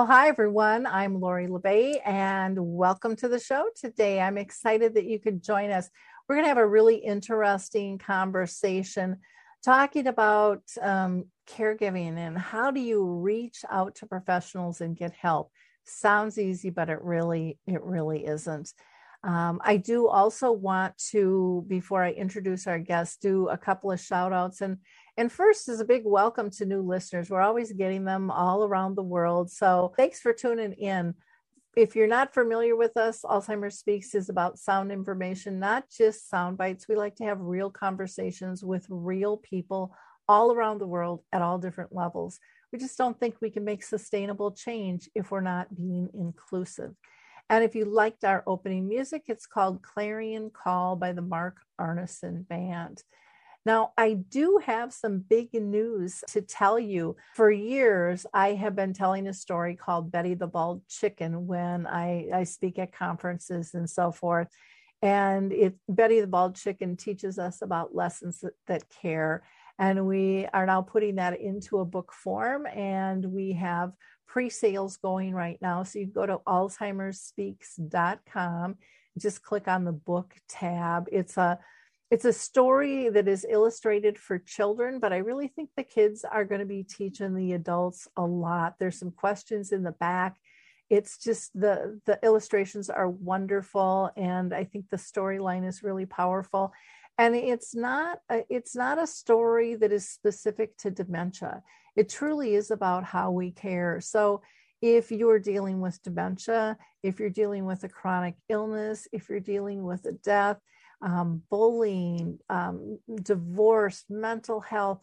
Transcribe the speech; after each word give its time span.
Well, 0.00 0.06
hi, 0.06 0.28
everyone. 0.28 0.86
I'm 0.86 1.20
Lori 1.20 1.46
La 1.46 1.58
Bey, 1.58 2.00
and 2.06 2.56
welcome 2.58 3.16
to 3.16 3.28
the 3.28 3.38
show 3.38 3.68
today. 3.78 4.18
I'm 4.18 4.38
excited 4.38 4.94
that 4.94 5.04
you 5.04 5.18
could 5.18 5.42
join 5.42 5.70
us. 5.70 5.90
We're 6.26 6.36
going 6.36 6.46
to 6.46 6.48
have 6.48 6.56
a 6.56 6.66
really 6.66 6.96
interesting 6.96 7.98
conversation 7.98 9.18
talking 9.62 10.06
about 10.06 10.62
um, 10.80 11.26
caregiving 11.46 12.16
and 12.16 12.38
how 12.38 12.70
do 12.70 12.80
you 12.80 13.04
reach 13.04 13.62
out 13.68 13.96
to 13.96 14.06
professionals 14.06 14.80
and 14.80 14.96
get 14.96 15.12
help. 15.12 15.52
Sounds 15.84 16.38
easy, 16.38 16.70
but 16.70 16.88
it 16.88 17.02
really, 17.02 17.58
it 17.66 17.82
really 17.82 18.24
isn't. 18.24 18.72
Um, 19.22 19.60
I 19.62 19.76
do 19.76 20.08
also 20.08 20.50
want 20.50 20.96
to, 21.10 21.62
before 21.68 22.02
I 22.02 22.12
introduce 22.12 22.66
our 22.66 22.78
guests, 22.78 23.18
do 23.18 23.48
a 23.48 23.58
couple 23.58 23.92
of 23.92 24.00
shout 24.00 24.32
outs. 24.32 24.62
And, 24.62 24.78
and 25.16 25.30
first 25.30 25.68
is 25.68 25.80
a 25.80 25.84
big 25.84 26.02
welcome 26.04 26.50
to 26.50 26.66
new 26.66 26.82
listeners. 26.82 27.30
We're 27.30 27.40
always 27.40 27.72
getting 27.72 28.04
them 28.04 28.30
all 28.30 28.64
around 28.64 28.94
the 28.94 29.02
world. 29.02 29.50
So 29.50 29.92
thanks 29.96 30.20
for 30.20 30.32
tuning 30.32 30.72
in. 30.72 31.14
If 31.76 31.94
you're 31.94 32.08
not 32.08 32.34
familiar 32.34 32.74
with 32.74 32.96
us, 32.96 33.22
Alzheimer's 33.22 33.78
Speaks 33.78 34.14
is 34.14 34.28
about 34.28 34.58
sound 34.58 34.90
information, 34.90 35.60
not 35.60 35.84
just 35.88 36.28
sound 36.28 36.58
bites. 36.58 36.88
We 36.88 36.96
like 36.96 37.16
to 37.16 37.24
have 37.24 37.40
real 37.40 37.70
conversations 37.70 38.64
with 38.64 38.86
real 38.88 39.36
people 39.36 39.94
all 40.28 40.52
around 40.52 40.78
the 40.78 40.86
world 40.86 41.22
at 41.32 41.42
all 41.42 41.58
different 41.58 41.94
levels. 41.94 42.38
We 42.72 42.78
just 42.78 42.98
don't 42.98 43.18
think 43.18 43.36
we 43.40 43.50
can 43.50 43.64
make 43.64 43.82
sustainable 43.82 44.52
change 44.52 45.08
if 45.14 45.30
we're 45.30 45.40
not 45.40 45.74
being 45.74 46.08
inclusive. 46.14 46.94
And 47.48 47.64
if 47.64 47.74
you 47.74 47.84
liked 47.84 48.24
our 48.24 48.44
opening 48.46 48.88
music, 48.88 49.24
it's 49.26 49.46
called 49.46 49.82
Clarion 49.82 50.50
Call 50.50 50.94
by 50.94 51.12
the 51.12 51.22
Mark 51.22 51.56
Arneson 51.80 52.46
Band. 52.46 53.02
Now, 53.66 53.92
I 53.98 54.14
do 54.14 54.58
have 54.64 54.92
some 54.92 55.18
big 55.18 55.52
news 55.52 56.24
to 56.28 56.40
tell 56.40 56.78
you. 56.78 57.16
For 57.34 57.50
years, 57.50 58.24
I 58.32 58.54
have 58.54 58.74
been 58.74 58.94
telling 58.94 59.26
a 59.26 59.34
story 59.34 59.76
called 59.76 60.10
Betty 60.10 60.34
the 60.34 60.46
Bald 60.46 60.88
Chicken 60.88 61.46
when 61.46 61.86
I, 61.86 62.28
I 62.32 62.44
speak 62.44 62.78
at 62.78 62.92
conferences 62.92 63.74
and 63.74 63.88
so 63.88 64.12
forth. 64.12 64.48
And 65.02 65.52
it, 65.52 65.76
Betty 65.88 66.20
the 66.20 66.26
Bald 66.26 66.56
Chicken 66.56 66.96
teaches 66.96 67.38
us 67.38 67.60
about 67.60 67.94
lessons 67.94 68.40
that, 68.40 68.54
that 68.66 68.84
care. 68.88 69.42
And 69.78 70.06
we 70.06 70.46
are 70.52 70.66
now 70.66 70.82
putting 70.82 71.14
that 71.16 71.40
into 71.40 71.80
a 71.80 71.86
book 71.86 72.12
form, 72.12 72.66
and 72.66 73.24
we 73.24 73.54
have 73.54 73.92
pre-sales 74.26 74.98
going 74.98 75.34
right 75.34 75.58
now. 75.60 75.82
So 75.82 75.98
you 75.98 76.06
go 76.06 76.26
to 76.26 76.38
alzheimersspeaks.com, 76.46 78.76
just 79.18 79.42
click 79.42 79.66
on 79.68 79.84
the 79.84 79.92
book 79.92 80.34
tab. 80.48 81.08
It's 81.10 81.38
a 81.38 81.58
it's 82.10 82.24
a 82.24 82.32
story 82.32 83.08
that 83.08 83.28
is 83.28 83.46
illustrated 83.48 84.18
for 84.18 84.38
children, 84.38 84.98
but 84.98 85.12
I 85.12 85.18
really 85.18 85.46
think 85.48 85.70
the 85.76 85.84
kids 85.84 86.24
are 86.24 86.44
going 86.44 86.60
to 86.60 86.66
be 86.66 86.82
teaching 86.82 87.34
the 87.34 87.52
adults 87.52 88.08
a 88.16 88.22
lot. 88.22 88.74
There's 88.78 88.98
some 88.98 89.12
questions 89.12 89.70
in 89.70 89.84
the 89.84 89.92
back. 89.92 90.36
It's 90.88 91.18
just 91.18 91.52
the 91.54 92.00
the 92.06 92.18
illustrations 92.24 92.90
are 92.90 93.08
wonderful, 93.08 94.10
and 94.16 94.52
I 94.52 94.64
think 94.64 94.86
the 94.90 94.96
storyline 94.96 95.66
is 95.66 95.84
really 95.84 96.06
powerful. 96.06 96.72
And 97.16 97.36
it's 97.36 97.76
not 97.76 98.18
a, 98.28 98.44
it's 98.48 98.74
not 98.74 98.98
a 98.98 99.06
story 99.06 99.76
that 99.76 99.92
is 99.92 100.08
specific 100.08 100.76
to 100.78 100.90
dementia. 100.90 101.62
It 101.94 102.08
truly 102.08 102.54
is 102.54 102.72
about 102.72 103.04
how 103.04 103.30
we 103.30 103.52
care. 103.52 104.00
So 104.00 104.42
if 104.82 105.12
you're 105.12 105.38
dealing 105.38 105.80
with 105.80 106.02
dementia, 106.02 106.76
if 107.02 107.20
you're 107.20 107.30
dealing 107.30 107.66
with 107.66 107.84
a 107.84 107.88
chronic 107.88 108.34
illness, 108.48 109.06
if 109.12 109.28
you're 109.28 109.38
dealing 109.38 109.84
with 109.84 110.06
a 110.06 110.12
death, 110.12 110.56
um, 111.02 111.42
bullying, 111.50 112.38
um, 112.48 112.98
divorce, 113.22 114.04
mental 114.08 114.60
health, 114.60 115.00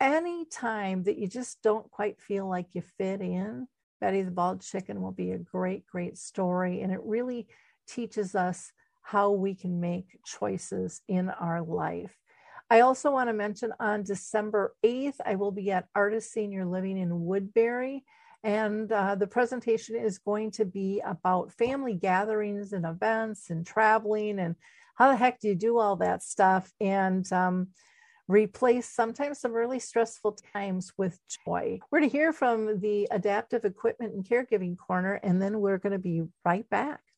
any 0.00 0.46
time 0.46 1.02
that 1.04 1.18
you 1.18 1.26
just 1.26 1.62
don't 1.62 1.90
quite 1.90 2.20
feel 2.20 2.48
like 2.48 2.74
you 2.74 2.82
fit 2.98 3.20
in, 3.20 3.66
Betty 4.00 4.22
the 4.22 4.30
Bald 4.30 4.62
Chicken 4.62 5.02
will 5.02 5.12
be 5.12 5.32
a 5.32 5.38
great, 5.38 5.86
great 5.86 6.16
story. 6.16 6.80
And 6.80 6.92
it 6.92 7.00
really 7.04 7.46
teaches 7.86 8.34
us 8.34 8.72
how 9.02 9.32
we 9.32 9.54
can 9.54 9.80
make 9.80 10.18
choices 10.24 11.02
in 11.08 11.28
our 11.30 11.62
life. 11.62 12.16
I 12.70 12.80
also 12.80 13.10
want 13.10 13.28
to 13.28 13.34
mention 13.34 13.72
on 13.80 14.04
December 14.04 14.74
8th, 14.84 15.16
I 15.26 15.34
will 15.34 15.50
be 15.50 15.72
at 15.72 15.88
Artis 15.94 16.30
Senior 16.30 16.64
Living 16.64 16.96
in 16.96 17.24
Woodbury. 17.24 18.04
And 18.42 18.90
uh, 18.90 19.16
the 19.16 19.26
presentation 19.26 19.96
is 19.96 20.18
going 20.18 20.52
to 20.52 20.64
be 20.64 21.02
about 21.04 21.52
family 21.52 21.94
gatherings 21.94 22.72
and 22.72 22.86
events 22.86 23.50
and 23.50 23.66
traveling 23.66 24.38
and 24.38 24.54
how 25.00 25.08
the 25.08 25.16
heck 25.16 25.40
do 25.40 25.48
you 25.48 25.54
do 25.54 25.78
all 25.78 25.96
that 25.96 26.22
stuff 26.22 26.70
and 26.78 27.32
um, 27.32 27.68
replace 28.28 28.86
sometimes 28.86 29.40
some 29.40 29.50
really 29.50 29.78
stressful 29.78 30.36
times 30.52 30.92
with 30.98 31.18
joy. 31.46 31.78
We're 31.90 32.00
to 32.00 32.06
hear 32.08 32.34
from 32.34 32.80
the 32.80 33.08
adaptive 33.10 33.64
equipment 33.64 34.12
and 34.12 34.22
caregiving 34.22 34.76
corner, 34.76 35.14
and 35.14 35.40
then 35.40 35.60
we're 35.60 35.78
going 35.78 35.94
to 35.94 35.98
be 35.98 36.24
right 36.44 36.68
back. 36.68 37.00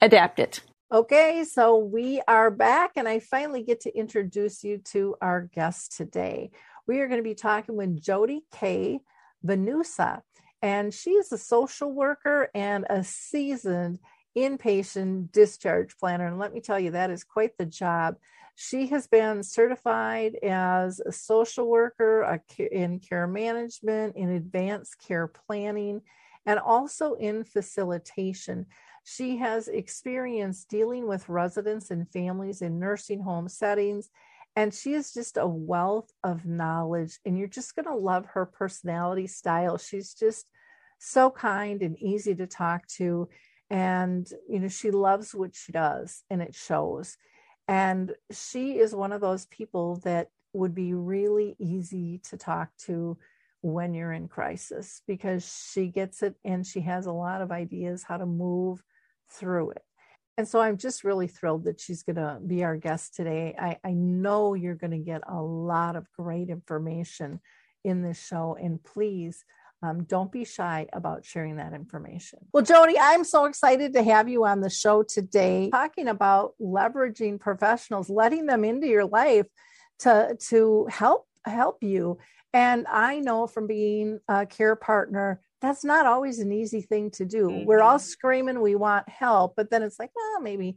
adapt 0.00 0.38
it. 0.38 0.60
Okay, 0.90 1.44
so 1.44 1.76
we 1.76 2.22
are 2.26 2.50
back, 2.50 2.92
and 2.96 3.06
I 3.06 3.18
finally 3.18 3.62
get 3.62 3.80
to 3.82 3.94
introduce 3.94 4.64
you 4.64 4.78
to 4.92 5.16
our 5.20 5.42
guest 5.42 5.96
today. 5.96 6.50
We 6.86 7.00
are 7.00 7.08
going 7.08 7.18
to 7.18 7.28
be 7.28 7.34
talking 7.34 7.76
with 7.76 8.00
Jodi 8.00 8.44
Kay 8.50 9.00
Benusa, 9.44 10.22
and 10.62 10.94
she 10.94 11.10
is 11.10 11.30
a 11.30 11.38
social 11.38 11.92
worker 11.92 12.48
and 12.54 12.86
a 12.88 13.04
seasoned 13.04 13.98
inpatient 14.36 15.30
discharge 15.32 15.96
planner. 15.98 16.26
And 16.26 16.38
let 16.38 16.54
me 16.54 16.60
tell 16.60 16.80
you, 16.80 16.92
that 16.92 17.10
is 17.10 17.24
quite 17.24 17.58
the 17.58 17.66
job. 17.66 18.16
She 18.54 18.86
has 18.88 19.06
been 19.06 19.42
certified 19.42 20.36
as 20.42 21.00
a 21.00 21.12
social 21.12 21.68
worker 21.68 22.40
in 22.58 22.98
care 23.00 23.26
management, 23.26 24.16
in 24.16 24.30
advanced 24.30 24.96
care 25.06 25.28
planning, 25.28 26.00
and 26.46 26.58
also 26.58 27.14
in 27.14 27.44
facilitation. 27.44 28.66
She 29.10 29.38
has 29.38 29.68
experience 29.68 30.64
dealing 30.64 31.06
with 31.06 31.28
residents 31.28 31.90
and 31.90 32.10
families 32.10 32.60
in 32.60 32.78
nursing 32.78 33.22
home 33.22 33.48
settings 33.48 34.10
and 34.54 34.74
she 34.74 34.92
is 34.92 35.14
just 35.14 35.36
a 35.36 35.46
wealth 35.46 36.10
of 36.24 36.44
knowledge 36.44 37.18
and 37.24 37.38
you're 37.38 37.46
just 37.46 37.76
going 37.76 37.86
to 37.86 37.94
love 37.94 38.26
her 38.26 38.44
personality 38.44 39.26
style. 39.26 39.78
She's 39.78 40.14
just 40.14 40.46
so 40.98 41.30
kind 41.30 41.80
and 41.80 41.96
easy 41.98 42.34
to 42.34 42.46
talk 42.46 42.86
to 42.88 43.28
and 43.70 44.28
you 44.48 44.58
know 44.58 44.68
she 44.68 44.90
loves 44.90 45.34
what 45.34 45.54
she 45.54 45.72
does 45.72 46.24
and 46.28 46.42
it 46.42 46.54
shows. 46.54 47.16
And 47.66 48.14
she 48.30 48.78
is 48.78 48.94
one 48.94 49.12
of 49.12 49.20
those 49.20 49.46
people 49.46 50.00
that 50.04 50.28
would 50.52 50.74
be 50.74 50.92
really 50.92 51.56
easy 51.58 52.20
to 52.30 52.36
talk 52.36 52.70
to 52.86 53.16
when 53.60 53.94
you're 53.94 54.12
in 54.12 54.28
crisis 54.28 55.02
because 55.06 55.70
she 55.72 55.86
gets 55.86 56.22
it 56.22 56.34
and 56.44 56.66
she 56.66 56.80
has 56.80 57.06
a 57.06 57.12
lot 57.12 57.42
of 57.42 57.52
ideas 57.52 58.02
how 58.02 58.16
to 58.16 58.26
move 58.26 58.82
through 59.30 59.70
it 59.70 59.82
and 60.38 60.46
so 60.46 60.60
I'm 60.60 60.76
just 60.76 61.02
really 61.02 61.26
thrilled 61.26 61.64
that 61.64 61.80
she's 61.80 62.04
going 62.04 62.14
to 62.14 62.38
be 62.46 62.62
our 62.62 62.76
guest 62.76 63.16
today. 63.16 63.56
I, 63.58 63.76
I 63.82 63.90
know 63.90 64.54
you're 64.54 64.76
going 64.76 64.92
to 64.92 64.98
get 64.98 65.22
a 65.28 65.42
lot 65.42 65.96
of 65.96 66.06
great 66.12 66.48
information 66.48 67.40
in 67.84 68.02
this 68.02 68.24
show. 68.24 68.56
And 68.58 68.80
please 68.80 69.44
um, 69.82 70.04
don't 70.04 70.30
be 70.30 70.44
shy 70.44 70.86
about 70.92 71.24
sharing 71.24 71.56
that 71.56 71.72
information. 71.72 72.38
Well, 72.52 72.62
Jodi, 72.62 72.94
I'm 73.00 73.24
so 73.24 73.46
excited 73.46 73.94
to 73.94 74.02
have 74.04 74.28
you 74.28 74.44
on 74.44 74.60
the 74.60 74.70
show 74.70 75.02
today, 75.02 75.70
talking 75.70 76.06
about 76.06 76.54
leveraging 76.60 77.40
professionals, 77.40 78.08
letting 78.08 78.46
them 78.46 78.64
into 78.64 78.86
your 78.86 79.06
life 79.06 79.46
to 80.00 80.36
to 80.50 80.86
help 80.88 81.26
help 81.44 81.82
you. 81.82 82.18
And 82.52 82.86
I 82.88 83.18
know 83.18 83.48
from 83.48 83.66
being 83.66 84.20
a 84.28 84.46
care 84.46 84.76
partner 84.76 85.40
that's 85.60 85.84
not 85.84 86.06
always 86.06 86.38
an 86.38 86.52
easy 86.52 86.80
thing 86.80 87.10
to 87.12 87.24
do. 87.24 87.48
Mm-hmm. 87.48 87.66
We're 87.66 87.82
all 87.82 87.98
screaming 87.98 88.60
we 88.60 88.74
want 88.74 89.08
help, 89.08 89.54
but 89.56 89.70
then 89.70 89.82
it's 89.82 89.98
like, 89.98 90.10
well, 90.14 90.40
maybe 90.40 90.76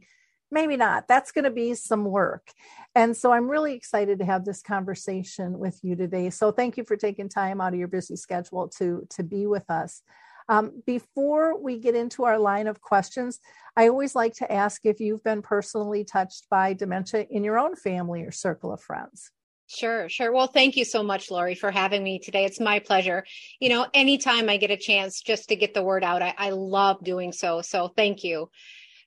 maybe 0.50 0.76
not. 0.76 1.08
That's 1.08 1.32
going 1.32 1.44
to 1.44 1.50
be 1.50 1.74
some 1.74 2.04
work. 2.04 2.52
And 2.94 3.16
so 3.16 3.32
I'm 3.32 3.48
really 3.48 3.72
excited 3.74 4.18
to 4.18 4.24
have 4.26 4.44
this 4.44 4.60
conversation 4.60 5.58
with 5.58 5.80
you 5.82 5.96
today. 5.96 6.28
So 6.28 6.52
thank 6.52 6.76
you 6.76 6.84
for 6.84 6.96
taking 6.96 7.30
time 7.30 7.58
out 7.60 7.72
of 7.72 7.78
your 7.78 7.88
busy 7.88 8.16
schedule 8.16 8.68
to 8.76 9.06
to 9.10 9.22
be 9.22 9.46
with 9.46 9.68
us. 9.70 10.02
Um, 10.48 10.82
before 10.86 11.58
we 11.58 11.78
get 11.78 11.94
into 11.94 12.24
our 12.24 12.38
line 12.38 12.66
of 12.66 12.80
questions, 12.80 13.40
I 13.76 13.88
always 13.88 14.14
like 14.14 14.34
to 14.34 14.52
ask 14.52 14.84
if 14.84 15.00
you've 15.00 15.22
been 15.22 15.40
personally 15.40 16.04
touched 16.04 16.48
by 16.50 16.74
dementia 16.74 17.26
in 17.30 17.44
your 17.44 17.58
own 17.58 17.76
family 17.76 18.22
or 18.22 18.32
circle 18.32 18.72
of 18.72 18.80
friends. 18.80 19.30
Sure, 19.74 20.08
sure. 20.08 20.32
Well, 20.32 20.48
thank 20.48 20.76
you 20.76 20.84
so 20.84 21.02
much, 21.02 21.30
Lori, 21.30 21.54
for 21.54 21.70
having 21.70 22.04
me 22.04 22.18
today. 22.18 22.44
It's 22.44 22.60
my 22.60 22.78
pleasure. 22.78 23.24
You 23.58 23.70
know, 23.70 23.86
anytime 23.94 24.50
I 24.50 24.58
get 24.58 24.70
a 24.70 24.76
chance 24.76 25.22
just 25.22 25.48
to 25.48 25.56
get 25.56 25.72
the 25.72 25.82
word 25.82 26.04
out, 26.04 26.20
I, 26.20 26.34
I 26.36 26.50
love 26.50 27.02
doing 27.02 27.32
so. 27.32 27.62
So 27.62 27.88
thank 27.96 28.22
you. 28.22 28.50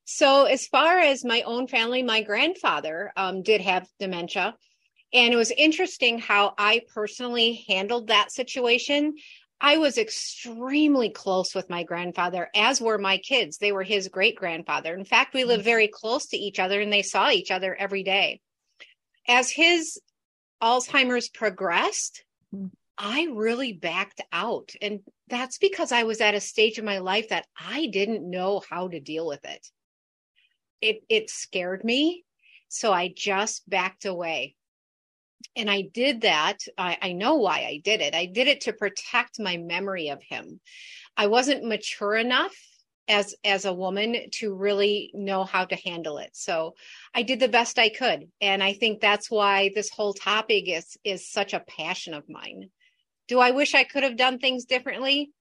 So, 0.05 0.45
as 0.45 0.67
far 0.67 0.99
as 0.99 1.23
my 1.23 1.41
own 1.43 1.67
family, 1.67 2.03
my 2.03 2.21
grandfather 2.21 3.11
um, 3.15 3.43
did 3.43 3.61
have 3.61 3.87
dementia. 3.99 4.55
And 5.13 5.33
it 5.33 5.37
was 5.37 5.51
interesting 5.51 6.19
how 6.19 6.53
I 6.57 6.81
personally 6.93 7.63
handled 7.67 8.07
that 8.07 8.31
situation. 8.31 9.15
I 9.61 9.77
was 9.77 9.97
extremely 9.97 11.09
close 11.09 11.55
with 11.55 11.69
my 11.69 11.83
grandfather, 11.83 12.49
as 12.55 12.81
were 12.81 12.97
my 12.97 13.17
kids. 13.17 13.57
They 13.57 13.71
were 13.71 13.83
his 13.83 14.09
great 14.09 14.35
grandfather. 14.35 14.93
In 14.95 15.05
fact, 15.05 15.33
we 15.33 15.43
lived 15.43 15.61
mm. 15.61 15.65
very 15.65 15.87
close 15.87 16.25
to 16.27 16.37
each 16.37 16.59
other 16.59 16.81
and 16.81 16.91
they 16.91 17.03
saw 17.03 17.29
each 17.29 17.51
other 17.51 17.75
every 17.75 18.03
day. 18.03 18.41
As 19.27 19.49
his 19.49 19.99
Alzheimer's 20.61 21.29
progressed, 21.29 22.23
mm. 22.53 22.71
I 22.97 23.27
really 23.33 23.73
backed 23.73 24.21
out. 24.31 24.71
And 24.81 25.01
that's 25.27 25.57
because 25.57 25.91
I 25.91 26.03
was 26.03 26.21
at 26.21 26.35
a 26.35 26.39
stage 26.39 26.79
in 26.79 26.85
my 26.85 26.99
life 26.99 27.29
that 27.29 27.45
I 27.59 27.87
didn't 27.87 28.29
know 28.29 28.61
how 28.69 28.87
to 28.87 28.99
deal 28.99 29.27
with 29.27 29.43
it. 29.43 29.67
It 30.81 31.03
it 31.09 31.29
scared 31.29 31.83
me. 31.83 32.23
So 32.67 32.91
I 32.93 33.13
just 33.15 33.69
backed 33.69 34.05
away. 34.05 34.55
And 35.55 35.69
I 35.69 35.81
did 35.81 36.21
that. 36.21 36.59
I, 36.77 36.97
I 37.01 37.11
know 37.13 37.35
why 37.35 37.59
I 37.59 37.81
did 37.83 38.01
it. 38.01 38.15
I 38.15 38.25
did 38.25 38.47
it 38.47 38.61
to 38.61 38.73
protect 38.73 39.39
my 39.39 39.57
memory 39.57 40.09
of 40.09 40.21
him. 40.21 40.59
I 41.15 41.27
wasn't 41.27 41.63
mature 41.63 42.15
enough 42.15 42.55
as 43.07 43.35
as 43.43 43.65
a 43.65 43.73
woman 43.73 44.29
to 44.31 44.53
really 44.53 45.11
know 45.13 45.43
how 45.43 45.65
to 45.65 45.75
handle 45.75 46.17
it. 46.17 46.31
So 46.33 46.75
i 47.13 47.23
did 47.23 47.39
the 47.39 47.47
best 47.47 47.77
i 47.79 47.89
could. 47.89 48.29
And 48.41 48.63
i 48.63 48.73
think 48.73 48.99
that's 48.99 49.29
why 49.29 49.71
this 49.73 49.89
whole 49.89 50.13
topic 50.13 50.67
is 50.67 50.97
is 51.03 51.29
such 51.29 51.53
a 51.53 51.63
passion 51.67 52.13
of 52.13 52.29
mine. 52.29 52.69
Do 53.27 53.39
i 53.39 53.51
wish 53.51 53.75
i 53.75 53.83
could 53.83 54.03
have 54.03 54.17
done 54.17 54.39
things 54.39 54.65
differently? 54.65 55.31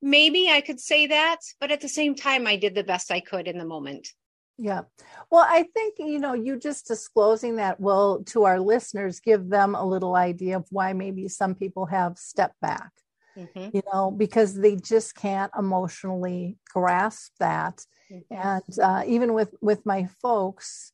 Maybe 0.00 0.48
i 0.48 0.60
could 0.60 0.80
say 0.80 1.08
that 1.08 1.38
but 1.60 1.70
at 1.70 1.80
the 1.80 1.88
same 1.88 2.14
time 2.14 2.46
i 2.46 2.56
did 2.56 2.74
the 2.74 2.84
best 2.84 3.10
i 3.10 3.20
could 3.20 3.48
in 3.48 3.58
the 3.58 3.64
moment. 3.64 4.08
Yeah. 4.56 4.82
Well 5.30 5.46
i 5.48 5.64
think 5.74 5.96
you 5.98 6.18
know 6.18 6.34
you 6.34 6.58
just 6.58 6.86
disclosing 6.86 7.56
that 7.56 7.80
will 7.80 8.22
to 8.26 8.44
our 8.44 8.60
listeners 8.60 9.20
give 9.20 9.48
them 9.48 9.74
a 9.74 9.84
little 9.84 10.14
idea 10.14 10.56
of 10.56 10.66
why 10.70 10.92
maybe 10.92 11.28
some 11.28 11.54
people 11.54 11.86
have 11.86 12.18
stepped 12.18 12.60
back 12.60 12.90
mm-hmm. 13.38 13.76
you 13.76 13.82
know, 13.92 14.10
because 14.10 14.54
they 14.54 14.76
just 14.76 15.14
can't 15.14 15.52
emotionally 15.58 16.56
grasp 16.72 17.32
that. 17.38 17.84
Mm-hmm. 18.10 18.34
And 18.34 18.78
uh, 18.82 19.02
even 19.06 19.34
with 19.34 19.54
with 19.60 19.84
my 19.86 20.08
folks, 20.20 20.92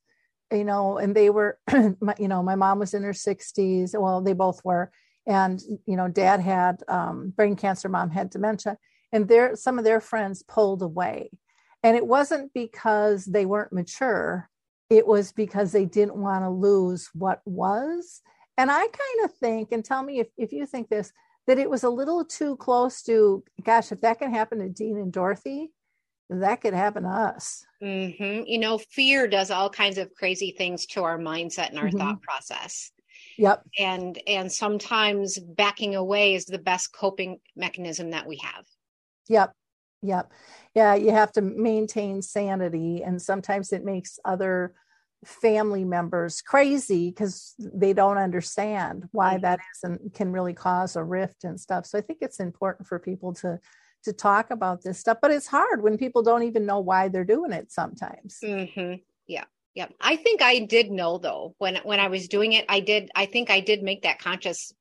you 0.51 0.63
know, 0.63 0.97
and 0.97 1.15
they 1.15 1.29
were, 1.29 1.57
my, 1.99 2.15
you 2.19 2.27
know, 2.27 2.43
my 2.43 2.55
mom 2.55 2.79
was 2.79 2.93
in 2.93 3.03
her 3.03 3.13
60s. 3.13 3.99
Well, 3.99 4.21
they 4.21 4.33
both 4.33 4.63
were, 4.63 4.91
and 5.25 5.61
you 5.85 5.95
know, 5.95 6.07
dad 6.07 6.39
had 6.39 6.83
um, 6.87 7.33
brain 7.35 7.55
cancer, 7.55 7.89
mom 7.89 8.09
had 8.09 8.29
dementia, 8.29 8.77
and 9.11 9.27
their 9.27 9.55
some 9.55 9.79
of 9.79 9.85
their 9.85 10.01
friends 10.01 10.43
pulled 10.43 10.81
away, 10.81 11.31
and 11.83 11.95
it 11.95 12.05
wasn't 12.05 12.53
because 12.53 13.25
they 13.25 13.45
weren't 13.45 13.73
mature. 13.73 14.49
It 14.89 15.07
was 15.07 15.31
because 15.31 15.71
they 15.71 15.85
didn't 15.85 16.15
want 16.15 16.43
to 16.43 16.49
lose 16.49 17.09
what 17.13 17.41
was. 17.45 18.21
And 18.57 18.71
I 18.71 18.79
kind 18.79 19.25
of 19.25 19.33
think, 19.33 19.71
and 19.71 19.83
tell 19.83 20.03
me 20.03 20.19
if, 20.19 20.27
if 20.37 20.53
you 20.53 20.65
think 20.65 20.89
this, 20.89 21.11
that 21.47 21.59
it 21.59 21.69
was 21.69 21.83
a 21.83 21.89
little 21.89 22.25
too 22.25 22.55
close 22.57 23.01
to, 23.03 23.43
gosh, 23.63 23.91
if 23.91 24.01
that 24.01 24.19
can 24.19 24.33
happen 24.33 24.59
to 24.59 24.69
Dean 24.69 24.97
and 24.97 25.11
Dorothy, 25.11 25.71
that 26.29 26.61
could 26.61 26.73
happen 26.73 27.03
to 27.03 27.09
us. 27.09 27.65
Mm-hmm. 27.83 28.43
You 28.47 28.57
know, 28.57 28.77
fear 28.77 29.27
does 29.27 29.51
all 29.51 29.69
kinds 29.69 29.97
of 29.97 30.13
crazy 30.15 30.55
things 30.57 30.85
to 30.87 31.03
our 31.03 31.19
mindset 31.19 31.69
and 31.69 31.79
our 31.79 31.87
mm-hmm. 31.87 31.97
thought 31.97 32.21
process. 32.21 32.91
Yep. 33.37 33.63
And 33.79 34.19
and 34.27 34.51
sometimes 34.51 35.37
backing 35.39 35.95
away 35.95 36.35
is 36.35 36.45
the 36.45 36.57
best 36.57 36.93
coping 36.93 37.39
mechanism 37.55 38.11
that 38.11 38.25
we 38.25 38.37
have. 38.37 38.65
Yep. 39.27 39.53
Yep. 40.01 40.31
Yeah, 40.73 40.95
you 40.95 41.11
have 41.11 41.31
to 41.33 41.41
maintain 41.41 42.21
sanity 42.21 43.03
and 43.03 43.21
sometimes 43.21 43.71
it 43.71 43.83
makes 43.83 44.19
other 44.25 44.73
family 45.25 45.83
members 45.83 46.41
crazy 46.41 47.09
because 47.09 47.53
they 47.57 47.93
don't 47.93 48.17
understand 48.17 49.05
why 49.11 49.33
mm-hmm. 49.33 49.41
that 49.41 49.59
is 49.59 49.83
and 49.83 50.13
can 50.13 50.31
really 50.31 50.53
cause 50.53 50.95
a 50.95 51.03
rift 51.03 51.43
and 51.43 51.59
stuff. 51.59 51.85
So 51.85 51.97
I 51.97 52.01
think 52.01 52.19
it's 52.21 52.39
important 52.39 52.87
for 52.87 52.99
people 52.99 53.33
to 53.35 53.59
to 54.03 54.13
talk 54.13 54.51
about 54.51 54.83
this 54.83 54.99
stuff, 54.99 55.17
but 55.19 55.31
it's 55.31 55.47
hard 55.47 55.81
when 55.81 55.97
people 55.97 56.21
don't 56.21 56.43
even 56.43 56.65
know 56.65 56.79
why 56.79 57.07
they're 57.07 57.25
doing 57.25 57.51
it 57.51 57.71
sometimes. 57.71 58.37
Mm-hmm. 58.43 59.01
Yeah. 59.27 59.45
Yeah. 59.73 59.87
I 59.99 60.15
think 60.15 60.43
I 60.43 60.59
did 60.59 60.91
know 60.91 61.17
though 61.17 61.55
when 61.57 61.77
when 61.77 61.99
I 61.99 62.07
was 62.07 62.27
doing 62.27 62.53
it, 62.53 62.65
I 62.69 62.79
did 62.79 63.09
I 63.15 63.25
think 63.25 63.49
I 63.49 63.59
did 63.59 63.83
make 63.83 64.03
that 64.03 64.19
conscious 64.19 64.71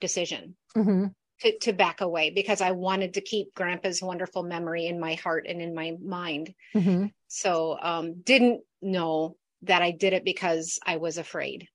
decision. 0.00 0.56
Mm-hmm. 0.76 1.06
To, 1.42 1.58
to 1.60 1.72
back 1.72 2.02
away 2.02 2.28
because 2.28 2.60
I 2.60 2.72
wanted 2.72 3.14
to 3.14 3.22
keep 3.22 3.54
grandpa's 3.54 4.02
wonderful 4.02 4.42
memory 4.42 4.88
in 4.88 5.00
my 5.00 5.14
heart 5.14 5.46
and 5.48 5.62
in 5.62 5.74
my 5.74 5.96
mind. 6.04 6.52
Mm-hmm. 6.74 7.06
So 7.28 7.78
um, 7.80 8.20
didn't 8.20 8.60
know 8.82 9.36
that 9.62 9.82
I 9.82 9.90
did 9.90 10.12
it 10.12 10.24
because 10.24 10.78
I 10.84 10.96
was 10.96 11.18
afraid. 11.18 11.68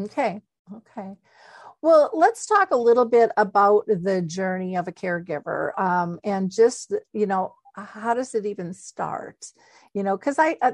Okay. 0.00 0.40
Okay. 0.74 1.16
Well, 1.80 2.10
let's 2.12 2.46
talk 2.46 2.70
a 2.70 2.76
little 2.76 3.04
bit 3.04 3.30
about 3.36 3.86
the 3.86 4.22
journey 4.22 4.76
of 4.76 4.88
a 4.88 4.92
caregiver 4.92 5.78
um, 5.78 6.18
and 6.24 6.50
just, 6.50 6.92
you 7.12 7.26
know, 7.26 7.54
how 7.74 8.14
does 8.14 8.34
it 8.34 8.46
even 8.46 8.74
start? 8.74 9.46
You 9.94 10.02
know, 10.02 10.16
because 10.16 10.38
I, 10.38 10.56
I, 10.60 10.68
uh, 10.68 10.72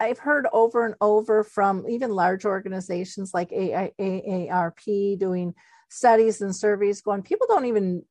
I've 0.00 0.18
heard 0.18 0.46
over 0.52 0.86
and 0.86 0.94
over 1.00 1.44
from 1.44 1.86
even 1.88 2.10
large 2.10 2.44
organizations 2.44 3.34
like 3.34 3.50
AARP 3.50 5.18
doing 5.18 5.54
studies 5.90 6.40
and 6.40 6.56
surveys 6.56 7.02
going, 7.02 7.22
people 7.22 7.46
don't 7.48 7.66
even 7.66 8.02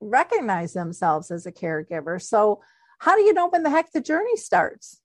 recognize 0.00 0.72
themselves 0.72 1.30
as 1.30 1.46
a 1.46 1.52
caregiver. 1.52 2.20
So, 2.20 2.62
how 2.98 3.14
do 3.14 3.22
you 3.22 3.32
know 3.32 3.48
when 3.48 3.62
the 3.62 3.70
heck 3.70 3.92
the 3.92 4.00
journey 4.00 4.36
starts? 4.36 5.00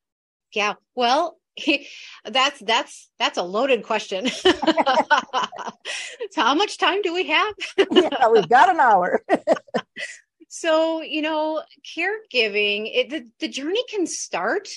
Yeah, 0.54 0.74
well, 0.96 1.38
that's 2.26 2.60
that's 2.60 3.10
that's 3.20 3.38
a 3.38 3.44
loaded 3.44 3.84
question. 3.84 4.28
so 4.28 4.52
how 6.36 6.56
much 6.56 6.78
time 6.78 7.02
do 7.02 7.14
we 7.14 7.28
have? 7.28 7.54
yeah, 7.92 8.28
we've 8.30 8.50
got 8.50 8.70
an 8.70 8.80
hour. 8.80 9.22
so 10.48 11.02
you 11.02 11.22
know, 11.22 11.62
caregiving 11.98 12.90
it, 12.94 13.10
the 13.10 13.28
the 13.40 13.48
journey 13.48 13.84
can 13.90 14.08
start 14.08 14.70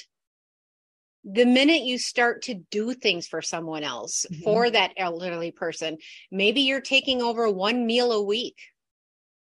the 1.25 1.47
minute 1.47 1.83
you 1.83 1.99
start 1.99 2.43
to 2.43 2.54
do 2.71 2.93
things 2.93 3.26
for 3.26 3.40
someone 3.40 3.83
else 3.83 4.26
mm-hmm. 4.31 4.43
for 4.43 4.69
that 4.69 4.93
elderly 4.99 5.50
person 5.50 5.97
maybe 6.31 6.61
you're 6.61 6.83
taking 6.83 7.23
over 7.23 7.50
one 7.50 7.87
meal 7.87 8.12
a 8.12 8.23
week 8.23 8.57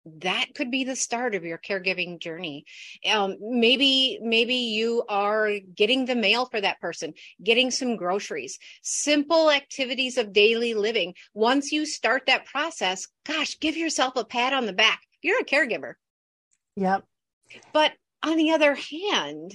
that 0.05 0.48
could 0.55 0.72
be 0.72 0.84
the 0.84 0.96
start 0.96 1.36
of 1.36 1.43
your 1.43 1.58
caregiving 1.58 2.20
journey. 2.20 2.65
Um, 3.10 3.38
maybe 3.39 4.20
maybe 4.22 4.55
you 4.55 5.03
are 5.08 5.60
getting 5.75 6.05
the 6.05 6.15
mail 6.15 6.46
for 6.46 6.60
that 6.60 6.79
person 6.79 7.13
getting 7.43 7.72
some 7.72 7.96
groceries 7.96 8.58
simple 8.81 9.51
activities 9.51 10.17
of 10.17 10.34
daily 10.34 10.74
living. 10.74 11.13
Once 11.34 11.72
you 11.72 11.86
start 11.86 12.24
that 12.27 12.46
process 12.46 13.08
gosh 13.25 13.60
give 13.60 13.77
yourself 13.77 14.15
a 14.15 14.25
pat 14.25 14.53
on 14.53 14.65
the 14.65 14.74
back. 14.74 15.01
You're 15.22 15.41
a 15.41 15.46
caregiver. 15.46 15.93
Yep. 16.75 17.03
But 17.74 17.93
on 18.24 18.38
the 18.38 18.51
other 18.51 18.75
hand 18.75 19.53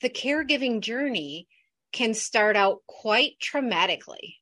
the 0.00 0.10
caregiving 0.10 0.80
journey 0.80 1.48
can 1.92 2.14
start 2.14 2.56
out 2.56 2.78
quite 2.86 3.34
traumatically. 3.40 4.36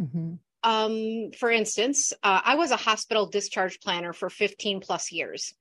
Mm-hmm 0.00 0.34
um, 0.64 1.30
for 1.38 1.50
instance, 1.50 2.12
uh, 2.22 2.40
I 2.42 2.56
was 2.56 2.70
a 2.70 2.76
hospital 2.76 3.26
discharge 3.26 3.80
planner 3.80 4.14
for 4.14 4.30
15 4.30 4.80
plus 4.80 5.12
years, 5.12 5.54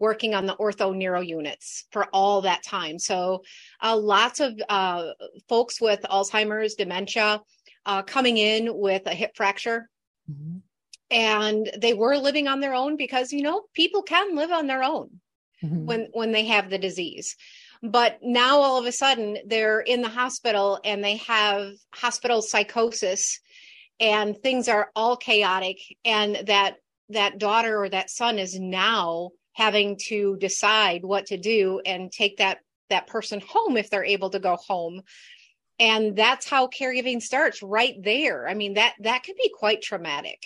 working 0.00 0.34
on 0.34 0.46
the 0.46 0.56
ortho 0.56 0.94
neuro 0.94 1.20
units 1.20 1.86
for 1.92 2.06
all 2.12 2.42
that 2.42 2.64
time. 2.64 2.98
So, 2.98 3.44
uh, 3.80 3.96
lots 3.96 4.40
of 4.40 4.60
uh, 4.68 5.12
folks 5.48 5.80
with 5.80 6.00
Alzheimer's, 6.02 6.74
dementia, 6.74 7.40
uh, 7.86 8.02
coming 8.02 8.36
in 8.36 8.76
with 8.76 9.06
a 9.06 9.14
hip 9.14 9.36
fracture. 9.36 9.88
Mm-hmm. 10.30 10.58
And 11.12 11.70
they 11.78 11.94
were 11.94 12.16
living 12.16 12.48
on 12.48 12.60
their 12.60 12.74
own 12.74 12.96
because, 12.96 13.32
you 13.32 13.42
know, 13.42 13.62
people 13.72 14.02
can 14.02 14.36
live 14.36 14.50
on 14.50 14.66
their 14.66 14.82
own 14.82 15.20
mm-hmm. 15.62 15.86
when, 15.86 16.08
when 16.12 16.32
they 16.32 16.46
have 16.46 16.70
the 16.70 16.78
disease 16.78 17.36
but 17.82 18.18
now 18.22 18.58
all 18.58 18.78
of 18.78 18.84
a 18.84 18.92
sudden 18.92 19.38
they're 19.46 19.80
in 19.80 20.02
the 20.02 20.08
hospital 20.08 20.78
and 20.84 21.02
they 21.02 21.16
have 21.16 21.72
hospital 21.94 22.42
psychosis 22.42 23.40
and 24.00 24.36
things 24.38 24.68
are 24.68 24.90
all 24.96 25.16
chaotic 25.16 25.78
and 26.04 26.42
that 26.46 26.76
that 27.10 27.38
daughter 27.38 27.82
or 27.82 27.88
that 27.88 28.10
son 28.10 28.38
is 28.38 28.58
now 28.58 29.30
having 29.52 29.98
to 29.98 30.36
decide 30.38 31.04
what 31.04 31.26
to 31.26 31.36
do 31.36 31.80
and 31.84 32.10
take 32.10 32.38
that 32.38 32.58
that 32.88 33.06
person 33.06 33.40
home 33.46 33.76
if 33.76 33.90
they're 33.90 34.04
able 34.04 34.30
to 34.30 34.40
go 34.40 34.56
home. 34.56 35.02
And 35.78 36.16
that's 36.16 36.48
how 36.48 36.66
caregiving 36.66 37.22
starts 37.22 37.62
right 37.62 37.94
there. 38.02 38.48
I 38.48 38.54
mean 38.54 38.74
that 38.74 38.94
that 39.00 39.22
can 39.22 39.34
be 39.36 39.52
quite 39.56 39.82
traumatic. 39.82 40.42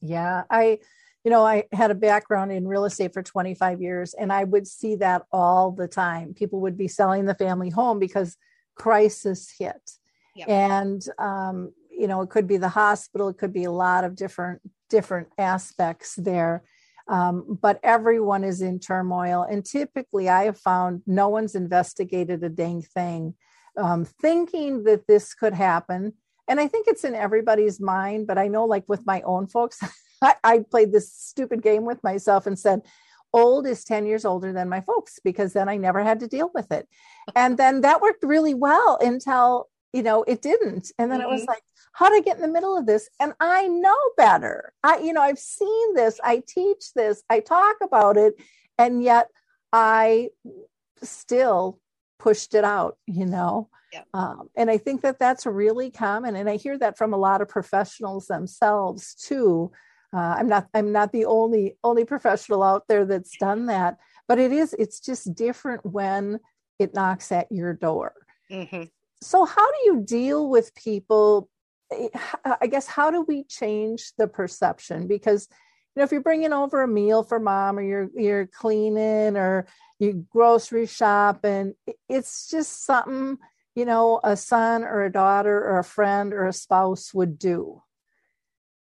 Yeah 0.00 0.42
i 0.50 0.78
you 1.22 1.30
know 1.30 1.44
i 1.44 1.64
had 1.72 1.90
a 1.90 1.94
background 1.94 2.52
in 2.52 2.68
real 2.68 2.84
estate 2.84 3.14
for 3.14 3.22
25 3.22 3.80
years 3.80 4.12
and 4.12 4.30
i 4.30 4.44
would 4.44 4.66
see 4.66 4.96
that 4.96 5.22
all 5.32 5.70
the 5.70 5.88
time. 5.88 6.34
People 6.34 6.60
would 6.60 6.76
be 6.76 6.88
selling 6.88 7.24
the 7.24 7.34
family 7.34 7.70
home 7.70 7.98
because 7.98 8.36
crisis 8.74 9.52
hit. 9.58 9.92
Yep. 10.36 10.48
and 10.48 11.08
um, 11.20 11.72
you 11.96 12.06
know 12.06 12.22
it 12.22 12.30
could 12.30 12.46
be 12.46 12.56
the 12.56 12.68
hospital 12.68 13.28
it 13.28 13.38
could 13.38 13.52
be 13.52 13.64
a 13.64 13.70
lot 13.70 14.04
of 14.04 14.16
different 14.16 14.60
different 14.90 15.28
aspects 15.38 16.14
there. 16.14 16.62
Um, 17.08 17.58
but 17.60 17.80
everyone 17.82 18.44
is 18.44 18.62
in 18.62 18.78
turmoil 18.80 19.42
and 19.42 19.62
typically 19.62 20.30
i 20.30 20.44
have 20.44 20.58
found 20.58 21.02
no 21.06 21.28
one's 21.28 21.54
investigated 21.54 22.42
a 22.42 22.48
dang 22.48 22.80
thing 22.80 23.34
um, 23.76 24.06
thinking 24.06 24.84
that 24.84 25.06
this 25.06 25.34
could 25.34 25.52
happen. 25.52 26.14
And 26.48 26.60
i 26.60 26.66
think 26.66 26.86
it's 26.88 27.04
in 27.04 27.14
everybody's 27.14 27.78
mind 27.78 28.26
but 28.26 28.38
i 28.38 28.48
know 28.48 28.64
like 28.64 28.84
with 28.88 29.04
my 29.04 29.20
own 29.22 29.46
folks 29.48 29.80
I, 30.22 30.34
I 30.42 30.58
played 30.60 30.92
this 30.92 31.12
stupid 31.12 31.62
game 31.62 31.84
with 31.84 32.02
myself 32.02 32.46
and 32.46 32.58
said 32.58 32.80
old 33.34 33.66
is 33.66 33.84
10 33.84 34.06
years 34.06 34.24
older 34.24 34.52
than 34.52 34.70
my 34.70 34.80
folks 34.80 35.18
because 35.22 35.52
then 35.52 35.68
i 35.68 35.76
never 35.76 36.02
had 36.02 36.20
to 36.20 36.28
deal 36.28 36.50
with 36.54 36.72
it. 36.72 36.88
And 37.34 37.58
then 37.58 37.82
that 37.82 38.00
worked 38.00 38.22
really 38.22 38.54
well 38.54 38.98
until 39.02 39.68
you 39.94 40.02
know 40.02 40.24
it 40.24 40.42
didn't. 40.42 40.90
And 40.98 41.10
then 41.10 41.20
mm-hmm. 41.20 41.30
it 41.30 41.32
was 41.32 41.44
like 41.46 41.62
how 41.92 42.08
do 42.08 42.16
I 42.16 42.20
get 42.20 42.36
in 42.36 42.42
the 42.42 42.48
middle 42.48 42.76
of 42.76 42.84
this? 42.86 43.08
And 43.20 43.32
i 43.40 43.68
know 43.68 43.96
better. 44.16 44.72
I 44.82 44.98
you 44.98 45.12
know 45.12 45.22
i've 45.22 45.38
seen 45.38 45.94
this. 45.94 46.20
I 46.22 46.42
teach 46.46 46.92
this. 46.94 47.22
I 47.30 47.40
talk 47.40 47.76
about 47.82 48.16
it. 48.16 48.34
And 48.76 49.02
yet 49.02 49.28
i 49.72 50.28
still 51.02 51.78
pushed 52.18 52.54
it 52.54 52.64
out 52.64 52.98
you 53.06 53.26
know? 53.26 53.68
Yeah. 53.92 54.02
um, 54.12 54.48
and 54.56 54.68
i 54.70 54.76
think 54.76 55.02
that 55.02 55.20
that's 55.20 55.46
really 55.46 55.90
common. 55.90 56.34
And 56.34 56.50
i 56.50 56.56
hear 56.56 56.76
that 56.78 56.98
from 56.98 57.14
a 57.14 57.18
lot 57.18 57.40
of 57.40 57.48
professionals 57.48 58.26
themselves 58.26 59.14
too. 59.14 59.70
Uh, 60.12 60.34
i'm 60.38 60.48
not 60.48 60.66
i'm 60.74 60.90
not 60.90 61.12
the 61.12 61.26
only 61.26 61.76
only 61.84 62.04
professional 62.04 62.64
out 62.64 62.88
there 62.88 63.04
that's 63.06 63.36
done 63.38 63.66
that. 63.66 63.98
But 64.26 64.40
it 64.40 64.50
is 64.50 64.74
it's 64.76 64.98
just 64.98 65.34
different 65.34 65.86
when 65.86 66.40
it 66.80 66.94
knocks 66.94 67.30
at 67.30 67.46
your 67.52 67.72
door. 67.74 68.14
Mm-hmm. 68.50 68.84
So 69.24 69.44
how 69.44 69.66
do 69.72 69.78
you 69.84 70.04
deal 70.04 70.48
with 70.48 70.74
people 70.74 71.48
eh, 71.92 72.08
uh, 72.44 72.56
I 72.60 72.66
guess 72.66 72.86
how 72.86 73.10
do 73.10 73.22
we 73.22 73.44
change 73.44 74.12
the 74.18 74.28
perception? 74.28 75.06
Because 75.06 75.48
you 75.94 76.00
know, 76.00 76.04
if 76.04 76.12
you're 76.12 76.20
bringing 76.20 76.52
over 76.52 76.82
a 76.82 76.88
meal 76.88 77.22
for 77.22 77.38
mom, 77.38 77.78
or 77.78 77.82
you're 77.82 78.10
you're 78.14 78.46
cleaning, 78.46 79.36
or 79.36 79.66
you 79.98 80.26
grocery 80.30 80.86
shop, 80.86 81.44
and 81.44 81.74
it's 82.08 82.48
just 82.50 82.84
something 82.84 83.38
you 83.74 83.84
know 83.84 84.20
a 84.24 84.36
son 84.36 84.84
or 84.84 85.04
a 85.04 85.12
daughter 85.12 85.56
or 85.56 85.78
a 85.78 85.84
friend 85.84 86.32
or 86.32 86.46
a 86.46 86.52
spouse 86.52 87.14
would 87.14 87.38
do. 87.38 87.82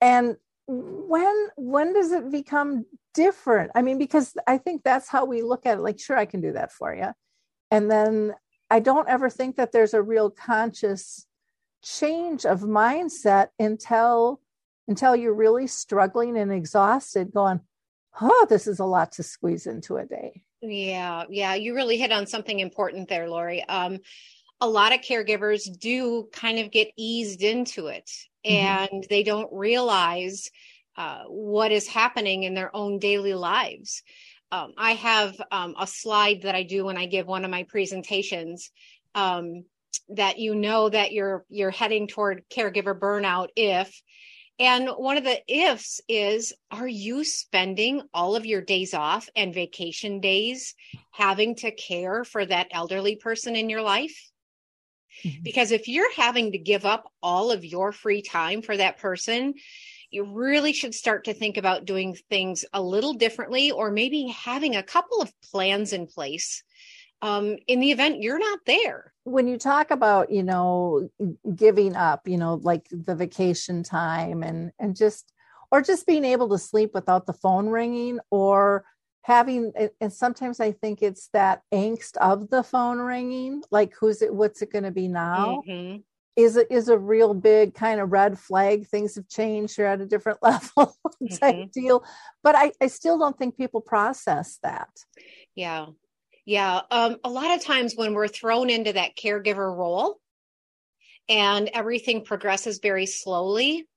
And 0.01 0.37
when 0.67 1.47
when 1.57 1.93
does 1.93 2.11
it 2.11 2.31
become 2.31 2.85
different? 3.13 3.71
I 3.75 3.83
mean, 3.83 3.99
because 3.99 4.35
I 4.47 4.57
think 4.57 4.83
that's 4.83 5.07
how 5.07 5.25
we 5.25 5.43
look 5.43 5.65
at 5.65 5.77
it. 5.77 5.81
Like, 5.81 5.99
sure, 5.99 6.17
I 6.17 6.25
can 6.25 6.41
do 6.41 6.53
that 6.53 6.71
for 6.71 6.93
you, 6.93 7.13
and 7.69 7.89
then 7.89 8.33
I 8.69 8.79
don't 8.79 9.07
ever 9.07 9.29
think 9.29 9.57
that 9.57 9.71
there's 9.71 9.93
a 9.93 10.01
real 10.01 10.29
conscious 10.29 11.25
change 11.83 12.45
of 12.45 12.61
mindset 12.61 13.49
until 13.59 14.41
until 14.87 15.15
you're 15.15 15.33
really 15.33 15.67
struggling 15.67 16.37
and 16.37 16.51
exhausted 16.51 17.31
going 17.33 17.59
oh 18.21 18.47
this 18.49 18.65
is 18.65 18.79
a 18.79 18.85
lot 18.85 19.11
to 19.13 19.23
squeeze 19.23 19.67
into 19.67 19.97
a 19.97 20.05
day. 20.05 20.41
Yeah 20.61 21.25
yeah 21.29 21.53
you 21.53 21.75
really 21.75 21.97
hit 21.97 22.11
on 22.11 22.25
something 22.25 22.59
important 22.59 23.07
there 23.07 23.29
lori. 23.29 23.63
Um, 23.65 23.99
a 24.61 24.67
lot 24.67 24.93
of 24.93 25.01
caregivers 25.01 25.63
do 25.79 26.27
kind 26.31 26.59
of 26.59 26.71
get 26.71 26.87
eased 26.97 27.43
into 27.43 27.87
it 27.87 28.09
mm-hmm. 28.45 28.95
and 28.95 29.05
they 29.09 29.21
don't 29.21 29.51
realize 29.51 30.49
uh, 30.97 31.23
what 31.27 31.71
is 31.71 31.87
happening 31.87 32.43
in 32.43 32.53
their 32.53 32.73
own 32.75 32.99
daily 32.99 33.33
lives 33.33 34.01
um, 34.55 34.73
i 34.77 34.93
have 34.93 35.39
um, 35.51 35.75
a 35.79 35.87
slide 35.87 36.41
that 36.43 36.55
i 36.55 36.63
do 36.63 36.85
when 36.85 36.97
i 36.97 37.05
give 37.05 37.27
one 37.27 37.45
of 37.45 37.51
my 37.51 37.63
presentations 37.63 38.71
um, 39.13 39.63
that 40.09 40.37
you 40.39 40.55
know 40.55 40.89
that 40.89 41.11
you're 41.11 41.45
you're 41.49 41.71
heading 41.71 42.07
toward 42.07 42.43
caregiver 42.49 42.97
burnout 42.97 43.49
if 43.55 44.01
and 44.57 44.87
one 44.89 45.17
of 45.17 45.25
the 45.25 45.41
ifs 45.47 45.99
is 46.07 46.53
are 46.71 46.87
you 46.87 47.23
spending 47.23 48.01
all 48.13 48.35
of 48.35 48.45
your 48.45 48.61
days 48.61 48.93
off 48.93 49.27
and 49.35 49.53
vacation 49.53 50.19
days 50.19 50.75
having 51.11 51.55
to 51.55 51.71
care 51.71 52.23
for 52.23 52.45
that 52.45 52.67
elderly 52.71 53.15
person 53.15 53.55
in 53.55 53.69
your 53.69 53.81
life 53.81 54.31
mm-hmm. 55.23 55.43
because 55.43 55.71
if 55.71 55.87
you're 55.87 56.13
having 56.13 56.51
to 56.51 56.57
give 56.57 56.85
up 56.85 57.11
all 57.21 57.51
of 57.51 57.65
your 57.65 57.91
free 57.91 58.21
time 58.21 58.61
for 58.61 58.77
that 58.77 58.97
person 58.97 59.53
you 60.15 60.23
really 60.23 60.73
should 60.73 60.95
start 60.95 61.25
to 61.25 61.33
think 61.33 61.57
about 61.57 61.85
doing 61.85 62.17
things 62.29 62.65
a 62.73 62.81
little 62.81 63.13
differently 63.13 63.71
or 63.71 63.91
maybe 63.91 64.27
having 64.27 64.75
a 64.75 64.83
couple 64.83 65.21
of 65.21 65.31
plans 65.51 65.93
in 65.93 66.07
place 66.07 66.63
um, 67.21 67.57
in 67.67 67.79
the 67.79 67.91
event 67.91 68.21
you're 68.21 68.39
not 68.39 68.59
there. 68.65 69.13
When 69.23 69.47
you 69.47 69.57
talk 69.57 69.91
about, 69.91 70.31
you 70.31 70.43
know, 70.43 71.09
giving 71.55 71.95
up, 71.95 72.27
you 72.27 72.37
know, 72.37 72.55
like 72.55 72.87
the 72.91 73.15
vacation 73.15 73.83
time 73.83 74.43
and 74.43 74.71
and 74.79 74.95
just 74.95 75.31
or 75.71 75.81
just 75.81 76.05
being 76.05 76.25
able 76.25 76.49
to 76.49 76.57
sleep 76.57 76.91
without 76.93 77.25
the 77.25 77.33
phone 77.33 77.67
ringing 77.67 78.19
or 78.29 78.85
having 79.23 79.73
and 79.99 80.13
sometimes 80.13 80.59
I 80.59 80.71
think 80.71 81.01
it's 81.01 81.29
that 81.33 81.61
angst 81.73 82.17
of 82.17 82.49
the 82.49 82.61
phone 82.61 82.99
ringing, 82.99 83.63
like 83.71 83.93
who's 83.99 84.21
it 84.21 84.33
what's 84.33 84.61
it 84.61 84.71
going 84.71 84.83
to 84.83 84.91
be 84.91 85.07
now? 85.07 85.63
Mm-hmm. 85.67 85.97
Is 86.35 86.57
it 86.57 86.67
is 86.69 86.89
a 86.89 86.97
real 86.97 87.33
big 87.33 87.73
kind 87.73 87.99
of 88.01 88.11
red 88.11 88.37
flag. 88.37 88.87
Things 88.87 89.15
have 89.15 89.27
changed. 89.29 89.77
You're 89.77 89.87
at 89.87 90.01
a 90.01 90.05
different 90.05 90.39
level 90.43 90.95
type 91.39 91.55
mm-hmm. 91.55 91.69
deal. 91.73 92.03
But 92.43 92.55
I, 92.55 92.71
I 92.81 92.87
still 92.87 93.17
don't 93.17 93.37
think 93.37 93.57
people 93.57 93.81
process 93.81 94.59
that. 94.63 94.89
Yeah. 95.55 95.87
Yeah. 96.45 96.81
Um, 96.91 97.17
a 97.23 97.29
lot 97.29 97.55
of 97.55 97.63
times 97.63 97.93
when 97.95 98.13
we're 98.13 98.27
thrown 98.27 98.69
into 98.69 98.93
that 98.93 99.15
caregiver 99.15 99.75
role 99.75 100.19
and 101.27 101.69
everything 101.73 102.23
progresses 102.23 102.79
very 102.79 103.07
slowly, 103.07 103.87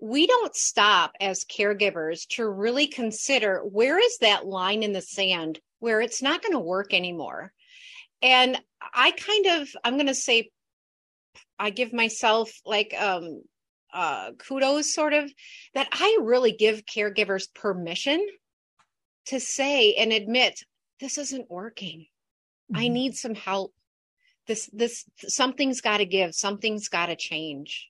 we 0.00 0.26
don't 0.26 0.54
stop 0.54 1.12
as 1.20 1.44
caregivers 1.44 2.26
to 2.28 2.48
really 2.48 2.86
consider 2.86 3.60
where 3.60 3.98
is 3.98 4.18
that 4.18 4.46
line 4.46 4.82
in 4.82 4.92
the 4.92 5.00
sand 5.00 5.58
where 5.80 6.00
it's 6.00 6.22
not 6.22 6.42
going 6.42 6.52
to 6.52 6.60
work 6.60 6.94
anymore. 6.94 7.52
And 8.22 8.60
I 8.94 9.10
kind 9.12 9.60
of, 9.60 9.68
I'm 9.84 9.94
going 9.94 10.06
to 10.06 10.14
say, 10.14 10.50
I 11.58 11.70
give 11.70 11.92
myself 11.92 12.50
like 12.64 12.94
um, 12.98 13.42
uh, 13.92 14.32
kudos, 14.38 14.92
sort 14.94 15.12
of, 15.12 15.30
that 15.74 15.88
I 15.92 16.18
really 16.22 16.52
give 16.52 16.84
caregivers 16.84 17.52
permission 17.54 18.24
to 19.26 19.40
say 19.40 19.94
and 19.94 20.12
admit 20.12 20.60
this 21.00 21.18
isn't 21.18 21.50
working. 21.50 22.06
Mm-hmm. 22.72 22.82
I 22.82 22.88
need 22.88 23.14
some 23.14 23.34
help. 23.34 23.72
This, 24.46 24.70
this, 24.72 25.04
something's 25.18 25.80
got 25.80 25.98
to 25.98 26.06
give, 26.06 26.34
something's 26.34 26.88
got 26.88 27.06
to 27.06 27.16
change. 27.16 27.88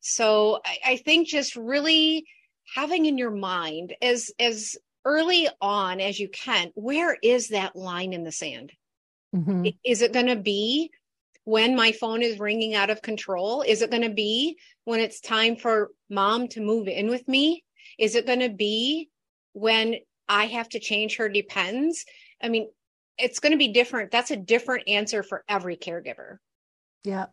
So 0.00 0.60
I, 0.64 0.92
I 0.92 0.96
think 0.96 1.28
just 1.28 1.56
really 1.56 2.26
having 2.74 3.06
in 3.06 3.16
your 3.16 3.30
mind 3.30 3.94
as 4.02 4.30
as 4.38 4.76
early 5.04 5.48
on 5.60 6.00
as 6.00 6.20
you 6.20 6.28
can 6.28 6.70
where 6.74 7.16
is 7.22 7.48
that 7.48 7.74
line 7.74 8.12
in 8.12 8.24
the 8.24 8.32
sand 8.32 8.72
Mhm. 9.34 9.76
Is 9.84 10.02
it 10.02 10.12
going 10.12 10.26
to 10.26 10.36
be 10.36 10.90
when 11.48 11.74
my 11.74 11.92
phone 11.92 12.20
is 12.20 12.38
ringing 12.38 12.74
out 12.74 12.90
of 12.90 13.00
control 13.00 13.62
is 13.62 13.80
it 13.80 13.90
going 13.90 14.02
to 14.02 14.10
be 14.10 14.58
when 14.84 15.00
it's 15.00 15.18
time 15.18 15.56
for 15.56 15.90
mom 16.10 16.46
to 16.46 16.60
move 16.60 16.88
in 16.88 17.08
with 17.08 17.26
me 17.26 17.64
is 17.98 18.14
it 18.14 18.26
going 18.26 18.40
to 18.40 18.50
be 18.50 19.08
when 19.54 19.94
i 20.28 20.44
have 20.44 20.68
to 20.68 20.78
change 20.78 21.16
her 21.16 21.28
depends 21.28 22.04
i 22.42 22.48
mean 22.50 22.68
it's 23.16 23.38
going 23.38 23.52
to 23.52 23.58
be 23.58 23.72
different 23.72 24.10
that's 24.10 24.30
a 24.30 24.36
different 24.36 24.86
answer 24.88 25.22
for 25.22 25.42
every 25.48 25.76
caregiver 25.76 26.36
Yeah. 27.04 27.26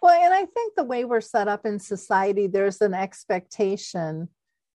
Well, 0.00 0.20
and 0.20 0.34
I 0.34 0.44
think 0.46 0.74
the 0.74 0.84
way 0.84 1.04
we're 1.04 1.20
set 1.20 1.48
up 1.48 1.64
in 1.64 1.78
society, 1.78 2.48
there's 2.48 2.80
an 2.80 2.92
expectation 2.92 4.28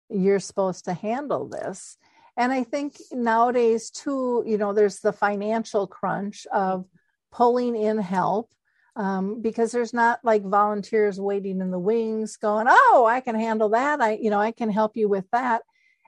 you're 0.10 0.40
supposed 0.40 0.86
to 0.86 0.94
handle 0.94 1.50
this. 1.50 1.98
And 2.38 2.54
I 2.54 2.64
think 2.64 2.98
nowadays, 3.12 3.90
too, 3.90 4.44
you 4.46 4.58
know, 4.58 4.72
there's 4.72 5.00
the 5.00 5.14
financial 5.14 5.88
crunch 5.88 6.46
of 6.54 6.86
pulling 7.32 7.76
in 7.76 7.98
help 7.98 8.52
um, 8.96 9.42
because 9.42 9.72
there's 9.72 9.94
not 9.94 10.20
like 10.24 10.44
volunteers 10.44 11.20
waiting 11.20 11.62
in 11.62 11.72
the 11.72 11.80
wings 11.80 12.38
going, 12.38 12.68
oh, 12.70 13.06
I 13.10 13.20
can 13.20 13.36
handle 13.36 13.70
that. 13.70 14.02
I, 14.02 14.14
you 14.14 14.30
know, 14.30 14.40
I 14.40 14.52
can 14.52 14.70
help 14.70 14.96
you 14.96 15.10
with 15.10 15.26
that. 15.32 15.64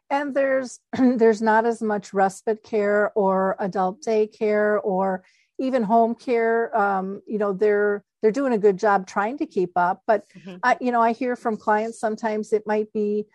And 0.09 0.33
there's 0.33 0.79
there's 0.97 1.41
not 1.41 1.65
as 1.65 1.81
much 1.81 2.13
respite 2.13 2.63
care 2.63 3.11
or 3.15 3.55
adult 3.59 4.01
daycare 4.01 4.79
or 4.83 5.23
even 5.59 5.83
home 5.83 6.15
care. 6.15 6.75
Um, 6.77 7.21
you 7.27 7.37
know, 7.37 7.53
they're 7.53 8.03
they're 8.21 8.31
doing 8.31 8.53
a 8.53 8.57
good 8.57 8.77
job 8.77 9.05
trying 9.05 9.37
to 9.39 9.45
keep 9.45 9.71
up, 9.75 10.01
but 10.07 10.25
Mhm. 10.37 10.59
I, 10.63 10.77
you 10.81 10.91
know, 10.91 11.01
I 11.01 11.13
hear 11.13 11.35
from 11.35 11.57
clients 11.57 11.99
sometimes 11.99 12.51
it 12.51 12.65
might 12.65 12.91
be 12.93 13.25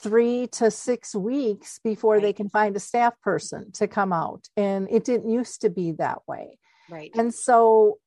three 0.00 0.46
to 0.46 0.70
six 0.70 1.14
weeks 1.14 1.80
before 1.82 2.20
they 2.20 2.32
can 2.32 2.48
find 2.48 2.76
a 2.76 2.80
staff 2.80 3.20
person 3.20 3.72
to 3.72 3.88
come 3.88 4.12
out. 4.12 4.48
And 4.56 4.86
it 4.90 5.04
didn't 5.04 5.28
used 5.28 5.62
to 5.62 5.70
be 5.70 5.92
that 5.92 6.18
way. 6.28 6.58
right 6.88 7.10
And 7.18 7.34
so 7.34 7.98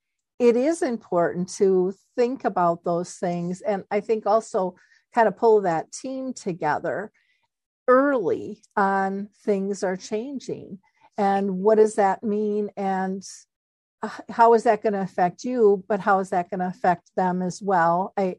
it 0.41 0.55
is 0.55 0.81
important 0.81 1.47
to 1.47 1.93
think 2.15 2.45
about 2.45 2.83
those 2.83 3.13
things. 3.13 3.61
And 3.61 3.83
I 3.91 3.99
think 3.99 4.25
also 4.25 4.73
kind 5.13 5.27
of 5.27 5.37
pull 5.37 5.61
that 5.61 5.91
team 5.91 6.33
together 6.33 7.11
early 7.87 8.63
on 8.75 9.29
things 9.45 9.83
are 9.83 9.95
changing. 9.95 10.79
And 11.15 11.59
what 11.59 11.75
does 11.75 11.93
that 11.95 12.23
mean? 12.23 12.71
And 12.75 13.21
uh, 14.01 14.09
how 14.29 14.55
is 14.55 14.63
that 14.63 14.81
going 14.81 14.93
to 14.93 15.01
affect 15.01 15.43
you? 15.43 15.83
But 15.87 15.99
how 15.99 16.17
is 16.17 16.31
that 16.31 16.49
going 16.49 16.61
to 16.61 16.67
affect 16.67 17.11
them 17.15 17.43
as 17.43 17.61
well? 17.61 18.11
I, 18.17 18.37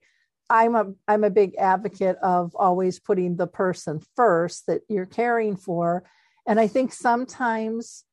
I'm 0.51 0.75
a 0.75 0.93
I'm 1.07 1.23
a 1.23 1.31
big 1.31 1.55
advocate 1.55 2.17
of 2.17 2.57
always 2.57 2.99
putting 2.99 3.37
the 3.37 3.47
person 3.47 4.03
first 4.17 4.67
that 4.67 4.83
you're 4.89 5.07
caring 5.07 5.57
for, 5.57 6.05
and 6.49 6.59
I 6.59 6.67
think 6.67 6.93
sometimes, 6.93 8.05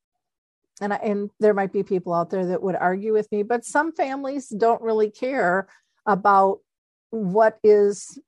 and 0.81 0.93
I, 0.93 0.97
and 0.97 1.29
there 1.39 1.53
might 1.53 1.73
be 1.73 1.83
people 1.83 2.13
out 2.13 2.29
there 2.29 2.45
that 2.47 2.61
would 2.61 2.75
argue 2.75 3.13
with 3.13 3.31
me, 3.31 3.43
but 3.43 3.65
some 3.65 3.91
families 3.91 4.49
don't 4.49 4.81
really 4.81 5.11
care 5.11 5.67
about 6.05 6.59
what 7.11 7.57
is 7.63 8.19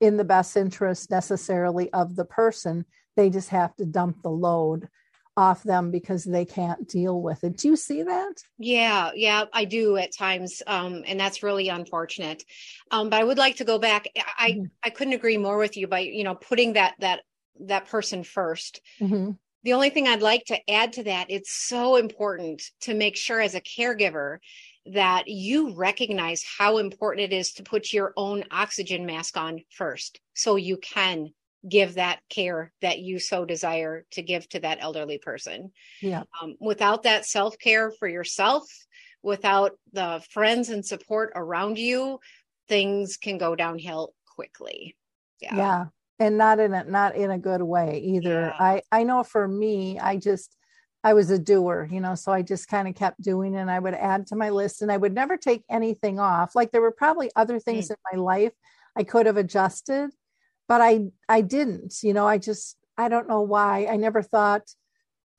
in 0.00 0.16
the 0.16 0.24
best 0.24 0.56
interest 0.56 1.10
necessarily 1.10 1.92
of 1.92 2.16
the 2.16 2.24
person. 2.24 2.84
They 3.16 3.30
just 3.30 3.50
have 3.50 3.74
to 3.76 3.84
dump 3.84 4.22
the 4.22 4.30
load 4.30 4.88
off 5.36 5.62
them 5.62 5.90
because 5.90 6.24
they 6.24 6.44
can't 6.44 6.88
deal 6.88 7.20
with 7.20 7.42
it. 7.42 7.56
Do 7.56 7.68
you 7.68 7.76
see 7.76 8.02
that? 8.02 8.34
Yeah, 8.58 9.10
yeah, 9.14 9.44
I 9.52 9.64
do 9.64 9.96
at 9.96 10.14
times, 10.14 10.62
um, 10.66 11.02
and 11.06 11.18
that's 11.18 11.42
really 11.42 11.68
unfortunate. 11.68 12.44
Um, 12.90 13.10
but 13.10 13.20
I 13.20 13.24
would 13.24 13.38
like 13.38 13.56
to 13.56 13.64
go 13.64 13.78
back. 13.78 14.06
I 14.16 14.52
Mhm. 14.52 14.70
I 14.84 14.90
couldn't 14.90 15.14
agree 15.14 15.38
more 15.38 15.58
with 15.58 15.76
you 15.76 15.88
by 15.88 16.00
you 16.00 16.22
know 16.22 16.34
putting 16.34 16.74
that 16.74 16.94
that 17.00 17.22
that 17.60 17.86
person 17.88 18.22
first. 18.22 18.80
Mhm. 19.00 19.38
The 19.64 19.72
only 19.72 19.88
thing 19.88 20.06
I'd 20.06 20.22
like 20.22 20.44
to 20.46 20.70
add 20.70 20.92
to 20.94 21.04
that, 21.04 21.26
it's 21.30 21.50
so 21.50 21.96
important 21.96 22.62
to 22.82 22.94
make 22.94 23.16
sure 23.16 23.40
as 23.40 23.54
a 23.54 23.62
caregiver 23.62 24.38
that 24.86 25.26
you 25.26 25.74
recognize 25.74 26.44
how 26.58 26.76
important 26.76 27.32
it 27.32 27.34
is 27.34 27.54
to 27.54 27.62
put 27.62 27.90
your 27.90 28.12
own 28.16 28.44
oxygen 28.50 29.06
mask 29.06 29.38
on 29.38 29.62
first, 29.70 30.20
so 30.34 30.56
you 30.56 30.76
can 30.76 31.30
give 31.66 31.94
that 31.94 32.20
care 32.28 32.72
that 32.82 32.98
you 32.98 33.18
so 33.18 33.46
desire 33.46 34.04
to 34.10 34.20
give 34.20 34.46
to 34.50 34.60
that 34.60 34.78
elderly 34.82 35.16
person 35.16 35.72
Yeah. 36.02 36.24
um, 36.42 36.56
without 36.60 37.04
that 37.04 37.24
self 37.24 37.58
care 37.58 37.90
for 37.90 38.06
yourself, 38.06 38.64
without 39.22 39.78
the 39.94 40.22
friends 40.28 40.68
and 40.68 40.84
support 40.84 41.32
around 41.34 41.78
you, 41.78 42.20
things 42.68 43.16
can 43.16 43.38
go 43.38 43.56
downhill 43.56 44.12
quickly. 44.26 44.94
Yeah. 45.40 45.56
yeah 45.56 45.84
and 46.18 46.38
not 46.38 46.60
in 46.60 46.72
a 46.72 46.84
not 46.84 47.16
in 47.16 47.30
a 47.30 47.38
good 47.38 47.62
way 47.62 48.00
either. 48.04 48.52
Yeah. 48.54 48.56
i 48.58 48.82
i 48.92 49.02
know 49.02 49.22
for 49.22 49.46
me 49.46 49.98
i 49.98 50.16
just 50.16 50.56
i 51.02 51.12
was 51.12 51.30
a 51.30 51.38
doer 51.38 51.88
you 51.90 52.00
know 52.00 52.14
so 52.14 52.32
i 52.32 52.42
just 52.42 52.68
kind 52.68 52.86
of 52.88 52.94
kept 52.94 53.20
doing 53.20 53.56
and 53.56 53.70
i 53.70 53.78
would 53.78 53.94
add 53.94 54.26
to 54.28 54.36
my 54.36 54.50
list 54.50 54.82
and 54.82 54.92
i 54.92 54.96
would 54.96 55.14
never 55.14 55.36
take 55.36 55.64
anything 55.70 56.18
off. 56.18 56.54
Like 56.54 56.70
there 56.70 56.80
were 56.80 56.92
probably 56.92 57.30
other 57.36 57.58
things 57.58 57.90
in 57.90 57.96
my 58.12 58.18
life 58.18 58.52
i 58.96 59.02
could 59.02 59.26
have 59.26 59.36
adjusted 59.36 60.10
but 60.68 60.80
i 60.80 61.06
i 61.28 61.40
didn't 61.40 61.96
you 62.02 62.12
know 62.14 62.26
i 62.26 62.38
just 62.38 62.76
i 62.96 63.08
don't 63.08 63.28
know 63.28 63.42
why. 63.42 63.86
I 63.90 63.96
never 63.96 64.22
thought 64.22 64.62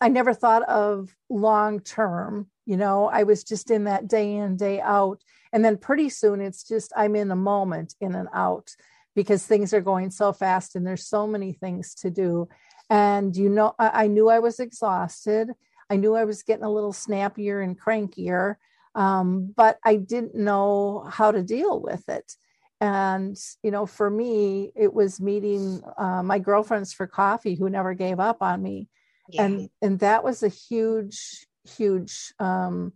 i 0.02 0.10
never 0.10 0.34
thought 0.34 0.64
of 0.64 1.16
long 1.30 1.80
term 1.80 2.50
you 2.66 2.78
know 2.78 3.08
i 3.08 3.24
was 3.24 3.44
just 3.44 3.72
in 3.72 3.86
that 3.86 4.08
day 4.08 4.36
in 4.36 4.58
day 4.58 4.82
out. 4.82 5.22
And 5.54 5.64
then 5.64 5.78
pretty 5.78 6.10
soon 6.10 6.42
it's 6.42 6.68
just 6.68 6.92
i'm 6.98 7.16
in 7.16 7.32
a 7.32 7.36
moment 7.36 7.96
in 8.02 8.14
and 8.14 8.28
out 8.34 8.72
because 9.16 9.46
things 9.46 9.74
are 9.74 9.82
going 9.82 10.12
so 10.12 10.34
fast 10.34 10.76
and 10.76 10.86
there's 10.86 11.08
so 11.08 11.26
many 11.26 11.54
things 11.54 11.96
to 11.96 12.10
do. 12.10 12.48
And 12.90 13.36
you 13.36 13.50
know, 13.50 13.74
I, 13.80 14.04
I 14.04 14.08
knew 14.08 14.30
I 14.30 14.40
was 14.40 14.60
exhausted. 14.60 15.50
I 15.90 15.96
knew 15.96 16.16
I 16.16 16.26
was 16.26 16.44
getting 16.44 16.66
a 16.66 16.72
little 16.72 16.94
snappier 16.94 17.62
and 17.62 17.80
crankier, 17.80 18.56
um, 18.96 19.54
but 19.56 19.78
I 19.84 19.96
didn't 19.96 20.36
know 20.36 21.08
how 21.10 21.32
to 21.32 21.44
deal 21.44 21.80
with 21.82 22.08
it. 22.10 22.34
And 22.82 23.38
you 23.64 23.72
know, 23.72 23.86
for 23.86 24.10
me, 24.10 24.72
it 24.76 24.94
was 24.94 25.22
meeting 25.22 25.82
uh, 25.98 26.22
my 26.24 26.40
girlfriends 26.40 26.94
for 26.94 27.08
coffee 27.08 27.56
who 27.56 27.70
never 27.70 27.94
gave 27.94 28.20
up 28.20 28.42
on 28.42 28.62
me, 28.62 28.90
Yeah. 29.30 29.46
and 29.46 29.70
and 29.82 30.00
that 30.00 30.24
was 30.24 30.44
a 30.44 30.50
huge, 30.50 31.48
huge. 31.64 32.34
Um, 32.38 32.94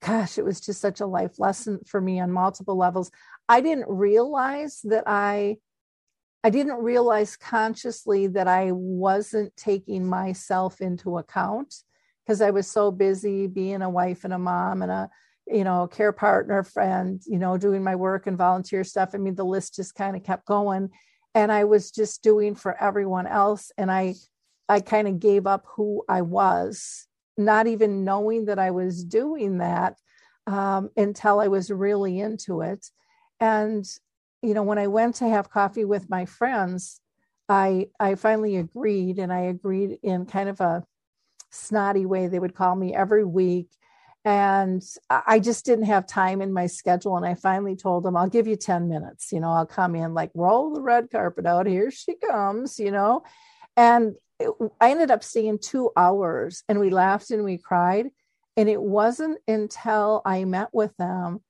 gosh, 0.00 0.38
it 0.38 0.44
was 0.44 0.60
just 0.60 0.80
such 0.80 1.00
a 1.00 1.06
life 1.06 1.38
lesson 1.38 1.80
for 1.86 2.00
me 2.00 2.20
on 2.20 2.30
multiple 2.32 2.76
levels. 2.76 3.10
I 3.48 3.60
didn't 3.60 3.88
realize 3.88 4.80
that 4.84 5.04
I 5.06 5.56
I 6.44 6.50
didn't 6.50 6.82
realize 6.82 7.36
consciously 7.36 8.28
that 8.28 8.46
I 8.46 8.70
wasn't 8.72 9.56
taking 9.56 10.06
myself 10.06 10.80
into 10.80 11.18
account 11.18 11.74
because 12.24 12.40
I 12.40 12.50
was 12.50 12.70
so 12.70 12.92
busy 12.92 13.48
being 13.48 13.82
a 13.82 13.90
wife 13.90 14.24
and 14.24 14.32
a 14.32 14.38
mom 14.38 14.82
and 14.82 14.90
a 14.90 15.10
you 15.46 15.64
know 15.64 15.86
care 15.88 16.12
partner 16.12 16.62
friend, 16.62 17.22
you 17.26 17.38
know, 17.38 17.56
doing 17.56 17.82
my 17.82 17.96
work 17.96 18.26
and 18.26 18.38
volunteer 18.38 18.84
stuff. 18.84 19.10
I 19.14 19.18
mean, 19.18 19.34
the 19.34 19.44
list 19.44 19.74
just 19.74 19.94
kind 19.94 20.16
of 20.16 20.24
kept 20.24 20.46
going 20.46 20.90
and 21.34 21.52
I 21.52 21.64
was 21.64 21.90
just 21.90 22.22
doing 22.22 22.54
for 22.54 22.80
everyone 22.82 23.26
else 23.26 23.72
and 23.78 23.90
I 23.90 24.14
I 24.68 24.80
kind 24.80 25.08
of 25.08 25.18
gave 25.18 25.46
up 25.46 25.64
who 25.76 26.04
I 26.08 26.22
was, 26.22 27.06
not 27.38 27.66
even 27.66 28.04
knowing 28.04 28.46
that 28.46 28.58
I 28.58 28.70
was 28.70 29.02
doing 29.02 29.58
that 29.58 29.96
um, 30.46 30.90
until 30.96 31.40
I 31.40 31.48
was 31.48 31.70
really 31.70 32.20
into 32.20 32.60
it. 32.60 32.86
And 33.40 33.86
you 34.42 34.54
know, 34.54 34.62
when 34.62 34.78
I 34.78 34.86
went 34.86 35.16
to 35.16 35.28
have 35.28 35.50
coffee 35.50 35.84
with 35.84 36.08
my 36.08 36.24
friends, 36.24 37.00
I 37.48 37.88
I 37.98 38.14
finally 38.14 38.56
agreed, 38.56 39.18
and 39.18 39.32
I 39.32 39.40
agreed 39.40 39.98
in 40.02 40.26
kind 40.26 40.48
of 40.48 40.60
a 40.60 40.84
snotty 41.50 42.06
way. 42.06 42.28
They 42.28 42.38
would 42.38 42.54
call 42.54 42.76
me 42.76 42.94
every 42.94 43.24
week, 43.24 43.68
and 44.24 44.82
I 45.10 45.40
just 45.40 45.64
didn't 45.64 45.86
have 45.86 46.06
time 46.06 46.40
in 46.42 46.52
my 46.52 46.66
schedule. 46.66 47.16
And 47.16 47.26
I 47.26 47.34
finally 47.34 47.76
told 47.76 48.04
them, 48.04 48.16
"I'll 48.16 48.28
give 48.28 48.46
you 48.46 48.56
ten 48.56 48.88
minutes. 48.88 49.32
You 49.32 49.40
know, 49.40 49.50
I'll 49.50 49.66
come 49.66 49.94
in, 49.94 50.14
like 50.14 50.30
roll 50.34 50.72
the 50.72 50.82
red 50.82 51.10
carpet 51.10 51.46
out. 51.46 51.66
Here 51.66 51.90
she 51.90 52.14
comes. 52.16 52.78
You 52.78 52.92
know," 52.92 53.22
and 53.76 54.14
it, 54.38 54.50
I 54.80 54.90
ended 54.90 55.10
up 55.10 55.24
staying 55.24 55.58
two 55.60 55.90
hours, 55.96 56.62
and 56.68 56.78
we 56.78 56.90
laughed 56.90 57.30
and 57.30 57.44
we 57.44 57.58
cried. 57.58 58.10
And 58.56 58.68
it 58.68 58.82
wasn't 58.82 59.38
until 59.46 60.20
I 60.24 60.44
met 60.44 60.70
with 60.72 60.96
them 60.96 61.40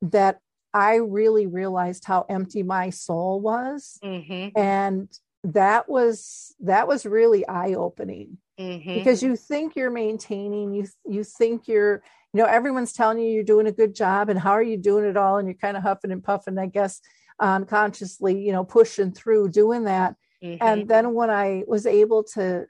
that 0.00 0.40
I 0.76 0.96
really 0.96 1.46
realized 1.46 2.04
how 2.04 2.26
empty 2.28 2.62
my 2.62 2.90
soul 2.90 3.40
was. 3.40 3.98
hmm 4.02 4.48
And 4.54 5.08
that 5.44 5.88
was 5.88 6.54
that 6.60 6.88
was 6.88 7.06
really 7.06 7.46
eye-opening 7.48 8.38
hmm 8.58 8.94
because 8.94 9.22
you 9.22 9.36
think 9.36 9.76
you're 9.76 9.90
maintaining, 9.90 10.74
you 10.74 10.86
you 11.06 11.24
think 11.24 11.68
you're, 11.68 12.02
you 12.32 12.42
know, 12.42 12.46
everyone's 12.46 12.92
telling 12.92 13.18
you 13.18 13.30
you're 13.32 13.44
doing 13.44 13.66
a 13.66 13.72
good 13.72 13.94
job 13.94 14.28
and 14.30 14.38
how 14.38 14.52
are 14.52 14.62
you 14.62 14.76
doing 14.76 15.04
it 15.04 15.16
all? 15.16 15.38
And 15.38 15.48
you're 15.48 15.54
kind 15.66 15.76
of 15.76 15.82
huffing 15.82 16.12
and 16.12 16.24
puffing, 16.24 16.58
I 16.58 16.66
guess, 16.66 17.00
unconsciously, 17.40 18.40
you 18.40 18.52
know, 18.52 18.64
pushing 18.64 19.12
through 19.12 19.50
doing 19.50 19.84
that. 19.84 20.16
Mhm. 20.42 20.58
And 20.60 20.88
then 20.88 21.14
when 21.14 21.30
I 21.30 21.64
was 21.66 21.86
able 21.86 22.24
to 22.34 22.66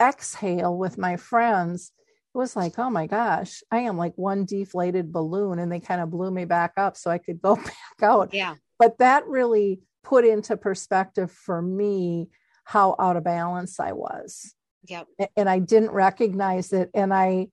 exhale 0.00 0.76
with 0.76 0.98
my 0.98 1.16
friends, 1.16 1.92
it 2.34 2.38
was 2.38 2.56
like, 2.56 2.78
oh 2.78 2.90
my 2.90 3.06
gosh, 3.06 3.62
I 3.70 3.80
am 3.80 3.96
like 3.96 4.14
one 4.16 4.44
deflated 4.44 5.12
balloon. 5.12 5.58
And 5.58 5.70
they 5.70 5.80
kind 5.80 6.00
of 6.00 6.10
blew 6.10 6.30
me 6.30 6.44
back 6.44 6.72
up 6.76 6.96
so 6.96 7.10
I 7.10 7.18
could 7.18 7.40
go 7.42 7.56
back 7.56 7.74
out. 8.02 8.34
yeah. 8.34 8.54
But 8.78 8.98
that 8.98 9.26
really 9.26 9.80
put 10.02 10.24
into 10.24 10.56
perspective 10.56 11.30
for 11.30 11.62
me 11.62 12.28
how 12.64 12.96
out 12.98 13.16
of 13.16 13.24
balance 13.24 13.78
I 13.78 13.92
was. 13.92 14.54
Yep. 14.88 15.06
And 15.36 15.48
I 15.48 15.60
didn't 15.60 15.92
recognize 15.92 16.72
it. 16.72 16.90
And 16.92 17.14
I, 17.14 17.48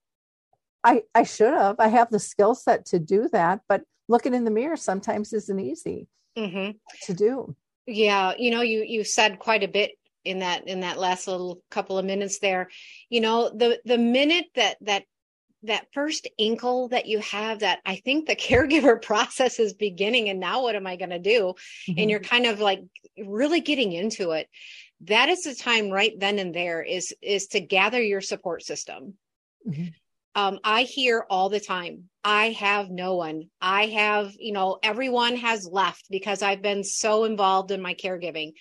I, 0.84 1.02
I 1.14 1.22
should 1.22 1.54
have. 1.54 1.76
I 1.78 1.88
have 1.88 2.10
the 2.10 2.18
skill 2.18 2.54
set 2.54 2.86
to 2.86 2.98
do 2.98 3.28
that, 3.32 3.60
but 3.68 3.82
looking 4.08 4.34
in 4.34 4.44
the 4.44 4.50
mirror 4.50 4.76
sometimes 4.76 5.32
isn't 5.32 5.60
easy 5.60 6.08
Mm-hmm. 6.36 6.70
to 7.04 7.14
do. 7.14 7.54
Yeah, 7.86 8.32
you 8.38 8.50
know, 8.50 8.62
you 8.62 8.84
you 8.88 9.04
said 9.04 9.38
quite 9.38 9.62
a 9.62 9.68
bit 9.68 9.92
in 10.24 10.40
that 10.40 10.68
in 10.68 10.80
that 10.80 10.98
last 10.98 11.26
little 11.26 11.62
couple 11.70 11.98
of 11.98 12.04
minutes 12.04 12.38
there. 12.38 12.68
You 13.08 13.20
know, 13.20 13.50
the 13.50 13.80
the 13.84 13.98
minute 13.98 14.46
that 14.54 14.76
that 14.82 15.04
that 15.64 15.86
first 15.94 16.26
inkle 16.38 16.88
that 16.88 17.06
you 17.06 17.20
have 17.20 17.60
that 17.60 17.80
I 17.86 17.96
think 17.96 18.26
the 18.26 18.36
caregiver 18.48 19.00
process 19.00 19.58
is 19.58 19.74
beginning 19.74 20.28
and 20.28 20.40
now 20.40 20.62
what 20.62 20.76
am 20.76 20.86
I 20.86 20.96
going 20.96 21.10
to 21.10 21.18
do? 21.18 21.54
Mhm. 21.88 21.94
And 21.98 22.10
you're 22.10 22.20
kind 22.20 22.46
of 22.46 22.60
like 22.60 22.80
really 23.18 23.60
getting 23.60 23.92
into 23.92 24.32
it. 24.32 24.48
That 25.02 25.28
is 25.28 25.42
the 25.42 25.54
time 25.54 25.90
right 25.90 26.12
then 26.18 26.38
and 26.38 26.54
there 26.54 26.82
is 26.82 27.14
is 27.22 27.48
to 27.48 27.60
gather 27.60 28.02
your 28.02 28.20
support 28.20 28.62
system. 28.62 29.14
Mhm. 29.66 29.94
Um, 30.34 30.60
I 30.64 30.84
hear 30.84 31.26
all 31.28 31.50
the 31.50 31.60
time, 31.60 32.08
I 32.24 32.50
have 32.52 32.88
no 32.88 33.16
one. 33.16 33.50
I 33.60 33.86
have, 33.86 34.32
you 34.38 34.52
know, 34.52 34.78
everyone 34.82 35.36
has 35.36 35.66
left 35.70 36.06
because 36.10 36.40
I've 36.40 36.62
been 36.62 36.84
so 36.84 37.24
involved 37.24 37.70
in 37.70 37.82
my 37.82 37.94
caregiving. 37.94 38.52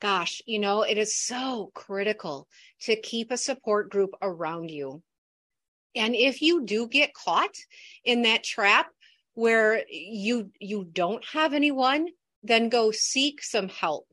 Gosh, 0.00 0.40
you 0.46 0.58
know, 0.58 0.82
it 0.82 0.96
is 0.98 1.14
so 1.14 1.70
critical 1.74 2.48
to 2.82 2.96
keep 2.96 3.30
a 3.30 3.36
support 3.36 3.90
group 3.90 4.14
around 4.22 4.70
you. 4.70 5.02
And 5.94 6.14
if 6.14 6.40
you 6.42 6.64
do 6.64 6.88
get 6.88 7.14
caught 7.14 7.54
in 8.04 8.22
that 8.22 8.44
trap 8.44 8.92
where 9.34 9.84
you 9.90 10.52
you 10.60 10.84
don't 10.84 11.24
have 11.26 11.52
anyone, 11.52 12.08
then 12.42 12.68
go 12.68 12.90
seek 12.90 13.42
some 13.42 13.68
help. 13.68 14.06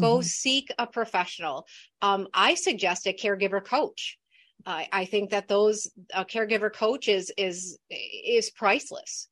Go 0.00 0.20
Mhm. 0.20 0.24
seek 0.24 0.72
a 0.78 0.86
professional. 0.86 1.66
Um, 2.02 2.28
I 2.34 2.54
suggest 2.54 3.06
a 3.06 3.12
caregiver 3.12 3.64
coach. 3.64 4.18
I 4.66 4.88
I 4.92 5.04
think 5.04 5.30
that 5.30 5.48
those 5.48 5.90
a 6.14 6.24
caregiver 6.24 6.72
coach 6.72 7.08
is 7.08 7.32
is 7.36 7.78
is 7.90 8.50
priceless. 8.50 9.28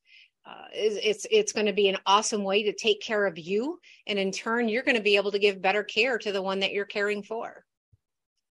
Uh, 0.47 0.67
it's 0.73 1.27
it's 1.31 1.53
going 1.53 1.67
to 1.67 1.73
be 1.73 1.89
an 1.89 1.99
awesome 2.07 2.45
way 2.45 2.63
to 2.63 2.73
take 2.73 3.01
care 3.01 3.27
of 3.27 3.37
you, 3.37 3.81
and 4.07 4.19
in 4.19 4.31
turn, 4.31 4.69
you're 4.69 4.85
going 4.85 4.97
to 4.97 5.03
be 5.03 5.17
able 5.17 5.33
to 5.33 5.41
give 5.41 5.61
better 5.61 5.83
care 5.83 6.19
to 6.19 6.31
the 6.31 6.41
one 6.41 6.61
that 6.61 6.73
you're 6.73 6.85
caring 6.85 7.23
for. 7.23 7.65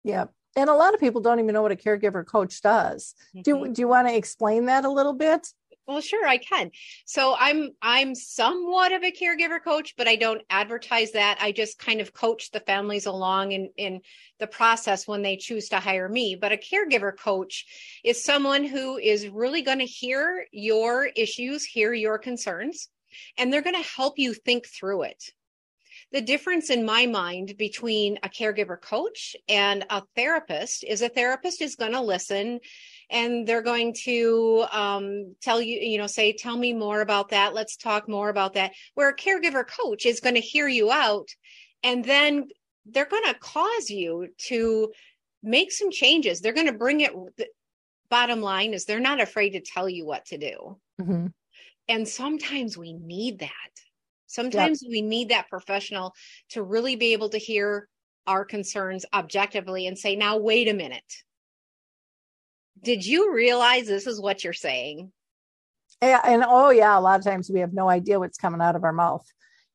Yeah. 0.02 0.26
And 0.56 0.68
a 0.68 0.74
lot 0.74 0.94
of 0.94 1.00
people 1.00 1.20
don't 1.20 1.38
even 1.38 1.52
know 1.54 1.62
what 1.62 1.72
a 1.72 1.76
caregiver 1.76 2.26
coach 2.26 2.60
does. 2.60 3.14
Do, 3.34 3.56
Mhm. 3.56 3.74
do 3.74 3.82
you 3.82 3.88
want 3.88 4.08
to 4.08 4.14
explain 4.14 4.66
that 4.66 4.84
a 4.84 4.90
little 4.90 5.14
bit? 5.14 5.48
Well, 5.86 6.00
sure, 6.00 6.26
I 6.26 6.36
can. 6.38 6.70
So 7.06 7.34
I'm 7.38 7.70
I'm 7.82 8.14
somewhat 8.14 8.92
of 8.92 9.02
a 9.02 9.10
caregiver 9.10 9.62
coach, 9.62 9.94
but 9.96 10.06
I 10.06 10.14
don't 10.14 10.42
advertise 10.48 11.10
that. 11.12 11.38
I 11.40 11.50
just 11.50 11.78
kind 11.78 12.00
of 12.00 12.12
coach 12.12 12.50
the 12.52 12.60
families 12.60 13.06
along 13.06 13.50
in 13.52 13.70
in 13.76 14.00
the 14.38 14.46
process 14.46 15.08
when 15.08 15.22
they 15.22 15.36
choose 15.36 15.68
to 15.70 15.80
hire 15.80 16.08
me. 16.08 16.36
But 16.40 16.52
a 16.52 16.56
caregiver 16.56 17.16
coach 17.16 17.66
is 18.04 18.22
someone 18.22 18.64
who 18.64 18.96
is 18.96 19.28
really 19.28 19.62
going 19.62 19.80
to 19.80 19.84
hear 19.84 20.46
your 20.52 21.06
issues, 21.16 21.64
hear 21.64 21.92
your 21.92 22.16
concerns, 22.16 22.88
and 23.36 23.52
they're 23.52 23.60
going 23.60 23.82
to 23.82 23.88
help 23.96 24.18
you 24.18 24.34
think 24.34 24.68
through 24.68 25.02
it. 25.02 25.32
The 26.12 26.20
difference 26.20 26.68
in 26.68 26.84
my 26.84 27.06
mind 27.06 27.56
between 27.56 28.18
a 28.22 28.28
caregiver 28.28 28.80
coach 28.80 29.34
and 29.48 29.84
a 29.88 30.02
therapist 30.14 30.84
is 30.84 31.00
a 31.00 31.08
therapist 31.08 31.62
is 31.62 31.74
going 31.74 31.92
to 31.92 32.02
listen 32.02 32.60
and 33.12 33.46
they're 33.46 33.62
going 33.62 33.94
to 34.04 34.64
um, 34.72 35.36
tell 35.42 35.60
you, 35.60 35.78
you 35.78 35.98
know, 35.98 36.06
say, 36.06 36.32
tell 36.32 36.56
me 36.56 36.72
more 36.72 37.02
about 37.02 37.28
that. 37.28 37.54
Let's 37.54 37.76
talk 37.76 38.08
more 38.08 38.30
about 38.30 38.54
that. 38.54 38.72
Where 38.94 39.10
a 39.10 39.16
caregiver 39.16 39.64
coach 39.66 40.06
is 40.06 40.20
going 40.20 40.34
to 40.34 40.40
hear 40.40 40.66
you 40.66 40.90
out 40.90 41.28
and 41.84 42.04
then 42.04 42.48
they're 42.86 43.04
going 43.04 43.24
to 43.24 43.38
cause 43.38 43.90
you 43.90 44.28
to 44.46 44.92
make 45.42 45.70
some 45.70 45.90
changes. 45.90 46.40
They're 46.40 46.52
going 46.54 46.66
to 46.66 46.72
bring 46.72 47.00
it. 47.00 47.12
The 47.36 47.48
bottom 48.08 48.40
line 48.40 48.72
is 48.72 48.86
they're 48.86 48.98
not 48.98 49.20
afraid 49.20 49.50
to 49.50 49.60
tell 49.60 49.88
you 49.88 50.06
what 50.06 50.24
to 50.26 50.38
do. 50.38 50.78
Mhm. 51.00 51.32
And 51.88 52.08
sometimes 52.08 52.78
we 52.78 52.94
need 52.94 53.40
that. 53.40 53.50
Sometimes 54.26 54.82
we 54.88 55.02
need 55.02 55.28
that 55.28 55.50
professional 55.50 56.14
to 56.50 56.62
really 56.62 56.96
be 56.96 57.12
able 57.12 57.28
to 57.30 57.38
hear 57.38 57.88
our 58.26 58.46
concerns 58.46 59.04
objectively 59.12 59.86
and 59.86 59.98
say, 59.98 60.16
now, 60.16 60.38
wait 60.38 60.68
a 60.68 60.74
minute. 60.74 61.12
Did 62.82 63.06
you 63.06 63.32
realize 63.32 63.86
this 63.86 64.06
is 64.06 64.20
what 64.20 64.42
you're 64.42 64.52
saying? 64.52 65.12
Yeah, 66.02 66.20
and 66.24 66.44
oh 66.46 66.70
yeah, 66.70 66.98
a 66.98 67.00
lot 67.00 67.18
of 67.18 67.24
times 67.24 67.48
we 67.48 67.60
have 67.60 67.72
no 67.72 67.88
idea 67.88 68.18
what's 68.18 68.38
coming 68.38 68.60
out 68.60 68.74
of 68.74 68.82
our 68.82 68.92
mouth. 68.92 69.24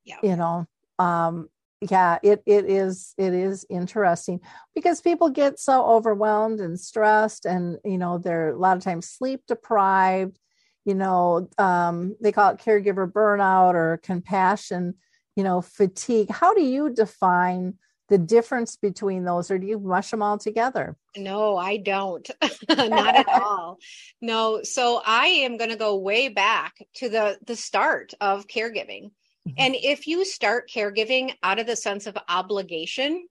Yeah. 0.04 0.18
You 0.22 0.36
know, 0.36 0.66
um, 1.00 1.48
yeah, 1.82 2.18
it 2.24 2.44
it 2.46 2.66
is 2.66 3.14
it 3.18 3.34
is 3.34 3.66
interesting 3.70 4.42
because 4.74 5.00
people 5.00 5.30
get 5.30 5.60
so 5.60 5.86
overwhelmed 5.86 6.60
and 6.60 6.80
stressed, 6.80 7.46
and 7.46 7.78
you 7.86 7.98
know 7.98 8.18
they're 8.18 8.50
a 8.50 8.58
lot 8.58 8.78
of 8.78 8.84
times 8.84 9.10
sleep 9.10 9.42
deprived. 9.48 10.40
You 10.86 10.96
know, 10.96 11.50
um, 11.58 12.16
they 12.22 12.32
call 12.32 12.52
it 12.52 12.60
caregiver 12.60 13.10
burnout 13.12 13.76
or 13.76 14.00
compassion. 14.04 14.96
You 15.36 15.44
know, 15.44 15.62
fatigue. 15.62 16.32
How 16.32 16.54
do 16.54 16.64
you 16.64 16.90
define 16.90 17.76
the 18.10 18.18
difference 18.18 18.76
between 18.78 19.24
those, 19.26 19.52
or 19.52 19.58
do 19.58 19.68
you 19.68 19.80
mush 19.80 20.12
them 20.12 20.22
all 20.24 20.38
together? 20.38 20.96
No, 21.16 21.58
I 21.58 21.78
don't. 21.78 22.30
Not 22.70 23.16
at 23.16 23.28
all. 23.28 23.78
No. 24.22 24.64
So 24.64 25.02
I 25.06 25.28
am 25.28 25.58
going 25.58 25.70
to 25.72 25.76
go 25.76 25.98
way 25.98 26.30
back 26.30 26.76
to 26.96 27.10
the 27.10 27.38
the 27.46 27.56
start 27.56 28.14
of 28.22 28.48
caregiving. 28.48 29.12
Mhm. 29.48 29.54
And 29.58 29.76
if 29.76 30.08
you 30.08 30.24
start 30.26 30.70
caregiving 30.74 31.34
out 31.44 31.60
of 31.60 31.68
the 31.68 31.76
sense 31.76 32.08
of 32.08 32.18
obligation, 32.30 33.28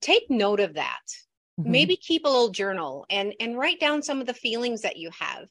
take 0.00 0.30
note 0.30 0.60
of 0.60 0.74
that. 0.74 1.00
Mhm. 1.60 1.66
maybe 1.66 1.96
keep 1.96 2.24
a 2.24 2.28
little 2.28 2.48
journal 2.48 3.04
and 3.10 3.34
and 3.38 3.58
write 3.58 3.78
down 3.78 4.02
some 4.02 4.22
of 4.22 4.26
the 4.26 4.32
feelings 4.32 4.80
that 4.80 4.96
you 4.96 5.10
have 5.10 5.50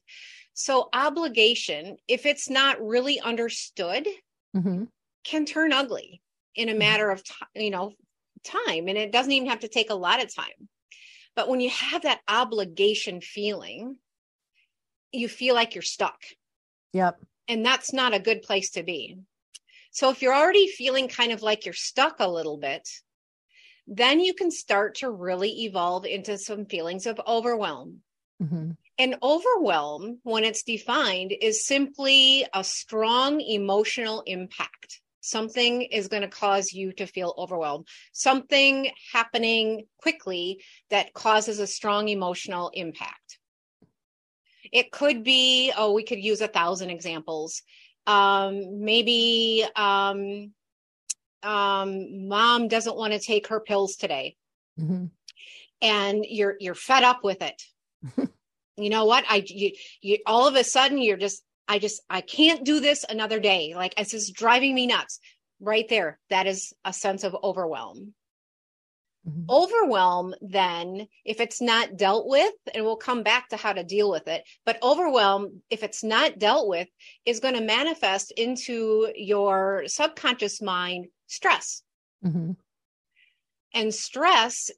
so 0.53 0.89
obligation 0.93 1.95
if 2.07 2.25
it's 2.25 2.49
not 2.49 2.81
really 2.81 3.19
understood 3.19 4.07
Mhm. 4.57 4.87
can 5.23 5.45
turn 5.45 5.71
ugly 5.71 6.19
in 6.55 6.69
a 6.69 6.75
matter 6.75 7.09
of 7.09 7.23
time 7.23 7.47
you 7.55 7.69
know 7.69 7.93
time 8.43 8.87
and 8.87 8.97
it 8.97 9.11
doesn't 9.11 9.31
even 9.31 9.49
have 9.49 9.59
to 9.61 9.67
take 9.67 9.89
a 9.89 9.95
lot 9.95 10.23
of 10.23 10.33
time 10.33 10.69
but 11.35 11.47
when 11.49 11.59
you 11.61 11.69
have 11.69 12.03
that 12.03 12.21
obligation 12.27 13.21
feeling 13.21 13.97
you 15.11 15.27
feel 15.27 15.55
like 15.55 15.75
you're 15.75 15.81
stuck 15.81 16.21
Yep. 16.93 17.21
and 17.47 17.65
that's 17.65 17.93
not 17.93 18.13
a 18.13 18.19
good 18.19 18.41
place 18.41 18.71
to 18.71 18.83
be 18.83 19.17
so 19.91 20.09
if 20.09 20.21
you're 20.21 20.35
already 20.35 20.67
feeling 20.67 21.07
kind 21.07 21.31
of 21.31 21.41
like 21.41 21.65
you're 21.65 21.73
stuck 21.73 22.17
a 22.19 22.27
little 22.27 22.57
bit 22.57 22.87
then 23.87 24.19
you 24.19 24.33
can 24.33 24.51
start 24.51 24.95
to 24.95 25.11
really 25.11 25.63
evolve 25.65 26.05
into 26.05 26.37
some 26.37 26.65
feelings 26.65 27.05
of 27.05 27.19
overwhelm 27.27 28.01
Mhm. 28.39 28.75
and 28.97 29.15
overwhelm, 29.23 30.19
when 30.23 30.43
it's 30.43 30.63
defined, 30.63 31.33
is 31.41 31.65
simply 31.65 32.45
a 32.53 32.63
strong 32.63 33.41
emotional 33.41 34.21
impact. 34.27 35.00
Something 35.21 35.83
is 35.83 36.07
going 36.07 36.23
to 36.23 36.27
cause 36.27 36.73
you 36.73 36.91
to 36.93 37.05
feel 37.05 37.33
overwhelmed. 37.37 37.87
Something 38.11 38.91
happening 39.13 39.85
quickly 39.97 40.61
that 40.89 41.13
causes 41.13 41.59
a 41.59 41.67
strong 41.67 42.09
emotional 42.09 42.69
impact. 42.73 43.39
It 44.71 44.91
could 44.91 45.23
be, 45.23 45.71
oh, 45.77 45.93
we 45.93 46.03
could 46.03 46.19
use 46.19 46.41
a 46.41 46.47
thousand 46.47 46.89
examples. 46.89 47.61
Um, 48.07 48.83
maybe 48.83 49.63
um, 49.75 50.51
um, 51.43 52.27
mom 52.27 52.67
doesn't 52.67 52.95
want 52.95 53.13
to 53.13 53.19
take 53.19 53.47
her 53.47 53.59
pills 53.59 53.95
today 53.95 54.35
Mhm. 54.79 55.11
and 55.81 56.25
you're 56.27 56.55
you're 56.59 56.75
fed 56.75 57.03
up 57.03 57.23
with 57.23 57.41
it 57.41 57.61
you 58.77 58.89
know 58.89 59.05
what 59.05 59.25
i 59.29 59.43
you, 59.45 59.71
you 60.01 60.19
all 60.25 60.47
of 60.47 60.55
a 60.55 60.63
sudden 60.63 60.97
you're 60.97 61.17
just 61.17 61.43
i 61.67 61.79
just 61.79 62.01
i 62.09 62.21
can't 62.21 62.63
do 62.65 62.79
this 62.79 63.05
another 63.09 63.39
day 63.39 63.73
like 63.75 63.93
it's 63.97 64.11
just 64.11 64.33
driving 64.33 64.73
me 64.75 64.87
nuts 64.87 65.19
right 65.59 65.87
there 65.89 66.19
that 66.29 66.47
is 66.47 66.73
a 66.85 66.93
sense 66.93 67.23
of 67.23 67.35
overwhelm 67.43 68.13
Mhm. 69.27 69.45
overwhelm 69.51 70.33
then 70.41 71.07
if 71.25 71.39
it's 71.39 71.61
not 71.61 71.95
dealt 71.95 72.25
with 72.27 72.55
and 72.73 72.83
we'll 72.83 72.97
come 72.97 73.21
back 73.21 73.49
to 73.49 73.55
how 73.57 73.71
to 73.71 73.83
deal 73.83 74.09
with 74.09 74.27
it 74.27 74.43
but 74.65 74.81
overwhelm 74.81 75.61
if 75.69 75.83
it's 75.83 76.03
not 76.03 76.39
dealt 76.39 76.67
with 76.67 76.87
is 77.23 77.39
going 77.39 77.53
to 77.53 77.61
manifest 77.61 78.31
into 78.31 79.11
your 79.15 79.83
subconscious 79.85 80.59
mind 80.59 81.05
stress 81.27 81.83
Mhm. 82.25 82.55
and 83.73 83.93
stress 83.93 84.71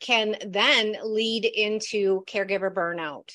can 0.00 0.36
then 0.46 0.96
lead 1.02 1.44
into 1.44 2.22
caregiver 2.26 2.72
burnout. 2.72 3.30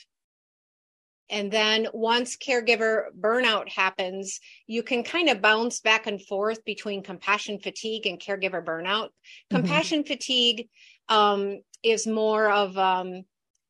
And 1.29 1.51
then 1.51 1.87
once 1.93 2.37
caregiver 2.37 3.05
burnout 3.19 3.69
happens, 3.69 4.39
you 4.67 4.83
can 4.83 5.03
kind 5.03 5.29
of 5.29 5.41
bounce 5.41 5.79
back 5.79 6.05
and 6.05 6.21
forth 6.21 6.63
between 6.65 7.03
compassion 7.03 7.59
fatigue 7.59 8.05
and 8.05 8.19
caregiver 8.19 8.63
burnout. 8.63 9.09
Mhm. 9.49 9.49
Compassion 9.49 10.03
fatigue 10.03 10.69
um, 11.09 11.61
is 11.83 12.05
more 12.05 12.49
of 12.51 12.77
um, 12.77 13.23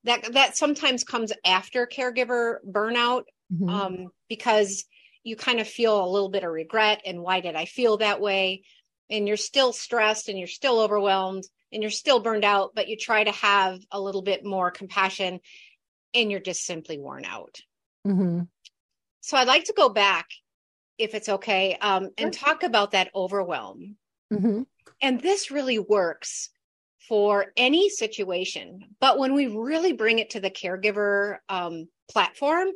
that 0.03 0.33
that 0.33 0.57
sometimes 0.57 1.03
comes 1.03 1.31
after 1.45 1.87
caregiver 1.87 2.57
burnout 2.69 3.23
Mhm. 3.49 3.67
um, 3.69 4.07
because 4.29 4.85
you 5.23 5.35
kind 5.35 5.59
of 5.59 5.67
feel 5.67 6.03
a 6.05 6.11
little 6.11 6.29
bit 6.29 6.43
of 6.43 6.51
regret 6.51 7.01
and 7.05 7.21
why 7.21 7.39
did 7.39 7.55
I 7.55 7.65
feel 7.65 7.97
that 7.97 8.21
way? 8.21 8.63
And 9.09 9.27
you're 9.27 9.37
still 9.37 9.73
stressed 9.73 10.29
and 10.29 10.37
you're 10.37 10.47
still 10.47 10.79
overwhelmed 10.79 11.43
and 11.71 11.81
you're 11.81 11.91
still 11.91 12.19
burned 12.19 12.45
out, 12.45 12.71
but 12.75 12.87
you 12.87 12.95
try 12.97 13.23
to 13.23 13.31
have 13.31 13.79
a 13.91 13.99
little 13.99 14.21
bit 14.21 14.45
more 14.45 14.71
compassion 14.71 15.39
and 16.15 16.31
you're 16.31 16.39
just 16.39 16.65
simply 16.65 16.97
worn 16.97 17.25
out. 17.25 17.57
Mm-hmm. 18.07 18.41
So 19.21 19.37
I'd 19.37 19.47
like 19.47 19.65
to 19.65 19.73
go 19.73 19.89
back, 19.89 20.27
if 20.97 21.13
it's 21.13 21.29
okay, 21.29 21.77
um, 21.81 22.09
and 22.17 22.31
talk 22.31 22.63
about 22.63 22.91
that 22.91 23.11
overwhelm. 23.13 23.97
Mm-hmm. 24.31 24.63
And 25.01 25.21
this 25.21 25.51
really 25.51 25.79
works 25.79 26.49
for 27.07 27.47
any 27.57 27.89
situation. 27.89 28.79
But 28.99 29.19
when 29.19 29.33
we 29.33 29.47
really 29.47 29.93
bring 29.93 30.19
it 30.19 30.31
to 30.31 30.39
the 30.39 30.49
caregiver 30.49 31.37
um, 31.49 31.87
platform, 32.11 32.69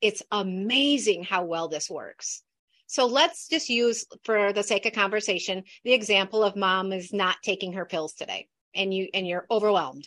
it's 0.00 0.22
amazing 0.30 1.24
how 1.24 1.44
well 1.44 1.68
this 1.68 1.88
works. 1.88 2.42
So 2.86 3.06
let's 3.06 3.48
just 3.48 3.70
use, 3.70 4.04
for 4.24 4.52
the 4.52 4.62
sake 4.62 4.84
of 4.84 4.92
conversation, 4.92 5.64
the 5.82 5.94
example 5.94 6.44
of 6.44 6.56
mom 6.56 6.92
is 6.92 7.12
not 7.12 7.36
taking 7.42 7.72
her 7.72 7.86
pills 7.86 8.12
today, 8.12 8.48
and 8.74 8.92
you 8.92 9.08
and 9.14 9.26
you're 9.26 9.46
overwhelmed. 9.50 10.06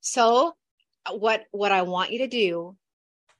So 0.00 0.54
what 1.12 1.44
what 1.50 1.72
I 1.72 1.82
want 1.82 2.12
you 2.12 2.20
to 2.20 2.28
do 2.28 2.76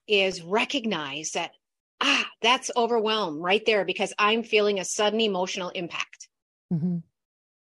is 0.06 0.42
recognize 0.42 1.32
that 1.32 1.52
ah 2.00 2.26
that's 2.42 2.70
overwhelm 2.76 3.40
right 3.40 3.64
there 3.64 3.84
because 3.84 4.12
I'm 4.18 4.42
feeling 4.42 4.78
a 4.78 4.84
sudden 4.84 5.20
emotional 5.20 5.70
impact. 5.70 6.28
Mm-hmm. 6.72 6.98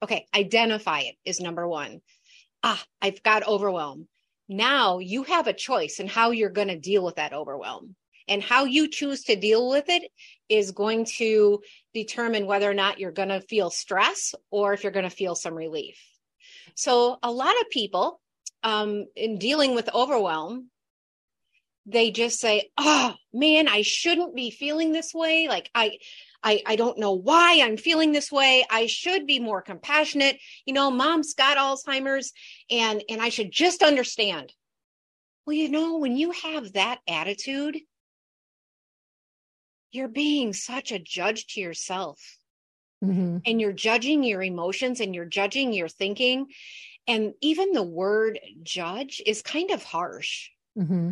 Okay, 0.03 0.27
identify 0.35 1.01
it 1.01 1.17
is 1.25 1.41
number 1.41 1.67
one. 1.67 2.01
Ah, 2.63 2.83
I've 3.01 3.23
got 3.23 3.47
overwhelm. 3.47 4.09
Now 4.49 4.99
you 4.99 5.23
have 5.25 5.47
a 5.47 5.53
choice 5.55 5.99
in 5.99 6.07
how 6.07 6.31
you're 6.31 6.51
going 6.51 6.69
to 6.69 6.79
deal 6.79 7.05
with 7.05 7.17
that 7.17 7.33
overwhelm. 7.33 7.97
And 8.27 8.43
how 8.43 8.65
you 8.65 8.89
choose 8.89 9.25
to 9.25 9.37
deal 9.37 9.69
with 9.69 9.85
it 9.89 10.11
is 10.49 10.71
going 10.71 11.05
to 11.17 11.61
determine 11.93 12.47
whether 12.47 12.71
or 12.71 12.75
not 12.75 12.99
you're 12.99 13.13
going 13.13 13.29
to 13.29 13.43
feel 13.43 13.69
stress 13.69 14.35
or 14.51 14.73
if 14.73 14.83
you're 14.83 14.93
going 14.93 15.09
to 15.09 15.11
feel 15.11 15.35
some 15.35 15.55
relief. 15.55 15.99
So, 16.75 17.19
a 17.23 17.31
lot 17.31 17.55
of 17.61 17.69
people 17.71 18.21
um, 18.65 19.07
in 19.15 19.39
dealing 19.39 19.75
with 19.75 19.95
overwhelm, 19.95 20.71
they 21.87 22.11
just 22.11 22.41
say, 22.41 22.71
"Oh 22.79 23.15
man, 23.33 23.69
I 23.69 23.83
shouldn't 23.83 24.35
be 24.35 24.51
feeling 24.51 24.93
this 24.93 25.15
way. 25.15 25.47
Like 25.49 25.71
I, 25.75 25.99
I, 26.43 26.63
I 26.67 26.77
don't 26.77 26.99
know 26.99 27.13
why 27.13 27.61
I'm 27.63 27.77
feeling 27.77 28.13
this 28.13 28.33
way. 28.33 28.65
I 28.71 28.87
should 28.87 29.27
be 29.27 29.39
more 29.39 29.63
compassionate. 29.63 30.39
You 30.67 30.75
know, 30.75 30.91
mom's 30.91 31.35
got 31.35 31.57
Alzheimer's 31.57 32.33
and, 32.71 33.03
and 33.09 33.21
I 33.21 33.29
should 33.29 33.53
just 33.53 33.83
understand. 33.83 34.53
Well, 35.47 35.55
you 35.55 35.69
know, 35.71 35.99
when 35.99 36.17
you 36.17 36.31
have 36.31 36.73
that 36.73 37.01
attitude, 37.07 37.79
you're 39.93 40.09
being 40.09 40.53
such 40.53 40.91
a 40.91 40.99
judge 40.99 41.47
to 41.49 41.61
yourself 41.61 42.19
Mm-hmm. 43.05 43.39
and 43.45 43.61
you're 43.61 43.73
judging 43.73 44.23
your 44.23 44.43
emotions 44.43 45.01
and 45.01 45.15
you're 45.15 45.27
judging 45.27 45.75
your 45.75 45.89
thinking. 45.89 46.47
And 47.07 47.35
even 47.41 47.73
the 47.73 47.83
word 47.83 48.39
judge 48.63 49.21
is 49.27 49.43
kind 49.43 49.71
of 49.71 49.83
harsh. 49.83 50.51
Mm-hmm. 50.79 51.11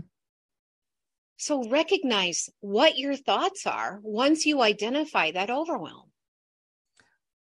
So 1.36 1.68
recognize 1.68 2.48
what 2.60 2.98
your 2.98 3.16
thoughts 3.16 3.66
are 3.66 3.98
once 4.02 4.46
you 4.46 4.62
identify 4.62 5.32
that 5.32 5.50
overwhelm. 5.50 6.12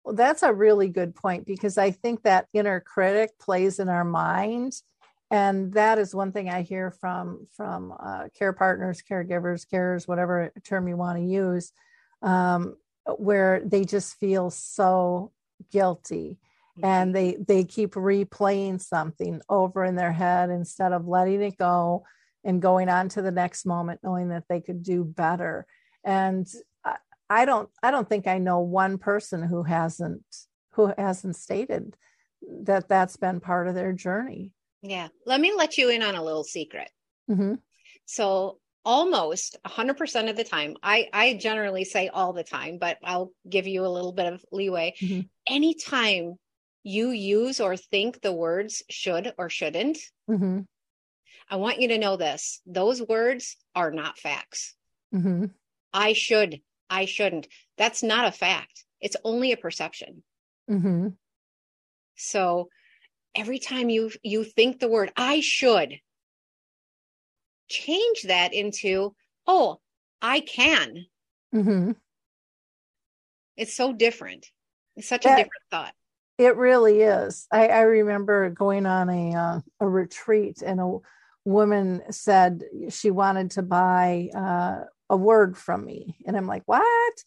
Well, 0.03 0.15
that's 0.15 0.43
a 0.43 0.53
really 0.53 0.89
good 0.89 1.15
point 1.15 1.45
because 1.45 1.77
I 1.77 1.91
think 1.91 2.23
that 2.23 2.47
inner 2.53 2.79
critic 2.79 3.31
plays 3.39 3.79
in 3.79 3.89
our 3.89 4.05
mind, 4.05 4.73
and 5.31 5.73
that 5.73 5.99
is 5.99 6.15
one 6.15 6.31
thing 6.31 6.49
I 6.49 6.61
hear 6.61 6.91
from 6.91 7.47
from 7.55 7.93
uh, 7.97 8.25
care 8.37 8.53
partners, 8.53 9.01
caregivers, 9.09 9.65
carers, 9.65 10.07
whatever 10.07 10.51
term 10.63 10.87
you 10.87 10.95
want 10.95 11.17
to 11.17 11.25
use, 11.25 11.73
um, 12.21 12.77
where 13.17 13.61
they 13.65 13.83
just 13.83 14.17
feel 14.19 14.49
so 14.49 15.31
guilty 15.71 16.37
and 16.83 17.15
they 17.15 17.37
they 17.47 17.63
keep 17.63 17.93
replaying 17.93 18.81
something 18.81 19.41
over 19.49 19.83
in 19.85 19.95
their 19.95 20.11
head 20.11 20.49
instead 20.49 20.93
of 20.93 21.07
letting 21.07 21.41
it 21.41 21.57
go 21.57 22.03
and 22.43 22.61
going 22.61 22.89
on 22.89 23.09
to 23.09 23.21
the 23.21 23.31
next 23.31 23.65
moment 23.65 23.99
knowing 24.03 24.29
that 24.29 24.43
they 24.49 24.61
could 24.61 24.83
do 24.83 25.03
better 25.03 25.65
and 26.03 26.47
I- 26.85 26.97
i 27.29 27.45
don't 27.45 27.69
i 27.81 27.91
don't 27.91 28.07
think 28.07 28.27
i 28.27 28.37
know 28.37 28.59
one 28.59 28.97
person 28.97 29.43
who 29.43 29.63
hasn't 29.63 30.23
who 30.73 30.93
hasn't 30.97 31.35
stated 31.35 31.95
that 32.63 32.87
that's 32.87 33.17
been 33.17 33.39
part 33.39 33.67
of 33.67 33.75
their 33.75 33.93
journey 33.93 34.53
Yeah. 34.83 35.07
Let 35.25 35.41
me 35.41 35.53
let 35.57 35.77
you 35.77 35.89
in 35.89 36.03
on 36.03 36.13
a 36.15 36.23
little 36.23 36.43
secret. 36.43 36.89
mm-hmm. 37.29 37.55
So 38.05 38.59
almost 38.85 39.57
100% 39.65 40.29
of 40.29 40.37
the 40.37 40.43
time, 40.45 40.75
I, 40.81 41.09
I 41.11 41.33
generally 41.33 41.83
say 41.83 42.07
all 42.07 42.31
the 42.31 42.43
time, 42.43 42.77
but 42.79 42.97
I'll 43.03 43.31
give 43.49 43.67
you 43.67 43.85
a 43.85 43.89
little 43.89 44.13
bit 44.13 44.31
of 44.31 44.45
leeway. 44.51 44.93
Mhm. 45.01 45.27
Anytime 45.49 46.35
you 46.87 47.09
use 47.09 47.59
or 47.59 47.75
think 47.75 48.21
the 48.21 48.31
words 48.31 48.83
should 48.89 49.33
or 49.37 49.49
shouldn't, 49.49 49.99
Mm-hmm. 50.29 50.61
I 51.49 51.55
want 51.55 51.79
you 51.79 51.87
to 51.89 51.97
know 51.97 52.17
this. 52.17 52.61
Those 52.65 53.01
words 53.01 53.55
are 53.73 53.91
not 53.91 54.17
facts. 54.17 54.75
Mm-hmm. 55.13 55.45
I 55.93 56.13
should, 56.13 56.61
I 56.89 57.05
shouldn't. 57.05 57.47
That's 57.77 58.03
not 58.03 58.27
a 58.27 58.31
fact. 58.31 58.83
It's 58.99 59.15
only 59.23 59.51
a 59.51 59.57
perception. 59.57 60.23
Mm-hmm. 60.69 61.09
So 62.15 62.69
every 63.35 63.59
time 63.59 63.89
you 63.89 64.11
you 64.23 64.43
think 64.43 64.79
the 64.79 64.89
word 64.89 65.11
I 65.15 65.39
should, 65.39 65.99
change 67.69 68.23
that 68.23 68.53
into 68.53 69.15
oh, 69.45 69.79
I 70.21 70.41
can. 70.41 71.05
Mm-hmm. 71.55 71.91
It's 73.55 73.75
so 73.75 73.93
different. 73.93 74.47
It's 74.97 75.07
such 75.07 75.25
a 75.25 75.29
different 75.29 75.51
thought. 75.71 75.93
It 76.37 76.55
really 76.55 77.01
is. 77.01 77.47
I, 77.51 77.67
I 77.67 77.81
remember 77.81 78.49
going 78.51 78.85
on 78.85 79.09
a 79.09 79.33
uh, 79.35 79.59
a 79.79 79.87
retreat, 79.87 80.61
and 80.61 80.79
a 80.79 80.97
woman 81.45 82.03
said 82.11 82.63
she 82.89 83.09
wanted 83.09 83.51
to 83.51 83.63
buy 83.63 84.29
uh, 84.35 84.83
a 85.09 85.17
word 85.17 85.57
from 85.57 85.83
me, 85.85 86.17
and 86.27 86.37
I'm 86.37 86.45
like, 86.45 86.63
"What?" 86.65 87.23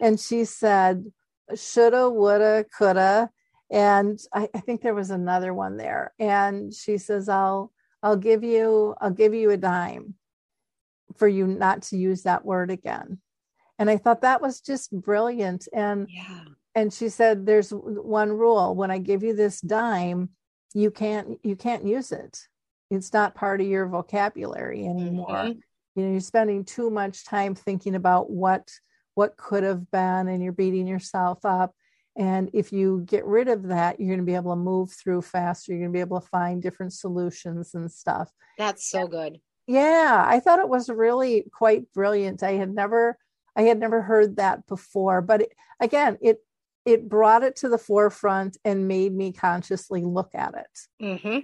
And 0.00 0.18
she 0.18 0.46
said, 0.46 1.12
"Shoulda, 1.54 2.08
woulda, 2.08 2.64
coulda," 2.76 3.30
and 3.70 4.18
I, 4.32 4.48
I 4.54 4.60
think 4.60 4.80
there 4.80 4.94
was 4.94 5.10
another 5.10 5.52
one 5.52 5.76
there. 5.76 6.14
And 6.18 6.72
she 6.72 6.96
says, 6.96 7.28
"I'll 7.28 7.70
I'll 8.02 8.16
give 8.16 8.42
you 8.42 8.94
I'll 8.98 9.10
give 9.10 9.34
you 9.34 9.50
a 9.50 9.58
dime 9.58 10.14
for 11.16 11.28
you 11.28 11.46
not 11.46 11.82
to 11.82 11.98
use 11.98 12.22
that 12.22 12.46
word 12.46 12.70
again." 12.70 13.18
And 13.78 13.90
I 13.90 13.98
thought 13.98 14.22
that 14.22 14.40
was 14.40 14.62
just 14.62 14.90
brilliant. 14.90 15.68
And 15.72 16.06
Yeah. 16.08 16.44
And 16.74 16.92
she 16.92 17.08
said 17.08 17.46
there's 17.46 17.70
one 17.70 18.30
rule. 18.32 18.74
When 18.74 18.90
i 18.90 18.98
give 18.98 19.22
you 19.22 19.34
this 19.34 19.60
dime 19.60 20.30
you 20.74 20.90
can't 20.90 21.38
you 21.42 21.56
can't 21.56 21.86
use 21.86 22.10
it. 22.12 22.38
It's 22.90 23.12
not 23.12 23.34
part 23.34 23.60
of 23.60 23.66
your 23.66 23.86
vocabulary 23.88 24.86
anymore. 24.86 25.28
Mhm. 25.28 25.60
you 25.96 26.02
know 26.04 26.10
you're 26.10 26.20
spending 26.20 26.64
too 26.64 26.90
much 26.90 27.24
time 27.24 27.54
thinking 27.54 27.94
about 27.94 28.30
what 28.30 28.68
what 29.14 29.36
could 29.36 29.62
have 29.62 29.90
been 29.92 30.26
and 30.28 30.42
you're 30.42 30.52
beating 30.52 30.86
yourself 30.88 31.44
up. 31.44 31.72
And 32.16 32.50
if 32.52 32.72
you 32.72 33.02
get 33.06 33.24
rid 33.24 33.48
of 33.48 33.64
that 33.68 33.98
you're 34.00 34.08
going 34.08 34.18
to 34.20 34.24
be 34.24 34.34
able 34.34 34.52
to 34.52 34.56
move 34.72 34.92
through 34.92 35.22
faster. 35.22 35.72
You're 35.72 35.80
going 35.82 35.92
to 35.92 35.96
be 35.96 36.00
able 36.00 36.20
to 36.20 36.26
find 36.28 36.60
different 36.62 36.92
solutions 36.92 37.74
and 37.74 37.90
stuff. 37.90 38.30
That's 38.58 38.84
so 38.88 39.06
good. 39.06 39.40
yeah 39.66 40.24
i 40.26 40.40
thought 40.40 40.58
it 40.64 40.68
was 40.68 40.88
really 40.90 41.44
quite 41.52 41.90
brilliant. 41.92 42.42
I 42.42 42.52
had 42.52 42.72
never 42.74 43.16
i 43.56 43.62
had 43.62 43.78
never 43.78 44.02
heard 44.02 44.36
that 44.36 44.66
before. 44.66 45.22
But 45.22 45.42
it, 45.42 45.52
again 45.80 46.18
it 46.20 46.38
it 46.84 47.08
brought 47.08 47.42
it 47.42 47.56
to 47.56 47.68
the 47.68 47.78
forefront 47.78 48.56
and 48.64 48.88
made 48.88 49.14
me 49.14 49.32
consciously 49.32 50.02
look 50.02 50.34
at 50.34 50.54
it. 50.54 51.20
Hmm 51.22 51.38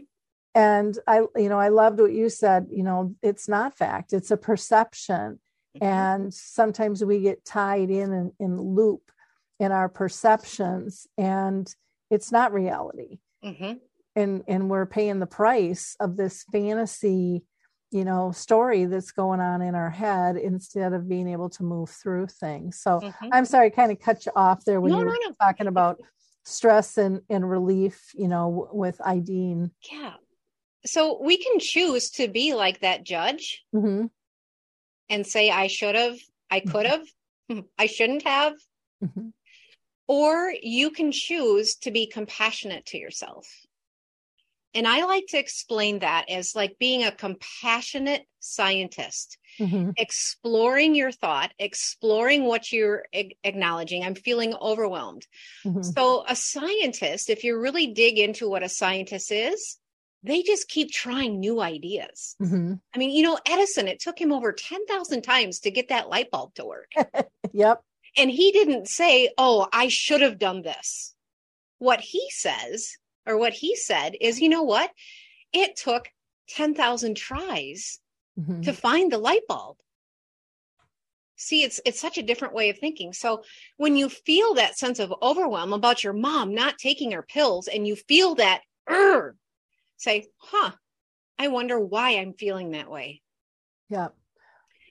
and 0.54 0.98
i 1.06 1.20
you 1.36 1.48
know 1.48 1.60
i 1.60 1.68
loved 1.68 2.00
what 2.00 2.12
you 2.12 2.28
said 2.28 2.66
you 2.72 2.82
know 2.82 3.14
it's 3.22 3.48
not 3.48 3.76
fact 3.76 4.12
it's 4.12 4.30
a 4.30 4.36
perception. 4.36 5.38
Mm-hmm. 5.76 5.86
and 5.86 6.34
sometimes 6.34 7.04
we 7.04 7.20
get 7.20 7.44
tied 7.44 7.90
in 7.90 8.12
in, 8.12 8.32
in 8.40 8.60
loop 8.60 9.12
in 9.60 9.70
our 9.70 9.88
perceptions 9.88 11.06
and 11.16 11.72
it's 12.10 12.32
not 12.32 12.52
reality. 12.52 13.20
Hmm 13.44 13.74
and 14.16 14.42
and 14.48 14.68
we're 14.68 14.86
paying 14.86 15.20
the 15.20 15.26
price 15.26 15.96
of 16.00 16.16
this 16.16 16.44
fantasy 16.50 17.44
you 17.90 18.04
know 18.04 18.30
story 18.32 18.84
that's 18.84 19.10
going 19.10 19.40
on 19.40 19.62
in 19.62 19.74
our 19.74 19.90
head 19.90 20.36
instead 20.36 20.92
of 20.92 21.08
being 21.08 21.28
able 21.28 21.48
to 21.50 21.62
move 21.62 21.90
through 21.90 22.26
things 22.26 22.80
so 22.80 23.00
Mhm. 23.02 23.28
i'm 23.32 23.44
sorry 23.44 23.70
kind 23.70 23.90
of 23.92 23.98
cut 24.00 24.24
you 24.26 24.32
off 24.36 24.64
there 24.64 24.80
when 24.80 24.92
No, 24.92 24.98
you 25.00 25.06
were 25.06 25.16
no. 25.28 25.34
talking 25.40 25.66
about 25.66 26.00
stress 26.44 26.96
and, 26.98 27.22
and 27.28 27.48
relief 27.48 28.10
you 28.14 28.28
know 28.28 28.68
with 28.72 28.98
ideen 28.98 29.70
Yeah. 29.90 30.14
So 30.86 31.20
we 31.22 31.36
can 31.36 31.58
choose 31.58 32.10
to 32.12 32.28
be 32.28 32.54
like 32.54 32.80
that 32.80 33.04
judge 33.04 33.62
hmm 33.72 34.06
and 35.10 35.26
say, 35.26 35.50
I 35.50 35.66
should 35.66 35.96
have, 35.96 36.16
I 36.50 36.60
could 36.60 36.86
have, 36.86 37.04
I 37.78 37.86
shouldn't 37.86 38.22
have. 38.22 38.54
hmm 39.02 39.30
Or 40.06 40.52
you 40.62 40.90
can 40.90 41.10
choose 41.12 41.74
to 41.82 41.90
be 41.90 42.06
compassionate 42.06 42.86
to 42.86 42.98
yourself 42.98 43.46
And 44.74 44.86
I 44.86 45.04
like 45.04 45.26
to 45.28 45.38
explain 45.38 45.98
that 46.00 46.26
as 46.30 46.54
like 46.54 46.78
being 46.78 47.02
a 47.02 47.10
compassionate 47.12 48.24
scientist, 48.38 49.36
Mhm. 49.58 49.92
exploring 49.96 50.94
your 50.94 51.10
thought, 51.12 51.52
exploring 51.58 52.44
what 52.44 52.70
you're 52.72 53.04
ag- 53.12 53.36
acknowledging. 53.44 54.04
I'm 54.04 54.14
feeling 54.14 54.54
overwhelmed. 54.54 55.26
Mhm. 55.64 55.84
So, 55.84 56.24
a 56.28 56.36
scientist, 56.36 57.28
if 57.30 57.42
you 57.44 57.58
really 57.58 57.88
dig 57.88 58.18
into 58.18 58.48
what 58.48 58.62
a 58.62 58.68
scientist 58.68 59.32
is, 59.32 59.78
they 60.22 60.42
just 60.42 60.68
keep 60.68 60.92
trying 60.92 61.40
new 61.40 61.60
ideas. 61.60 62.36
Mhm. 62.40 62.80
I 62.94 62.98
mean, 62.98 63.10
you 63.10 63.22
know, 63.22 63.38
Edison, 63.46 63.88
it 63.88 64.00
took 64.00 64.20
him 64.20 64.32
over 64.32 64.52
10,000 64.52 65.22
times 65.22 65.60
to 65.60 65.70
get 65.70 65.88
that 65.88 66.08
light 66.08 66.30
bulb 66.30 66.54
to 66.54 66.64
work. 66.64 66.92
Yep. 67.52 67.82
And 68.16 68.30
he 68.30 68.52
didn't 68.52 68.86
say, 68.86 69.30
Oh, 69.36 69.66
I 69.72 69.88
should 69.88 70.20
have 70.20 70.38
done 70.38 70.62
this. 70.62 71.14
What 71.78 72.00
he 72.00 72.28
says, 72.30 72.96
or 73.26 73.36
what 73.36 73.52
he 73.52 73.76
said, 73.76 74.16
is, 74.20 74.40
you 74.40 74.48
know 74.48 74.62
what? 74.62 74.90
It 75.52 75.76
took 75.76 76.08
10,000 76.48 77.16
tries 77.16 78.00
Mhm. 78.38 78.64
to 78.64 78.72
find 78.72 79.10
the 79.10 79.18
light 79.18 79.46
bulb. 79.48 79.78
See, 81.36 81.62
it's 81.62 81.80
it's 81.86 82.00
such 82.00 82.18
a 82.18 82.22
different 82.22 82.54
way 82.54 82.68
of 82.68 82.78
thinking. 82.78 83.12
So 83.14 83.44
when 83.78 83.96
you 83.96 84.10
feel 84.10 84.54
that 84.54 84.76
sense 84.76 84.98
of 84.98 85.14
overwhelm 85.22 85.72
about 85.72 86.04
your 86.04 86.12
mom 86.12 86.54
not 86.54 86.76
taking 86.76 87.12
her 87.12 87.22
pills 87.22 87.66
and 87.66 87.86
you 87.86 87.96
feel 87.96 88.34
that 88.34 88.62
say, 89.96 90.26
huh, 90.36 90.72
I 91.38 91.48
wonder 91.48 91.80
why 91.80 92.10
I'm 92.10 92.34
feeling 92.34 92.72
that 92.72 92.90
way. 92.90 93.22
Yeah. 93.88 94.08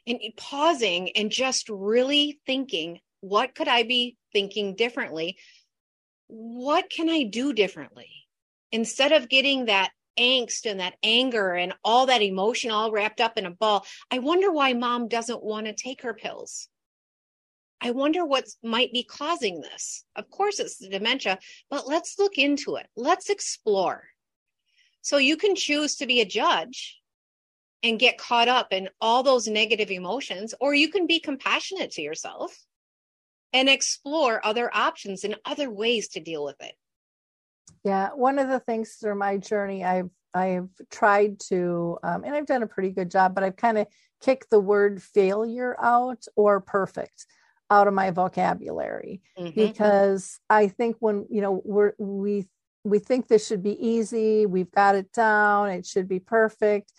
And 0.07 0.19
pausing 0.37 1.11
and 1.11 1.29
just 1.29 1.69
really 1.69 2.39
thinking, 2.45 2.99
what 3.21 3.53
could 3.53 3.67
I 3.67 3.83
be 3.83 4.17
thinking 4.33 4.75
differently? 4.75 5.37
What 6.27 6.89
can 6.89 7.09
I 7.09 7.23
do 7.23 7.53
differently? 7.53 8.09
Instead 8.71 9.11
of 9.11 9.29
getting 9.29 9.65
that 9.65 9.91
angst 10.17 10.69
and 10.69 10.79
that 10.79 10.95
anger 11.01 11.53
and 11.53 11.73
all 11.83 12.05
that 12.07 12.21
emotion 12.21 12.71
all 12.71 12.91
wrapped 12.91 13.21
up 13.21 13.37
in 13.37 13.45
a 13.45 13.51
ball, 13.51 13.85
I 14.11 14.19
wonder 14.19 14.51
why 14.51 14.73
mom 14.73 15.07
doesn't 15.07 15.43
want 15.43 15.65
to 15.65 15.73
take 15.73 16.01
her 16.01 16.13
pills. 16.13 16.67
I 17.81 17.91
wonder 17.91 18.25
what 18.25 18.45
might 18.61 18.91
be 18.91 19.03
causing 19.03 19.61
this. 19.61 20.03
Of 20.15 20.29
course, 20.29 20.59
it's 20.59 20.77
the 20.77 20.89
dementia, 20.89 21.39
but 21.69 21.87
let's 21.87 22.19
look 22.19 22.37
into 22.37 22.75
it. 22.75 22.87
Let's 22.95 23.29
explore. 23.29 24.03
So 25.01 25.17
you 25.17 25.37
can 25.37 25.55
choose 25.55 25.95
to 25.97 26.05
be 26.05 26.19
a 26.19 26.25
judge 26.25 26.99
and 27.81 27.97
get 27.97 28.17
caught 28.17 28.49
up 28.49 28.73
in 28.73 28.89
all 28.99 29.23
those 29.23 29.47
negative 29.47 29.91
emotions, 29.91 30.53
or 30.59 30.73
you 30.73 30.89
can 30.89 31.07
be 31.07 31.21
compassionate 31.21 31.91
to 31.91 32.01
yourself 32.01 32.53
and 33.53 33.69
explore 33.69 34.45
other 34.45 34.69
options 34.75 35.23
and 35.23 35.37
other 35.45 35.69
ways 35.71 36.09
to 36.09 36.19
deal 36.19 36.43
with 36.43 36.57
it. 36.59 36.75
Yeah, 37.83 38.09
one 38.13 38.39
of 38.39 38.49
the 38.49 38.59
things 38.59 38.95
through 38.95 39.15
my 39.15 39.37
journey, 39.37 39.83
I've 39.83 40.09
I've 40.33 40.69
tried 40.91 41.39
to, 41.49 41.97
um, 42.03 42.23
and 42.23 42.35
I've 42.35 42.45
done 42.45 42.61
a 42.61 42.67
pretty 42.67 42.91
good 42.91 43.09
job, 43.09 43.33
but 43.33 43.43
I've 43.43 43.55
kind 43.55 43.79
of 43.79 43.87
kicked 44.21 44.51
the 44.51 44.59
word 44.59 45.01
failure 45.01 45.75
out 45.81 46.25
or 46.35 46.61
perfect 46.61 47.25
out 47.71 47.87
of 47.87 47.93
my 47.93 48.11
vocabulary 48.11 49.21
Mhm. 49.37 49.55
because 49.55 50.39
I 50.49 50.67
think 50.67 50.97
when 50.99 51.25
you 51.29 51.41
know 51.41 51.61
we're 51.65 51.93
we 51.97 52.47
we 52.83 52.99
think 52.99 53.27
this 53.27 53.45
should 53.47 53.63
be 53.63 53.77
easy, 53.85 54.45
we've 54.45 54.71
got 54.71 54.95
it 54.95 55.11
down, 55.13 55.69
it 55.69 55.85
should 55.85 56.07
be 56.07 56.19
perfect, 56.19 56.91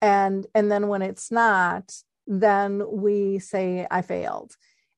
and 0.00 0.46
and 0.54 0.70
then 0.72 0.88
when 0.88 1.02
it's 1.02 1.30
not, 1.30 1.92
then 2.26 2.82
we 2.90 3.38
say 3.38 3.86
I 3.90 4.02
failed. 4.02 4.52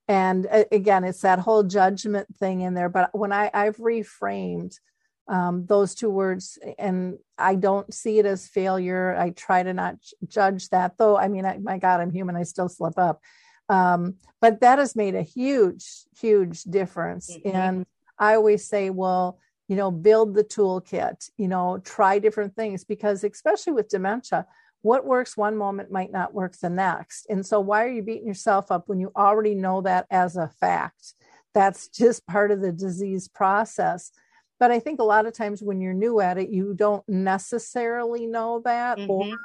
And 0.08 0.46
uh, 0.46 0.64
again, 0.72 1.04
it's 1.04 1.22
that 1.22 1.38
whole 1.38 1.62
judgment 1.64 2.28
thing 2.38 2.60
in 2.60 2.74
there. 2.74 2.88
But 2.88 3.10
when 3.18 3.32
I 3.32 3.50
I've 3.54 3.76
reframed 3.78 4.78
um, 5.28 5.66
those 5.66 5.94
two 5.94 6.10
words 6.10 6.58
and 6.78 7.18
i 7.38 7.54
don't 7.54 7.92
see 7.92 8.18
it 8.18 8.26
as 8.26 8.46
failure. 8.46 9.16
I 9.16 9.30
try 9.30 9.62
to 9.62 9.72
not 9.72 9.96
judge 10.26 10.68
that 10.70 10.98
though 10.98 11.16
i 11.16 11.28
mean 11.28 11.44
I, 11.44 11.58
my 11.58 11.78
god 11.78 12.00
i'm 12.00 12.10
human 12.12 12.36
i 12.36 12.42
still 12.42 12.68
slip 12.68 12.98
up. 12.98 13.20
Um, 13.70 14.16
but 14.42 14.60
that 14.60 14.78
has 14.78 14.94
made 14.94 15.14
a 15.14 15.22
huge 15.22 15.84
huge 16.20 16.64
difference. 16.64 17.30
Mhm. 17.30 17.54
and 17.54 17.86
i 18.18 18.34
always 18.34 18.66
say 18.66 18.90
well 18.90 19.38
you 19.68 19.76
know 19.76 19.90
build 19.90 20.34
the 20.34 20.44
toolkit 20.44 21.30
you 21.38 21.48
know 21.48 21.78
try 21.84 22.18
different 22.18 22.54
things 22.54 22.84
because 22.84 23.24
especially 23.24 23.72
with 23.72 23.88
dementia 23.88 24.46
what 24.84 25.06
works 25.06 25.34
one 25.34 25.56
moment 25.56 25.90
might 25.90 26.12
not 26.12 26.34
work 26.34 26.54
the 26.58 26.68
next. 26.68 27.24
And 27.30 27.44
so 27.44 27.58
why 27.58 27.84
are 27.84 27.88
you 27.88 28.02
beating 28.02 28.26
yourself 28.26 28.70
up 28.70 28.86
when 28.86 29.00
you 29.00 29.10
already 29.16 29.54
know 29.54 29.80
that 29.80 30.04
as 30.10 30.36
a 30.36 30.46
fact? 30.60 31.14
That's 31.54 31.88
just 32.02 32.26
part 32.26 32.50
of 32.50 32.60
the 32.60 32.70
disease 32.70 33.26
process 33.26 34.12
but 34.60 34.70
i 34.70 34.78
think 34.78 35.00
a 35.00 35.04
lot 35.04 35.26
of 35.26 35.32
times 35.32 35.62
when 35.62 35.80
you're 35.80 35.92
new 35.94 36.20
at 36.20 36.38
it 36.38 36.50
you 36.50 36.74
don't 36.74 37.06
necessarily 37.08 38.26
know 38.26 38.60
that 38.64 38.98
or 39.08 39.24
Mhm. 39.26 39.38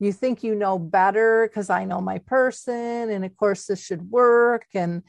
you 0.00 0.12
think 0.12 0.42
you 0.42 0.54
know 0.54 0.78
better 0.78 1.48
because 1.48 1.70
i 1.70 1.84
know 1.84 2.00
my 2.00 2.18
person 2.18 3.10
and 3.10 3.24
of 3.24 3.36
course 3.36 3.66
this 3.66 3.84
should 3.84 4.10
work 4.10 4.66
and 4.74 5.02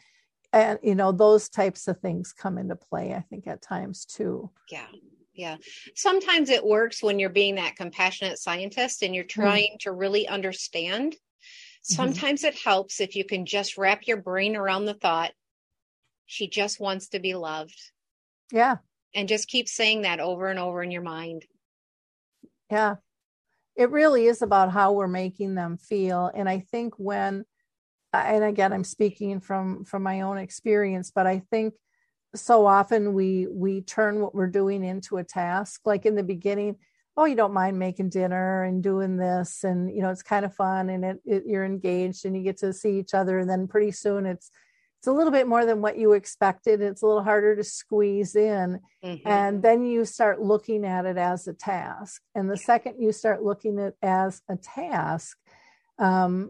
and 0.51 0.79
you 0.81 0.95
know 0.95 1.11
those 1.11 1.49
types 1.49 1.87
of 1.87 1.99
things 1.99 2.33
come 2.33 2.57
into 2.57 2.75
play 2.75 3.13
i 3.13 3.21
think 3.21 3.45
at 3.47 3.61
times 3.61 4.05
too 4.05 4.49
Yeah. 4.71 4.87
Yeah. 5.33 5.55
Sometimes 5.95 6.49
it 6.49 6.65
works 6.65 7.01
when 7.01 7.17
you're 7.17 7.29
being 7.29 7.55
that 7.55 7.77
compassionate 7.77 8.39
scientist 8.39 9.03
and 9.03 9.15
you're 9.15 9.23
trying 9.23 9.77
to 9.81 9.91
really 9.93 10.27
understand. 10.27 11.15
Sometimes 11.81 12.43
it 12.43 12.55
helps 12.59 12.99
if 12.99 13.15
you 13.15 13.23
can 13.23 13.45
just 13.45 13.77
wrap 13.77 14.05
your 14.05 14.17
brain 14.17 14.57
around 14.57 14.83
the 14.83 14.95
thought, 14.95 15.31
she 16.25 16.49
just 16.49 16.81
wants 16.81 17.09
to 17.09 17.19
be 17.19 17.35
loved. 17.35 17.79
yeah 18.51 18.77
And 19.15 19.27
just 19.27 19.47
keep 19.47 19.67
saying 19.67 20.03
that 20.03 20.19
over 20.19 20.47
and 20.47 20.59
over 20.59 20.83
in 20.83 20.91
your 20.91 21.01
mind. 21.01 21.45
yeah. 22.71 22.95
It 23.75 23.91
really 23.91 24.25
is 24.25 24.41
about 24.41 24.71
how 24.71 24.91
we're 24.91 25.07
making 25.07 25.55
them 25.55 25.77
feel. 25.77 26.29
And 26.33 26.49
i 26.49 26.59
think 26.59 26.95
when 26.97 27.45
and 28.11 28.43
again 28.43 28.73
i'm 28.73 28.83
speaking 28.83 29.39
from 29.39 29.85
from 29.85 30.01
my 30.01 30.21
own 30.21 30.39
experience 30.39 31.11
but 31.13 31.27
i 31.27 31.43
think 31.51 31.75
so 32.35 32.65
often 32.65 33.13
we 33.13 33.47
we 33.47 33.81
turn 33.81 34.21
what 34.21 34.35
we're 34.35 34.47
doing 34.47 34.83
into 34.83 35.17
a 35.17 35.23
task. 35.23 35.81
Like 35.85 36.05
in 36.05 36.15
the 36.15 36.23
beginning 36.23 36.75
oh 37.17 37.25
you 37.25 37.35
don't 37.35 37.53
mind 37.53 37.77
making 37.77 38.09
dinner 38.09 38.63
and 38.63 38.81
doing 38.81 39.17
this 39.17 39.63
and 39.63 39.93
you 39.93 40.01
know 40.01 40.09
it's 40.09 40.23
kind 40.23 40.45
of 40.45 40.55
fun 40.55 40.89
and 40.89 41.03
it, 41.03 41.19
it 41.25 41.43
you're 41.45 41.65
engaged 41.65 42.25
and 42.25 42.35
you 42.35 42.43
get 42.43 42.57
to 42.57 42.71
see 42.71 42.97
each 42.97 43.13
other 43.13 43.39
and 43.39 43.49
then 43.49 43.67
pretty 43.67 43.91
soon 43.91 44.25
it's 44.25 44.51
it's 44.99 45.07
a 45.07 45.11
little 45.13 45.31
bit 45.31 45.47
more 45.47 45.65
than 45.65 45.81
what 45.81 45.97
you 45.97 46.11
expected 46.11 46.81
it's 46.81 47.01
a 47.01 47.07
little 47.07 47.23
harder 47.23 47.55
to 47.55 47.63
squeeze 47.63 48.35
in 48.35 48.79
Mhm. 49.03 49.21
and 49.25 49.63
then 49.63 49.85
you 49.85 50.03
start 50.05 50.41
looking 50.41 50.85
at 50.85 51.05
it 51.05 51.17
as 51.17 51.47
a 51.47 51.53
task 51.53 52.21
and 52.35 52.49
the 52.49 52.57
second 52.57 52.99
you 52.99 53.11
start 53.13 53.41
looking 53.41 53.79
at 53.79 53.87
it 53.87 53.97
as 54.01 54.41
a 54.49 54.57
task 54.57 55.37
um, 55.97 56.49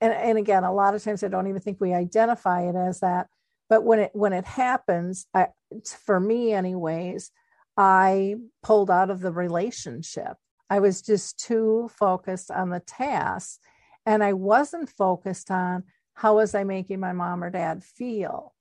and, 0.00 0.12
and 0.12 0.38
again 0.38 0.64
a 0.64 0.72
lot 0.72 0.94
of 0.94 1.02
times 1.02 1.24
i 1.24 1.28
don't 1.28 1.48
even 1.48 1.60
think 1.60 1.80
we 1.80 1.92
identify 1.92 2.62
it 2.62 2.76
as 2.76 3.00
that 3.00 3.26
but 3.68 3.82
when 3.82 3.98
it 3.98 4.10
when 4.14 4.32
it 4.32 4.44
happens 4.44 5.26
I, 5.34 5.48
for 5.84 6.20
me 6.20 6.52
anyways 6.52 7.30
i 7.76 8.36
pulled 8.62 8.90
out 8.90 9.10
of 9.10 9.20
the 9.20 9.32
relationship 9.32 10.36
i 10.70 10.78
was 10.78 11.02
just 11.02 11.38
too 11.40 11.90
focused 11.92 12.50
on 12.50 12.70
the 12.70 12.80
task 12.80 13.60
and 14.04 14.22
i 14.22 14.32
wasn't 14.34 14.88
focused 14.88 15.50
on 15.50 15.82
how 16.16 16.34
was 16.36 16.54
i 16.54 16.64
making 16.64 16.98
my 17.00 17.12
mom 17.12 17.44
or 17.44 17.50
dad 17.50 17.84
feel 17.84 18.52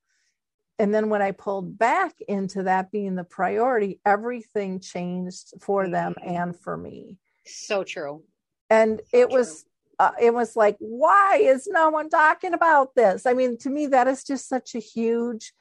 and 0.78 0.94
then 0.94 1.08
when 1.08 1.22
I 1.22 1.32
pulled 1.32 1.78
back 1.78 2.20
into 2.28 2.64
that 2.64 2.92
being 2.92 3.16
the 3.16 3.24
priority, 3.24 4.02
everything 4.06 4.82
changed 4.82 5.54
for 5.62 5.88
them 5.88 6.16
Mhm. 6.20 6.28
and 6.38 6.60
for 6.60 6.76
me. 6.76 7.18
So 7.46 7.86
true. 7.86 8.24
And 8.70 9.00
So 9.00 9.18
it 9.18 9.30
was, 9.30 9.66
uh, 10.00 10.12
it 10.20 10.34
was 10.34 10.58
like, 10.58 10.76
why 10.80 11.38
is 11.42 11.66
no 11.68 11.90
one 11.92 12.10
talking 12.10 12.54
about 12.54 12.94
this? 12.94 13.26
I 13.26 13.34
mean, 13.34 13.58
to 13.60 13.70
me, 13.70 13.88
that 13.88 14.10
is 14.10 14.26
just 14.26 14.50
such 14.50 14.76
a 14.76 14.80
huge, 14.80 15.54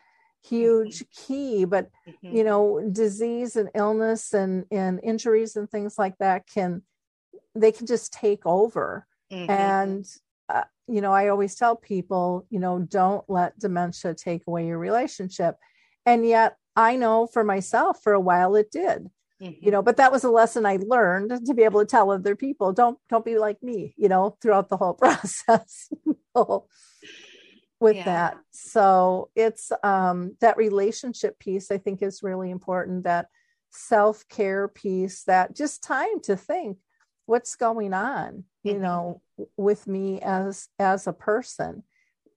huge 0.42 1.04
key. 1.10 1.64
But 1.64 1.90
Mhm. 2.08 2.34
you 2.34 2.42
know, 2.42 2.80
disease 2.90 3.54
and 3.54 3.70
illness 3.72 4.34
and 4.34 4.64
and 4.72 4.98
injuries 5.04 5.54
and 5.54 5.70
things 5.70 5.96
like 5.96 6.18
that 6.18 6.48
can, 6.48 6.82
they 7.54 7.70
can 7.70 7.86
just 7.86 8.12
take 8.12 8.44
over 8.44 9.06
Mhm. 9.30 9.48
and 9.48 10.06
you 10.88 11.00
know 11.00 11.12
i 11.12 11.28
always 11.28 11.54
tell 11.54 11.76
people 11.76 12.46
you 12.50 12.58
know 12.58 12.78
don't 12.80 13.24
let 13.28 13.58
dementia 13.58 14.14
take 14.14 14.42
away 14.46 14.66
your 14.66 14.78
relationship 14.78 15.56
and 16.06 16.26
yet 16.26 16.56
i 16.76 16.96
know 16.96 17.26
for 17.26 17.44
myself 17.44 18.02
for 18.02 18.12
a 18.12 18.20
while 18.20 18.54
it 18.56 18.70
did 18.70 19.08
Mhm. 19.40 19.56
you 19.60 19.70
know 19.70 19.82
but 19.82 19.96
that 19.96 20.12
was 20.12 20.24
a 20.24 20.30
lesson 20.30 20.64
i 20.66 20.78
learned 20.86 21.44
to 21.46 21.54
be 21.54 21.62
able 21.62 21.80
to 21.80 21.86
tell 21.86 22.10
other 22.10 22.36
people 22.36 22.72
don't 22.72 22.98
don't 23.08 23.24
be 23.24 23.38
like 23.38 23.62
me 23.62 23.94
you 23.96 24.08
know 24.08 24.36
throughout 24.40 24.68
the 24.68 24.76
whole 24.76 24.94
process 25.04 25.88
with 27.80 27.96
Yeah. 27.96 28.04
that 28.04 28.38
so 28.52 29.30
it's 29.34 29.72
um 29.82 30.36
that 30.40 30.56
relationship 30.56 31.38
piece 31.38 31.70
i 31.70 31.78
think 31.78 32.02
is 32.02 32.22
really 32.22 32.50
important 32.50 33.04
that 33.04 33.26
self-care 33.70 34.68
piece 34.68 35.24
that 35.24 35.54
just 35.54 35.82
time 35.82 36.20
to 36.20 36.36
think 36.36 36.78
what's 37.26 37.56
going 37.56 37.92
on 37.94 38.44
you 38.62 38.74
Mhm. 38.74 38.80
know 38.80 39.22
with 39.56 39.86
me 39.86 40.20
as 40.20 40.68
as 40.78 41.06
a 41.06 41.12
person 41.12 41.82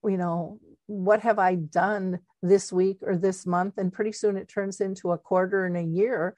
you 0.03 0.17
know 0.17 0.59
what 0.85 1.21
have 1.21 1.39
i 1.39 1.55
done 1.55 2.19
this 2.41 2.71
week 2.71 2.99
or 3.01 3.17
this 3.17 3.45
month 3.45 3.77
and 3.77 3.91
pretty 3.93 4.11
soon 4.11 4.37
it 4.37 4.47
turns 4.47 4.79
into 4.79 5.11
a 5.11 5.17
quarter 5.17 5.65
and 5.65 5.75
a 5.77 5.81
year 5.83 6.35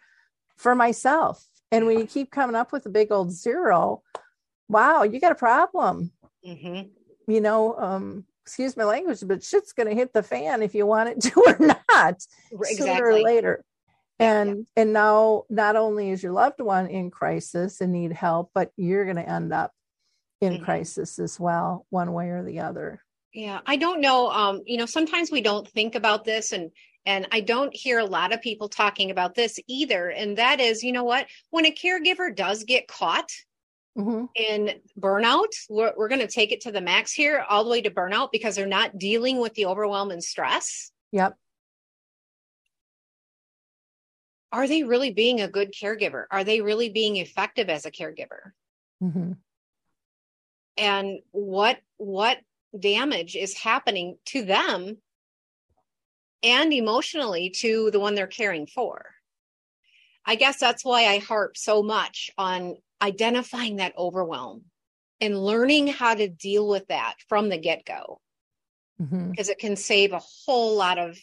for 0.57 0.73
myself 0.75 1.45
And 1.71 1.85
when 1.85 1.99
you 1.99 2.07
keep 2.07 2.31
coming 2.31 2.55
up 2.55 2.71
with 2.71 2.85
a 2.87 2.89
big 2.89 3.11
old 3.11 3.31
zero, 3.31 4.01
wow, 4.69 5.03
you 5.03 5.19
got 5.19 5.31
a 5.31 5.35
problem. 5.35 6.11
hmm 6.43 6.81
You 7.27 7.41
know, 7.41 7.75
um, 7.77 8.25
excuse 8.43 8.75
my 8.75 8.85
language, 8.85 9.21
but 9.27 9.43
shit's 9.43 9.71
going 9.71 9.87
to 9.87 9.93
hit 9.93 10.11
the 10.13 10.23
fan 10.23 10.63
if 10.63 10.73
you 10.73 10.87
want 10.87 11.09
it 11.09 11.21
to 11.21 11.33
or 11.45 11.57
not, 11.93 12.15
sooner 12.63 13.05
or 13.05 13.21
Exactly. 13.21 13.23
Later. 14.19 14.31
Yeah, 14.43 14.53
And 14.55 14.67
and 14.75 14.93
now 14.93 15.45
not 15.49 15.75
only 15.75 16.09
is 16.11 16.23
your 16.23 16.33
loved 16.33 16.61
one 16.61 16.87
in 16.87 17.11
crisis 17.11 17.81
and 17.81 17.91
need 17.93 18.11
help, 18.13 18.51
but 18.53 18.71
you're 18.77 19.05
going 19.05 19.17
to 19.17 19.29
end 19.29 19.53
up 19.53 19.73
in 20.41 20.57
Mhm. 20.57 20.65
crisis 20.65 21.19
as 21.19 21.39
well, 21.39 21.85
one 21.89 22.13
way 22.13 22.29
or 22.29 22.43
the 22.43 22.61
other. 22.61 23.03
Yeah, 23.33 23.61
I 23.65 23.75
don't 23.75 24.01
know. 24.01 24.29
Um, 24.29 24.61
you 24.65 24.77
know, 24.77 24.85
sometimes 24.85 25.31
we 25.31 25.41
don't 25.41 25.67
think 25.67 25.95
about 25.95 26.23
this 26.25 26.51
and 26.51 26.71
and 27.05 27.27
I 27.31 27.39
don't 27.41 27.75
hear 27.75 27.99
a 27.99 28.05
lot 28.05 28.33
of 28.33 28.41
people 28.41 28.69
talking 28.69 29.09
about 29.09 29.33
this 29.33 29.57
either. 29.67 30.09
And 30.09 30.37
that 30.37 30.59
is, 30.59 30.83
you 30.83 30.91
know 30.91 31.05
what? 31.05 31.27
When 31.49 31.65
a 31.65 31.71
caregiver 31.71 32.35
does 32.35 32.65
get 32.65 32.87
caught 32.87 33.31
hmm 33.95 34.25
in 34.35 34.81
burnout, 34.99 35.51
we're, 35.69 35.93
we're 35.97 36.07
going 36.07 36.21
to 36.21 36.27
take 36.27 36.51
it 36.51 36.61
to 36.61 36.71
the 36.71 36.81
max 36.81 37.11
here, 37.11 37.43
all 37.49 37.63
the 37.63 37.69
way 37.69 37.81
to 37.81 37.89
burnout 37.91 38.31
because 38.31 38.55
they're 38.55 38.67
not 38.67 38.97
dealing 38.97 39.39
with 39.39 39.53
the 39.55 39.65
overwhelm 39.65 40.11
and 40.11 40.23
stress. 40.23 40.91
Yep. 41.11 41.37
Are 44.51 44.67
they 44.67 44.83
really 44.83 45.11
being 45.11 45.41
a 45.41 45.47
good 45.47 45.73
caregiver? 45.73 46.25
Are 46.31 46.43
they 46.43 46.61
really 46.61 46.89
being 46.89 47.17
effective 47.17 47.69
as 47.69 47.85
a 47.85 47.91
caregiver? 47.91 48.51
hmm 48.99 49.33
and 50.79 51.19
what 51.31 51.77
what 51.97 52.37
damage 52.77 53.35
is 53.35 53.53
happening 53.57 54.17
to 54.25 54.45
them 54.45 54.97
and 56.41 56.71
emotionally 56.71 57.49
to 57.49 57.91
the 57.91 57.99
one 57.99 58.15
they're 58.15 58.27
caring 58.27 58.65
for? 58.65 59.05
I 60.25 60.35
guess 60.35 60.59
that's 60.59 60.85
why 60.85 61.05
i 61.05 61.17
harp 61.17 61.57
so 61.57 61.83
much 61.83 62.31
on 62.37 62.77
identifying 63.01 63.77
that 63.77 63.97
overwhelm 63.97 64.65
and 65.21 65.37
learning 65.37 65.87
how 65.87 66.13
to 66.13 66.29
deal 66.29 66.67
with 66.67 66.87
that 66.87 67.15
from 67.27 67.49
the 67.49 67.57
get-go. 67.57 68.21
Hmm 68.97 69.31
because 69.31 69.49
it 69.49 69.59
can 69.59 69.75
save 69.75 70.11
a 70.11 70.19
whole 70.19 70.75
lot 70.75 70.97
of 70.97 71.17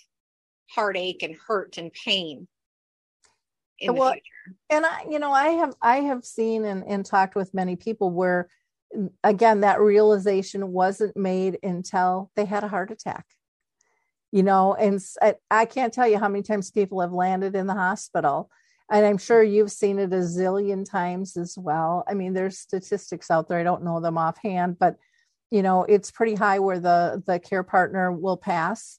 heartache 0.71 1.23
and 1.23 1.37
hurt 1.47 1.79
and 1.79 1.93
pain 1.93 2.47
in 3.81 3.95
the 3.95 4.01
Well, 4.01 4.13
future 4.13 4.57
and 4.71 4.87
I, 4.87 5.05
you 5.11 5.19
know, 5.19 5.33
I 5.33 5.49
have 5.51 5.75
I 5.83 5.97
have 5.99 6.25
seen 6.25 6.65
and, 6.65 6.85
and 6.87 7.05
talked 7.05 7.35
with 7.35 7.55
many 7.55 7.77
people 7.77 8.11
where 8.11 8.49
mm, 8.97 9.11
again 9.25 9.61
that 9.61 9.81
realization 9.81 10.73
wasn't 10.73 11.17
made 11.17 11.59
until 11.63 12.31
they 12.37 12.45
had 12.45 12.65
a 12.65 12.69
heart 12.69 12.91
attack. 12.91 13.27
You 14.33 14.43
know, 14.43 14.75
and 14.75 15.01
I 15.51 15.65
can't 15.65 15.95
tell 15.95 16.07
you 16.09 16.19
how 16.19 16.29
many 16.29 16.43
times 16.43 16.71
people 16.71 17.01
have 17.01 17.13
landed 17.13 17.55
in 17.55 17.67
the 17.67 17.75
hospital. 17.75 18.51
And 18.91 19.07
I'm 19.07 19.19
sure 19.19 19.43
you've 19.43 19.73
seen 19.73 19.99
it 19.99 20.13
a 20.13 20.17
zillion 20.19 20.89
times 20.89 21.37
as 21.37 21.57
well. 21.57 22.05
I 22.07 22.15
mean, 22.15 22.35
there's 22.35 22.59
statistics 22.59 23.31
out 23.31 23.49
there. 23.49 23.59
I 23.59 23.65
don't 23.65 23.85
know 23.85 24.01
them 24.01 24.19
offhand, 24.19 24.79
but 24.79 24.97
you 25.51 25.63
know, 25.63 25.85
it's 25.85 26.11
pretty 26.11 26.35
high 26.35 26.59
where 26.59 26.81
the 26.81 27.23
the 27.27 27.39
care 27.39 27.63
partner 27.63 28.13
will 28.13 28.37
pass 28.37 28.99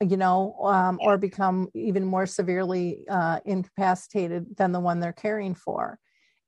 you 0.00 0.16
know, 0.16 0.56
um, 0.62 0.98
or 1.00 1.16
become 1.16 1.68
even 1.74 2.04
more 2.04 2.26
severely 2.26 3.00
uh, 3.08 3.40
incapacitated 3.44 4.56
than 4.56 4.72
the 4.72 4.80
one 4.80 5.00
they're 5.00 5.12
caring 5.12 5.54
for. 5.54 5.98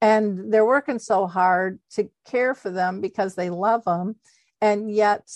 And 0.00 0.52
they're 0.52 0.66
working 0.66 0.98
so 0.98 1.26
hard 1.26 1.80
to 1.92 2.10
care 2.26 2.54
for 2.54 2.70
them 2.70 3.00
because 3.00 3.34
they 3.34 3.50
love 3.50 3.84
them. 3.84 4.16
And 4.60 4.94
yet, 4.94 5.28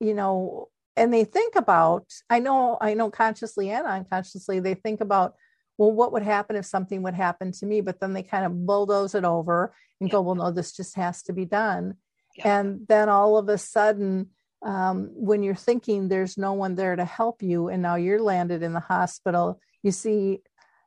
you 0.00 0.14
know, 0.14 0.68
and 0.96 1.12
they 1.12 1.24
think 1.24 1.54
about, 1.54 2.06
I 2.30 2.38
know, 2.38 2.78
I 2.80 2.94
know 2.94 3.10
consciously 3.10 3.70
and 3.70 3.86
unconsciously, 3.86 4.60
they 4.60 4.74
think 4.74 5.00
about, 5.00 5.34
well, 5.76 5.92
what 5.92 6.12
would 6.12 6.22
happen 6.22 6.56
if 6.56 6.66
something 6.66 7.02
would 7.02 7.14
happen 7.14 7.52
to 7.52 7.66
me? 7.66 7.80
But 7.80 8.00
then 8.00 8.12
they 8.12 8.22
kind 8.22 8.46
of 8.46 8.66
bulldoze 8.66 9.14
it 9.14 9.24
over 9.24 9.74
and 10.00 10.10
go, 10.10 10.22
well, 10.22 10.36
no, 10.36 10.50
this 10.50 10.72
just 10.72 10.96
has 10.96 11.22
to 11.24 11.32
be 11.32 11.44
done. 11.44 11.94
Yeah. 12.36 12.60
And 12.60 12.86
then 12.88 13.08
all 13.08 13.36
of 13.36 13.48
a 13.48 13.58
sudden, 13.58 14.30
um, 14.64 15.10
when 15.14 15.42
you're 15.42 15.54
thinking 15.54 16.08
there's 16.08 16.38
no 16.38 16.54
one 16.54 16.74
there 16.74 16.96
to 16.96 17.04
help 17.04 17.42
you 17.42 17.68
and 17.68 17.82
now 17.82 17.96
you're 17.96 18.20
landed 18.20 18.62
in 18.62 18.72
the 18.72 18.80
hospital 18.80 19.60
you 19.82 19.90
see 19.90 20.40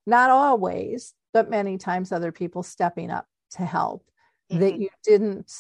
not 0.06 0.30
always 0.30 1.14
but 1.34 1.50
many 1.50 1.78
times 1.78 2.12
other 2.12 2.32
people 2.32 2.64
stepping 2.64 3.12
up 3.12 3.26
to 3.52 3.64
help 3.64 4.04
that 4.50 4.74
Mhm. 4.74 4.82
you 4.82 4.90
didn't 5.04 5.54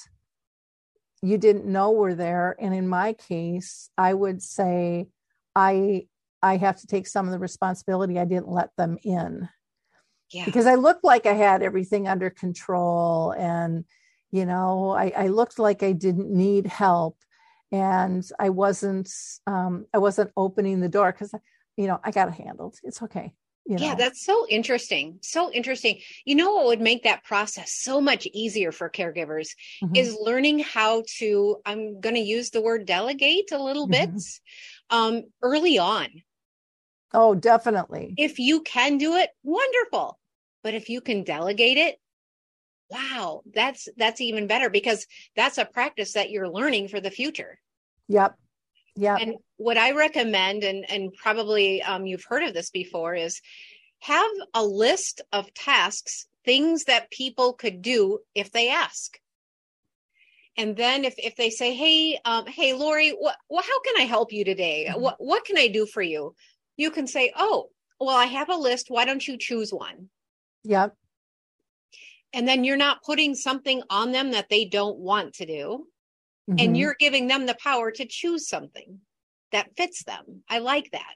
you 1.21 1.37
didn't 1.37 1.65
know 1.65 1.91
were 1.91 2.13
there. 2.13 2.55
And 2.59 2.73
in 2.73 2.87
my 2.87 3.13
case 3.13 3.89
i 3.97 4.13
would 4.13 4.41
say 4.41 5.07
i 5.55 6.07
i 6.41 6.57
have 6.57 6.77
to 6.77 6.87
take 6.87 7.07
some 7.07 7.25
of 7.25 7.31
the 7.31 7.39
responsibility 7.39 8.19
i 8.19 8.25
didn't 8.25 8.49
let 8.49 8.69
them 8.77 8.97
in 9.03 9.49
yeah. 10.31 10.45
because 10.45 10.65
I 10.65 10.75
looked 10.75 11.03
like 11.03 11.25
I 11.25 11.33
had 11.33 11.63
everything 11.63 12.07
under 12.07 12.29
control 12.29 13.31
and 13.31 13.85
you 14.31 14.45
know 14.45 14.91
I, 14.91 15.11
I 15.15 15.27
looked 15.27 15.59
like 15.59 15.83
I 15.83 15.93
didn't 15.93 16.29
need 16.29 16.67
help 16.67 17.17
and 17.71 18.27
I 18.39 18.49
wasn't 18.49 19.09
um, 19.45 19.85
I 19.93 19.97
wasn't 19.97 20.31
opening 20.37 20.79
the 20.79 20.89
door 20.89 21.11
because 21.11 21.33
you 21.75 21.87
know 21.87 21.99
I 22.03 22.11
got 22.11 22.29
it 22.29 22.35
handled. 22.35 22.75
It's 22.83 23.01
okay. 23.03 23.33
You 23.65 23.75
know? 23.77 23.85
Yeah, 23.85 23.95
that's 23.95 24.23
so 24.23 24.47
interesting. 24.49 25.19
So 25.21 25.51
interesting. 25.51 25.99
You 26.23 26.35
know 26.35 26.53
what 26.53 26.67
would 26.67 26.81
make 26.81 27.03
that 27.03 27.25
process 27.25 27.73
so 27.73 27.99
much 27.99 28.25
easier 28.27 28.71
for 28.71 28.89
caregivers 28.89 29.49
Mhm. 29.83 29.97
is 29.97 30.17
learning 30.17 30.59
how 30.59 31.03
to, 31.17 31.57
I'm 31.65 31.99
going 31.99 32.15
to 32.15 32.21
use 32.21 32.49
the 32.51 32.61
word 32.61 32.85
delegate 32.85 33.51
a 33.51 33.61
little 33.61 33.85
bit 33.87 34.09
Mhm. 34.09 34.39
um, 34.89 35.23
early 35.41 35.77
on. 35.77 36.07
oh 37.13 37.35
definitely. 37.35 38.13
If 38.17 38.39
you 38.39 38.61
can 38.61 38.97
do 38.97 39.15
it, 39.15 39.29
wonderful. 39.43 40.17
But 40.63 40.73
if 40.73 40.89
you 40.89 41.01
can 41.01 41.23
delegate 41.23 41.77
it, 41.77 41.99
wow, 42.89 43.41
that's 43.53 43.87
that's 43.97 44.21
even 44.21 44.47
better 44.47 44.69
because 44.69 45.05
that's 45.35 45.57
a 45.57 45.65
practice 45.65 46.13
that 46.13 46.29
you're 46.29 46.49
learning 46.49 46.87
for 46.87 46.99
the 46.99 47.11
future. 47.11 47.59
Yep. 48.07 48.37
Yep. 48.95 49.19
And 49.21 49.35
what 49.57 49.77
I 49.77 49.91
recommend, 49.91 50.63
and 50.63 50.89
and 50.89 51.13
probably 51.13 51.81
um, 51.83 52.05
you've 52.05 52.23
heard 52.23 52.43
of 52.43 52.53
this 52.53 52.69
before, 52.69 53.15
is 53.15 53.41
have 53.99 54.31
a 54.53 54.63
list 54.63 55.21
of 55.31 55.53
tasks, 55.53 56.27
things 56.45 56.85
that 56.85 57.11
people 57.11 57.53
could 57.53 57.81
do 57.81 58.19
if 58.33 58.51
they 58.51 58.69
ask. 58.69 59.19
And 60.55 60.75
then 60.75 61.05
if 61.05 61.13
if 61.17 61.35
they 61.35 61.51
say, 61.51 61.75
"Hey, 61.75 62.19
um, 62.25 62.47
hey, 62.47 62.73
Lori, 62.73 63.09
what, 63.11 63.35
what, 63.47 63.65
how 63.65 63.79
can 63.81 63.95
I 63.97 64.05
help 64.05 64.31
you 64.31 64.43
today? 64.43 64.87
Mhm. 64.89 64.99
What 64.99 65.15
what 65.19 65.45
can 65.45 65.57
I 65.57 65.67
do 65.67 65.85
for 65.85 66.01
you?" 66.01 66.33
You 66.77 66.89
can 66.91 67.05
say, 67.07 67.31
"Oh, 67.35 67.69
well, 67.99 68.17
I 68.17 68.25
have 68.25 68.49
a 68.49 68.55
list. 68.55 68.89
Why 68.89 69.05
don't 69.05 69.27
you 69.27 69.37
choose 69.37 69.71
one?" 69.71 70.09
yep. 70.63 70.95
And 72.33 72.47
then 72.47 72.63
you're 72.63 72.77
not 72.77 73.03
putting 73.03 73.35
something 73.35 73.81
on 73.89 74.11
them 74.11 74.31
that 74.31 74.49
they 74.49 74.65
don't 74.65 74.97
want 74.97 75.33
to 75.35 75.45
do. 75.45 75.87
Mhm. 76.49 76.63
and 76.63 76.77
you're 76.77 76.95
giving 76.97 77.27
them 77.27 77.45
the 77.45 77.57
power 77.61 77.91
to 77.91 78.05
choose 78.05 78.47
something 78.47 79.01
that 79.51 79.75
fits 79.75 80.03
them. 80.03 80.43
I 80.49 80.59
like 80.59 80.91
that. 80.91 81.15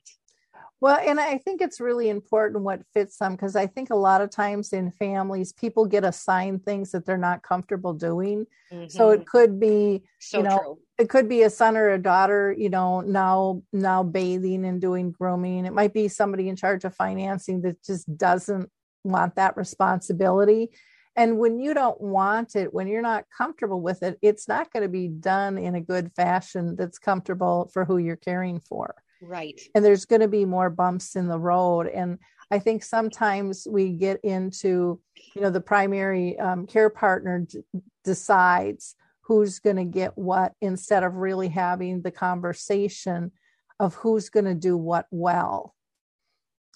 Well, 0.82 0.99
and 0.99 1.20
I 1.20 1.38
think 1.38 1.62
it's 1.62 1.80
really 1.80 2.09
important 2.09 2.64
what 2.64 2.82
fits 2.93 3.18
them 3.18 3.34
because 3.34 3.55
I 3.55 3.68
think 3.68 3.91
a 3.91 3.95
lot 3.95 4.20
of 4.22 4.30
times 4.30 4.74
in 4.74 4.91
families, 4.91 5.53
people 5.53 5.86
get 5.86 6.03
assigned 6.03 6.66
things 6.66 6.91
that 6.91 7.05
they're 7.05 7.18
not 7.18 7.43
comfortable 7.43 7.93
doing. 7.93 8.45
So 8.89 9.09
Mhm. 9.09 9.22
it 9.22 9.26
could 9.26 9.59
be 9.59 10.03
so 10.20 10.39
you 10.39 10.43
know, 10.43 10.57
true. 10.57 10.80
it 10.97 11.09
could 11.09 11.30
be 11.30 11.43
a 11.43 11.49
son 11.49 11.78
or 11.78 11.89
a 11.91 11.97
daughter 11.97 12.53
you 12.57 12.70
know 12.70 13.01
now 13.01 13.62
now 13.72 14.03
bathing 14.03 14.66
and 14.66 14.82
doing 14.82 15.12
grooming 15.12 15.66
it 15.66 15.74
might 15.74 15.93
be 15.93 16.07
somebody 16.07 16.49
in 16.49 16.55
charge 16.55 16.84
of 16.84 16.93
financing 16.93 17.62
that 17.62 17.82
just 17.84 18.05
doesn't 18.18 18.70
want 19.03 19.36
that 19.36 19.55
responsibility 19.57 20.70
and 21.16 21.38
when 21.38 21.59
you 21.59 21.74
don't 21.74 21.99
want 21.99 22.55
it 22.55 22.74
when 22.74 22.88
you're 22.88 23.01
not 23.01 23.26
comfortable 23.36 23.82
with 23.82 24.03
it 24.03 24.18
it's 24.22 24.47
not 24.47 24.72
going 24.72 24.84
to 24.84 24.89
be 24.89 25.07
done 25.07 25.57
in 25.57 25.76
a 25.76 25.82
good 25.82 26.12
fashion 26.16 26.76
that's 26.76 26.99
comfortable 26.99 27.70
for 27.74 27.86
who 27.86 27.97
you're 27.97 28.16
caring 28.16 28.59
for 28.59 28.95
Right. 29.22 29.59
and 29.76 29.86
there's 29.86 30.05
going 30.05 30.22
to 30.22 30.28
be 30.28 30.45
more 30.45 30.70
bumps 30.70 31.16
in 31.16 31.28
the 31.28 31.39
road 31.39 31.88
and 31.88 32.18
i 32.49 32.59
think 32.59 32.84
sometimes 32.84 33.68
we 33.70 33.89
get 33.93 34.20
into 34.24 34.99
you 35.36 35.41
know 35.41 35.49
the 35.49 35.62
primary 35.62 36.39
um, 36.39 36.66
care 36.66 36.89
partner 36.89 37.45
d- 37.47 37.62
decides 38.03 38.95
who's 39.22 39.59
going 39.59 39.78
to 39.78 39.86
get 39.86 40.18
what 40.18 40.53
instead 40.62 41.03
of 41.03 41.16
really 41.16 41.47
having 41.47 42.01
the 42.01 42.12
conversation 42.12 43.32
of 43.80 43.95
who's 43.95 44.30
going 44.30 44.45
to 44.45 44.53
do 44.53 44.78
what 44.78 45.07
well. 45.09 45.74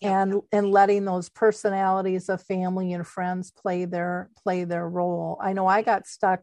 And 0.02 0.42
and 0.52 0.72
letting 0.72 1.06
those 1.06 1.30
personalities 1.30 2.30
of 2.30 2.42
family 2.42 2.94
and 2.94 3.08
friends 3.08 3.52
play 3.52 3.86
their 3.86 4.30
play 4.44 4.64
their 4.64 4.88
role. 4.88 5.40
I 5.42 5.54
know 5.54 5.68
i 5.68 5.82
got 5.82 6.08
stuck 6.08 6.42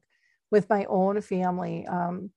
with 0.50 0.68
my 0.70 0.84
own 0.86 1.20
family 1.20 1.86
um, 1.86 2.30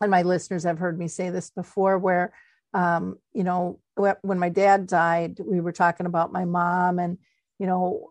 and 0.00 0.10
my 0.10 0.22
listeners 0.22 0.64
have 0.64 0.78
heard 0.78 0.98
me 0.98 1.08
say 1.08 1.30
this 1.30 1.50
before 1.50 1.98
where 1.98 2.32
um, 2.74 3.16
you 3.32 3.44
know 3.44 3.80
when 3.96 4.38
my 4.38 4.48
dad 4.48 4.86
died 4.86 5.38
we 5.44 5.60
were 5.60 5.72
talking 5.72 6.06
about 6.06 6.32
my 6.32 6.44
mom 6.44 6.98
and 6.98 7.18
you 7.58 7.66
know 7.66 8.08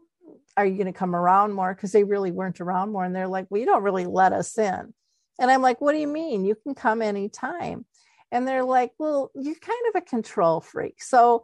are 0.57 0.65
you 0.65 0.75
going 0.75 0.91
to 0.91 0.93
come 0.93 1.15
around 1.15 1.53
more? 1.53 1.73
Because 1.73 1.93
they 1.93 2.03
really 2.03 2.31
weren't 2.31 2.59
around 2.59 2.91
more 2.91 3.05
and 3.05 3.15
they're 3.15 3.27
like 3.27 3.47
well 3.49 3.59
you 3.59 3.65
don't 3.65 3.83
really 3.83 4.05
let 4.05 4.33
us 4.33 4.57
in. 4.57 4.93
And 5.39 5.49
i'm 5.49 5.61
like 5.61 5.79
what 5.79 5.93
do 5.93 5.99
you 5.99 6.07
mean? 6.07 6.45
You 6.45 6.55
can 6.55 6.75
come 6.75 7.01
anytime. 7.01 7.85
And 8.31 8.47
they're 8.47 8.63
like 8.63 8.91
well 8.97 9.31
you're 9.35 9.55
kind 9.55 9.85
of 9.89 10.01
a 10.01 10.05
control 10.05 10.59
freak. 10.59 11.01
So 11.01 11.43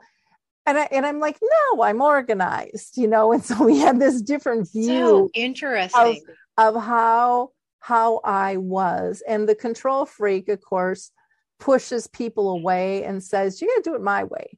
and 0.67 0.77
I 0.77 0.87
and 0.91 1.05
I'm 1.05 1.19
like, 1.19 1.39
no, 1.41 1.81
I'm 1.81 2.01
organized, 2.01 2.97
you 2.97 3.07
know. 3.07 3.31
And 3.33 3.43
so 3.43 3.63
we 3.63 3.79
had 3.79 3.99
this 3.99 4.21
different 4.21 4.71
view. 4.71 4.99
So 4.99 5.29
interesting. 5.33 6.23
of 6.57 6.75
how 6.75 7.51
how 7.79 8.19
I 8.23 8.57
was. 8.57 9.23
And 9.27 9.47
the 9.47 9.55
control 9.55 10.05
freak, 10.05 10.49
of 10.49 10.61
course, 10.61 11.11
pushes 11.59 12.07
people 12.07 12.49
away 12.51 13.03
and 13.03 13.23
says, 13.23 13.61
You 13.61 13.67
gotta 13.69 13.81
do 13.81 13.95
it 13.95 14.01
my 14.01 14.25
way. 14.25 14.57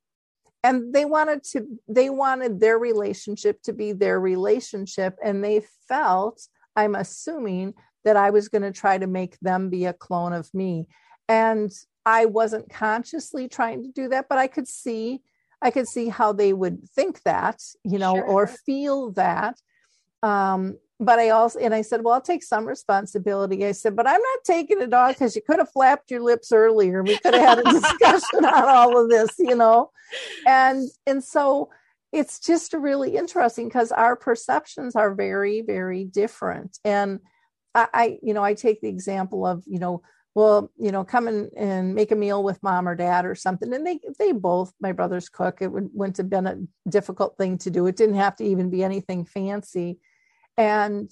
And 0.63 0.93
they 0.93 1.05
wanted 1.05 1.43
to, 1.51 1.65
they 1.87 2.09
wanted 2.09 2.59
their 2.59 2.77
relationship 2.77 3.61
to 3.63 3.73
be 3.73 3.93
their 3.93 4.19
relationship. 4.19 5.15
And 5.23 5.41
they 5.41 5.61
felt, 5.87 6.45
I'm 6.75 6.95
assuming, 6.95 7.75
that 8.03 8.17
I 8.17 8.29
was 8.29 8.49
going 8.49 8.61
to 8.61 8.71
try 8.71 8.97
to 8.97 9.07
make 9.07 9.39
them 9.39 9.69
be 9.69 9.85
a 9.85 9.93
clone 9.93 10.33
of 10.33 10.53
me. 10.53 10.87
And 11.27 11.71
I 12.05 12.25
wasn't 12.25 12.69
consciously 12.69 13.47
trying 13.47 13.83
to 13.83 13.89
do 13.89 14.09
that, 14.09 14.27
but 14.29 14.37
I 14.37 14.47
could 14.47 14.67
see, 14.67 15.21
I 15.61 15.71
could 15.71 15.87
see 15.87 16.09
how 16.09 16.31
they 16.31 16.53
would 16.53 16.87
think 16.89 17.21
that, 17.23 17.61
you 17.83 17.99
know, 17.99 18.19
or 18.19 18.47
feel 18.47 19.11
that. 19.11 19.59
Um, 20.23 20.77
but 20.99 21.17
I 21.17 21.29
also, 21.29 21.59
and 21.59 21.73
I 21.73 21.81
said, 21.81 22.03
well, 22.03 22.15
I'll 22.15 22.21
take 22.21 22.43
some 22.43 22.65
responsibility. 22.65 23.65
I 23.65 23.71
said, 23.71 23.95
but 23.95 24.07
I'm 24.07 24.21
not 24.21 24.39
taking 24.43 24.81
it 24.81 24.93
all 24.93 25.09
because 25.09 25.35
you 25.35 25.41
could 25.41 25.59
have 25.59 25.71
flapped 25.71 26.11
your 26.11 26.21
lips 26.21 26.51
earlier. 26.51 27.03
We 27.03 27.17
could 27.19 27.33
have 27.33 27.57
had 27.57 27.59
a 27.59 27.63
discussion 27.71 28.43
on 28.43 28.67
all 28.67 29.01
of 29.01 29.09
this, 29.09 29.29
you 29.39 29.55
know? 29.55 29.91
And, 30.45 30.89
and 31.07 31.23
so 31.23 31.69
it's 32.11 32.39
just 32.39 32.73
really 32.73 33.15
interesting 33.15 33.67
because 33.67 33.91
our 33.91 34.15
perceptions 34.15 34.95
are 34.95 35.13
very, 35.13 35.61
very 35.61 36.03
different. 36.03 36.77
And 36.83 37.19
I, 37.73 37.87
I, 37.93 38.19
you 38.21 38.33
know, 38.33 38.43
I 38.43 38.53
take 38.53 38.81
the 38.81 38.89
example 38.89 39.45
of, 39.45 39.63
you 39.67 39.79
know, 39.79 40.01
well, 40.35 40.71
you 40.77 40.91
know, 40.91 41.03
come 41.03 41.27
in 41.27 41.49
and 41.57 41.95
make 41.95 42.11
a 42.11 42.15
meal 42.15 42.43
with 42.43 42.61
mom 42.61 42.87
or 42.87 42.95
dad 42.95 43.25
or 43.25 43.35
something. 43.35 43.73
And 43.73 43.85
they, 43.85 43.99
they 44.19 44.31
both, 44.31 44.73
my 44.79 44.91
brothers 44.91 45.27
cook. 45.27 45.61
It 45.61 45.71
would, 45.71 45.89
wouldn't 45.93 46.17
have 46.17 46.29
been 46.29 46.47
a 46.47 46.57
difficult 46.89 47.37
thing 47.37 47.57
to 47.59 47.69
do. 47.69 47.87
It 47.87 47.95
didn't 47.95 48.15
have 48.15 48.35
to 48.37 48.43
even 48.43 48.69
be 48.69 48.83
anything 48.83 49.25
fancy. 49.25 49.99
And, 50.55 51.09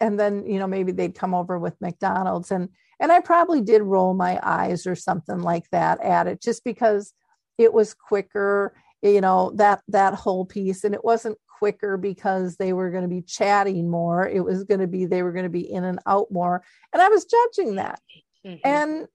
and 0.00 0.20
then, 0.20 0.46
you 0.46 0.58
know, 0.58 0.66
maybe 0.66 0.92
they'd 0.92 1.14
come 1.14 1.34
over 1.34 1.58
with 1.58 1.80
McDonald's 1.80 2.50
and, 2.50 2.68
and 3.00 3.12
I 3.12 3.20
probably 3.20 3.60
did 3.60 3.82
roll 3.82 4.12
my 4.12 4.40
eyes 4.42 4.86
or 4.86 4.96
something 4.96 5.40
like 5.40 5.70
that 5.70 6.00
at 6.02 6.26
it 6.26 6.42
just 6.42 6.64
because 6.64 7.14
it 7.56 7.72
was 7.72 7.94
quicker, 7.94 8.74
you 9.02 9.20
know, 9.20 9.52
that, 9.54 9.82
that 9.88 10.14
whole 10.14 10.44
piece. 10.44 10.82
And 10.82 10.94
it 10.94 11.04
wasn't 11.04 11.38
quicker 11.58 11.96
because 11.96 12.56
they 12.56 12.72
were 12.72 12.90
going 12.90 13.02
to 13.02 13.08
be 13.08 13.22
chatting 13.22 13.88
more. 13.88 14.28
It 14.28 14.44
was 14.44 14.64
going 14.64 14.80
to 14.80 14.88
be, 14.88 15.06
they 15.06 15.22
were 15.22 15.32
going 15.32 15.44
to 15.44 15.48
be 15.48 15.70
in 15.72 15.84
and 15.84 16.00
out 16.06 16.30
more. 16.32 16.64
And 16.92 17.00
I 17.00 17.08
was 17.08 17.24
judging 17.24 17.76
that 17.76 18.00
Mhm, 18.44 18.82
and 18.82 19.06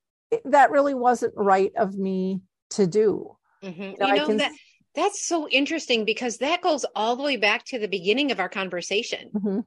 that 0.45 0.71
really 0.71 0.93
wasn't 0.93 1.33
right 1.35 1.71
of 1.77 1.95
me 1.97 2.41
to 2.71 2.87
do 2.87 3.37
mhm. 3.63 3.95
know, 3.99 4.07
You 4.07 4.13
know 4.13 4.33
can 4.33 4.37
that 4.37 4.53
that's 4.93 5.25
so 5.27 5.49
interesting 5.49 6.05
because 6.05 6.37
that 6.37 6.61
goes 6.61 6.85
all 6.95 7.15
the 7.15 7.23
way 7.23 7.35
back 7.37 7.65
to 7.65 7.79
the 7.79 7.87
beginning 7.87 8.31
of 8.31 8.39
our 8.39 8.49
conversation. 8.49 9.33
Mhm. 9.33 9.65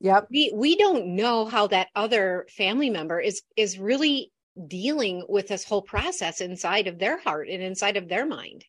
yep 0.00 0.30
We 0.30 0.52
we 0.54 0.76
don't 0.76 1.16
know 1.16 1.46
how 1.46 1.66
that 1.68 1.88
other 1.94 2.46
family 2.50 2.90
member 2.90 3.20
is 3.20 3.40
is 3.56 3.78
really 3.78 4.32
dealing 4.66 5.24
with 5.30 5.48
this 5.48 5.64
whole 5.64 5.80
process 5.80 6.42
inside 6.42 6.88
of 6.88 6.98
their 6.98 7.16
heart 7.18 7.48
and 7.48 7.62
inside 7.62 7.96
of 7.96 8.08
their 8.10 8.26
mind. 8.26 8.66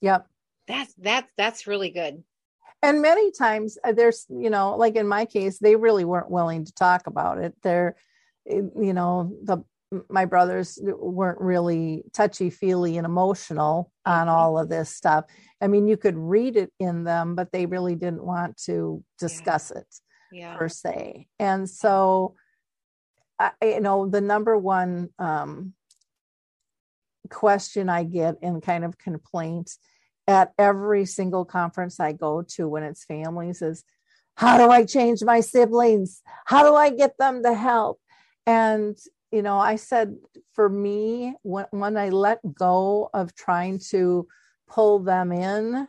yep 0.00 0.28
That's 0.68 0.94
that's 0.94 1.28
that's 1.36 1.66
really 1.66 1.90
good. 1.90 2.22
and 2.82 3.00
many 3.02 3.30
times 3.32 3.78
uh, 3.84 3.92
there's 3.92 4.26
you 4.28 4.50
know 4.50 4.76
like 4.76 4.96
in 4.96 5.06
my 5.08 5.24
case 5.24 5.58
they 5.58 5.76
really 5.76 6.04
weren't 6.04 6.30
willing 6.30 6.64
to 6.64 6.72
talk 6.72 7.06
about 7.06 7.38
it 7.38 7.54
they're 7.62 7.96
you 8.48 8.92
know 8.92 9.32
the 9.42 9.58
my 10.08 10.24
brothers 10.24 10.78
weren't 10.82 11.40
really 11.40 12.02
touchy 12.12 12.50
feely 12.50 12.96
and 12.96 13.04
emotional 13.04 13.92
on 14.04 14.28
all 14.28 14.58
of 14.58 14.68
this 14.68 14.90
stuff 14.90 15.24
i 15.60 15.66
mean 15.68 15.86
you 15.86 15.96
could 15.96 16.16
read 16.16 16.56
it 16.56 16.72
in 16.80 17.04
them 17.04 17.34
but 17.36 17.52
they 17.52 17.66
really 17.66 17.94
didn't 17.94 18.24
want 18.24 18.56
to 18.56 19.02
discuss 19.18 19.70
it 19.70 19.86
Yeah. 20.32 20.56
per 20.56 20.68
se. 20.68 21.28
And 21.38 21.70
so, 21.70 22.34
I, 23.38 23.52
you 23.62 23.80
know, 23.80 24.08
the 24.08 24.20
number 24.20 24.56
one 24.58 25.10
um, 25.18 25.74
question 27.30 27.88
I 27.88 28.04
get 28.04 28.36
and 28.42 28.62
kind 28.62 28.84
of 28.84 28.98
complaint 28.98 29.72
at 30.26 30.52
every 30.58 31.04
single 31.06 31.44
conference 31.44 32.00
I 32.00 32.12
go 32.12 32.42
to 32.56 32.68
when 32.68 32.82
it's 32.82 33.04
families 33.04 33.62
is, 33.62 33.84
how 34.36 34.58
do 34.58 34.70
I 34.70 34.84
change 34.84 35.22
my 35.22 35.40
siblings? 35.40 36.22
How 36.44 36.62
do 36.68 36.74
I 36.74 36.90
get 36.90 37.16
them 37.18 37.42
to 37.42 37.54
help? 37.54 38.00
And, 38.46 38.96
you 39.32 39.42
know, 39.42 39.58
I 39.58 39.76
said 39.76 40.16
for 40.54 40.68
me, 40.68 41.34
when, 41.42 41.66
when 41.70 41.96
I 41.96 42.10
let 42.10 42.40
go 42.54 43.10
of 43.12 43.34
trying 43.34 43.80
to 43.90 44.26
pull 44.68 45.00
them 45.00 45.32
in, 45.32 45.88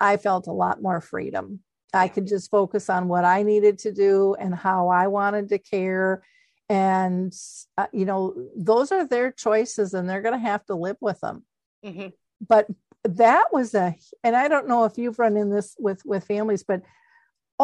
I 0.00 0.16
felt 0.16 0.46
a 0.46 0.52
lot 0.52 0.82
more 0.82 1.00
freedom. 1.00 1.60
I 1.94 2.08
could 2.08 2.26
just 2.26 2.50
focus 2.50 2.88
on 2.88 3.08
what 3.08 3.24
I 3.24 3.42
needed 3.42 3.78
to 3.80 3.92
do 3.92 4.34
and 4.38 4.54
how 4.54 4.88
I 4.88 5.08
wanted 5.08 5.50
to 5.50 5.58
care. 5.58 6.22
And, 6.68 7.34
uh, 7.76 7.86
you 7.92 8.06
know, 8.06 8.34
those 8.56 8.92
are 8.92 9.06
their 9.06 9.30
choices 9.30 9.92
and 9.92 10.08
they're 10.08 10.22
going 10.22 10.38
to 10.38 10.46
have 10.46 10.64
to 10.66 10.74
live 10.74 10.96
with 11.00 11.20
them. 11.20 11.44
Mhm. 11.84 12.12
But 12.46 12.66
that 13.04 13.52
was 13.52 13.74
a, 13.74 13.94
and 14.24 14.34
I 14.34 14.48
don't 14.48 14.68
know 14.68 14.84
if 14.84 14.96
you've 14.96 15.18
run 15.18 15.36
in 15.36 15.50
this 15.50 15.76
with, 15.78 16.02
with 16.04 16.24
families, 16.24 16.62
but 16.62 16.82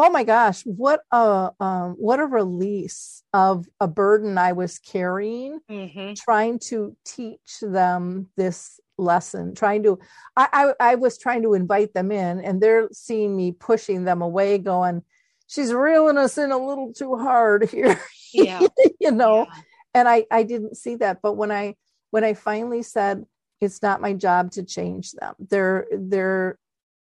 oh 0.01 0.09
my 0.09 0.23
gosh, 0.23 0.61
what 0.63 1.01
a, 1.11 1.51
um, 1.59 1.91
what 1.99 2.21
a 2.21 2.25
release 2.25 3.21
of 3.33 3.65
a 3.81 3.87
burden 3.87 4.37
I 4.37 4.53
was 4.53 4.79
carrying 4.79 5.59
Mhm. 5.69 6.15
trying 6.17 6.59
to 6.69 6.95
teach 7.05 7.59
them 7.61 8.29
this 8.37 8.79
lesson 8.97 9.55
trying 9.55 9.81
to 9.83 9.97
I, 10.35 10.47
I 10.79 10.91
i 10.91 10.95
was 10.95 11.17
trying 11.17 11.43
to 11.43 11.53
invite 11.53 11.93
them 11.93 12.11
in 12.11 12.41
and 12.41 12.59
they're 12.59 12.89
seeing 12.91 13.33
me 13.37 13.53
pushing 13.53 14.03
them 14.03 14.21
away 14.21 14.57
going 14.57 15.03
she's 15.47 15.71
reeling 15.73 16.17
us 16.17 16.37
in 16.37 16.51
a 16.51 16.57
little 16.57 16.91
too 16.91 17.15
hard 17.15 17.69
here 17.69 17.97
Yeah. 18.33 18.67
you 18.99 19.11
know 19.11 19.47
Yeah. 19.47 19.61
and 19.93 20.09
i 20.09 20.25
i 20.31 20.43
didn't 20.43 20.75
see 20.75 20.95
that 20.95 21.19
but 21.23 21.33
when 21.37 21.49
i 21.49 21.75
when 22.11 22.25
i 22.25 22.33
finally 22.33 22.83
said 22.83 23.23
it's 23.61 23.81
not 23.81 24.01
my 24.01 24.11
job 24.11 24.51
to 24.51 24.63
change 24.63 25.13
them 25.13 25.33
they're 25.39 25.87
they're 25.97 26.57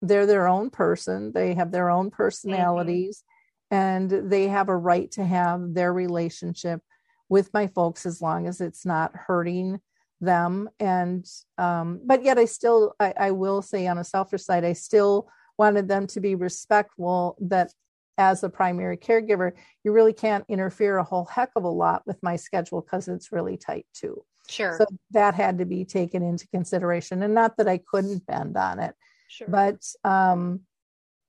they're 0.01 0.25
their 0.25 0.47
own 0.47 0.69
person 0.69 1.31
they 1.33 1.53
have 1.53 1.71
their 1.71 1.89
own 1.89 2.09
personalities 2.09 3.23
and 3.71 4.09
they 4.09 4.47
have 4.47 4.69
a 4.69 4.77
right 4.77 5.11
to 5.11 5.25
have 5.25 5.73
their 5.73 5.91
relationship 5.91 6.81
with 7.29 7.53
my 7.53 7.67
folks 7.67 8.05
as 8.05 8.21
long 8.21 8.47
as 8.47 8.61
it's 8.61 8.85
not 8.85 9.11
hurting 9.13 9.79
them. 10.21 10.69
And 10.79 11.25
um 11.57 12.01
but 12.03 12.23
yet 12.23 12.39
i 12.39 12.45
still 12.45 12.95
i, 12.99 13.13
I 13.19 13.31
will 13.31 13.61
say 13.61 13.85
on 13.85 13.99
a 13.99 14.03
selfish 14.03 14.43
side 14.43 14.65
i 14.65 14.73
still 14.73 15.29
wanted 15.59 15.87
them 15.87 16.07
to 16.07 16.19
be 16.19 16.33
respectful 16.33 17.37
that 17.41 17.71
as 18.17 18.43
a 18.43 18.49
primary 18.49 18.97
caregiver 18.97 19.51
you 19.83 19.91
really 19.91 20.13
can't 20.13 20.45
interfere 20.49 20.97
a 20.97 21.03
whole 21.03 21.25
heck 21.25 21.51
of 21.55 21.65
a 21.65 21.69
lot 21.69 22.01
with 22.07 22.17
my 22.23 22.35
schedule 22.35 22.81
because 22.81 23.07
it's 23.07 23.31
really 23.31 23.57
tight 23.57 23.85
too. 23.93 24.23
Sure. 24.49 24.75
so 24.77 24.85
that 25.11 25.35
had 25.35 25.59
to 25.59 25.65
be 25.65 25.85
taken 25.85 26.23
into 26.23 26.47
consideration 26.47 27.21
and 27.21 27.35
not 27.35 27.57
that 27.57 27.67
i 27.67 27.77
couldn't 27.77 28.25
bend 28.25 28.57
on 28.57 28.79
it 28.79 28.95
sure. 29.27 29.47
but 29.47 29.81
um 30.03 30.61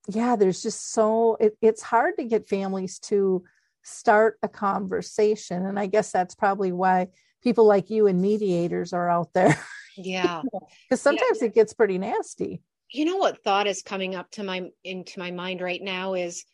yeah 0.07 0.35
there's 0.35 0.61
just 0.61 0.91
so 0.91 1.37
it, 1.39 1.57
it's 1.61 1.81
hard 1.81 2.15
to 2.17 2.23
get 2.23 2.49
families 2.49 2.99
to 2.99 3.43
start 3.83 4.37
a 4.43 4.47
conversation 4.47 5.65
and 5.65 5.79
i 5.79 5.85
guess 5.85 6.11
that's 6.11 6.35
probably 6.35 6.71
why 6.71 7.07
people 7.41 7.65
like 7.65 7.89
you 7.89 8.07
and 8.07 8.21
mediators 8.21 8.93
are 8.93 9.09
out 9.09 9.31
there 9.33 9.57
yeah. 9.97 10.41
because 10.87 11.01
sometimes 11.01 11.41
it 11.41 11.53
gets 11.53 11.73
pretty 11.73 11.97
nasty 11.97 12.61
you 12.91 13.05
know 13.05 13.17
what 13.17 13.43
thought 13.43 13.67
is 13.67 13.81
coming 13.81 14.15
up 14.15 14.29
to 14.31 14.43
my 14.43 14.69
into 14.83 15.19
my 15.19 15.31
mind 15.31 15.61
right 15.61 15.81
now 15.81 16.13
is 16.13 16.45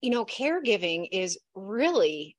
you 0.00 0.10
know 0.10 0.24
caregiving 0.24 1.08
is 1.10 1.38
really 1.54 2.36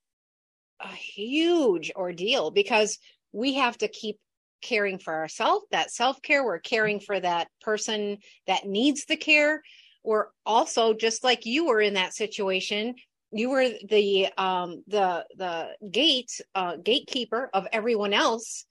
a 0.81 0.87
huge 0.87 1.91
ordeal 1.95 2.51
because 2.51 2.99
we 3.31 3.55
have 3.55 3.77
to 3.77 3.87
keep 3.87 4.17
caring 4.61 4.99
for 4.99 5.13
ourselves 5.13 5.65
that 5.71 5.91
self-care 5.91 6.43
we're 6.43 6.59
caring 6.59 6.99
for 6.99 7.19
that 7.19 7.47
person 7.61 8.17
that 8.47 8.65
needs 8.65 9.05
the 9.05 9.17
care 9.17 9.61
we're 10.03 10.27
also 10.45 10.93
just 10.93 11.23
like 11.23 11.45
you 11.45 11.65
were 11.67 11.81
in 11.81 11.93
that 11.95 12.13
situation 12.13 12.95
you 13.31 13.49
were 13.49 13.69
the 13.89 14.27
um 14.37 14.83
the 14.87 15.25
the 15.37 15.69
gate 15.91 16.41
uh 16.55 16.75
gatekeeper 16.77 17.49
of 17.53 17.67
everyone 17.71 18.13
else 18.13 18.65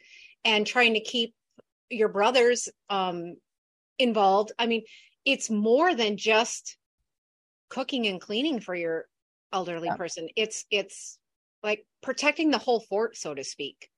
and 0.44 0.66
trying 0.66 0.94
to 0.94 1.00
keep 1.00 1.34
your 1.90 2.08
brothers 2.08 2.68
um 2.90 3.34
involved. 3.98 4.52
I 4.58 4.66
mean, 4.66 4.84
it's 5.24 5.50
more 5.50 5.94
than 5.94 6.16
just 6.16 6.76
cooking 7.68 8.06
and 8.06 8.20
cleaning 8.20 8.60
for 8.60 8.74
your 8.74 9.06
elderly 9.52 9.88
Yeah. 9.88 9.96
person. 9.96 10.28
It's 10.36 10.64
it's 10.70 11.18
like 11.62 11.84
protecting 12.02 12.50
the 12.50 12.58
whole 12.58 12.80
fort, 12.80 13.16
so 13.16 13.34
to 13.34 13.44
speak. 13.44 13.90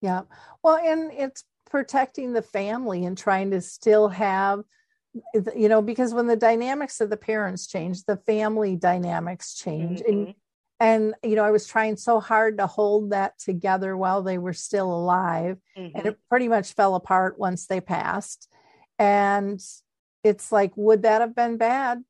Yeah 0.00 0.22
well 0.62 0.76
and 0.76 1.12
it's 1.12 1.44
protecting 1.70 2.32
the 2.32 2.42
family 2.42 3.04
and 3.04 3.18
trying 3.18 3.50
to 3.50 3.60
still 3.60 4.08
have 4.08 4.62
you 5.54 5.68
know 5.68 5.82
because 5.82 6.14
when 6.14 6.26
the 6.26 6.36
dynamics 6.36 7.00
of 7.00 7.10
the 7.10 7.16
parents 7.16 7.66
change 7.66 8.04
the 8.04 8.16
family 8.16 8.76
dynamics 8.76 9.54
change 9.54 10.00
and 10.06 10.28
Mhm. 10.28 10.34
and 10.80 11.14
you 11.22 11.34
know 11.34 11.44
i 11.44 11.50
was 11.50 11.66
trying 11.66 11.96
so 11.96 12.20
hard 12.20 12.58
to 12.58 12.66
hold 12.66 13.10
that 13.10 13.38
together 13.38 13.96
while 13.96 14.22
they 14.22 14.38
were 14.38 14.52
still 14.52 14.92
alive 14.92 15.58
and 15.76 15.94
Mhm. 15.94 16.06
it 16.06 16.18
pretty 16.28 16.48
much 16.48 16.74
fell 16.74 16.94
apart 16.94 17.38
once 17.38 17.66
they 17.66 17.80
passed 17.80 18.48
and 18.98 19.60
it's 20.24 20.50
like, 20.50 20.72
would 20.76 21.02
that 21.02 21.20
have 21.20 21.34
been 21.34 21.56
bad 21.56 22.02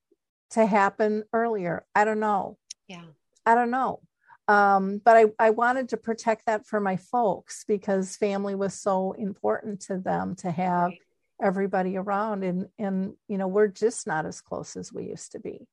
to 0.50 0.64
happen 0.64 1.24
earlier? 1.32 1.84
I 1.94 2.04
don't 2.04 2.20
know. 2.20 2.56
Yeah. 2.88 3.04
I 3.44 3.54
don't 3.54 3.70
know. 3.70 4.00
Um, 4.48 5.00
but 5.04 5.16
I, 5.16 5.24
I 5.38 5.50
wanted 5.50 5.90
to 5.90 5.98
protect 5.98 6.46
that 6.46 6.66
for 6.66 6.80
my 6.80 6.96
folks 6.96 7.64
because 7.68 8.16
family 8.16 8.54
was 8.54 8.72
so 8.72 9.12
important 9.12 9.80
to 9.82 9.98
them 9.98 10.34
to 10.36 10.50
have 10.50 10.92
everybody 11.40 11.96
around 11.96 12.42
and 12.42 12.66
and 12.78 13.14
you 13.28 13.38
know 13.38 13.46
we're 13.46 13.68
just 13.68 14.06
not 14.08 14.26
as 14.26 14.40
close 14.40 14.76
as 14.76 14.92
we 14.92 15.04
used 15.04 15.30
to 15.32 15.38
be 15.38 15.68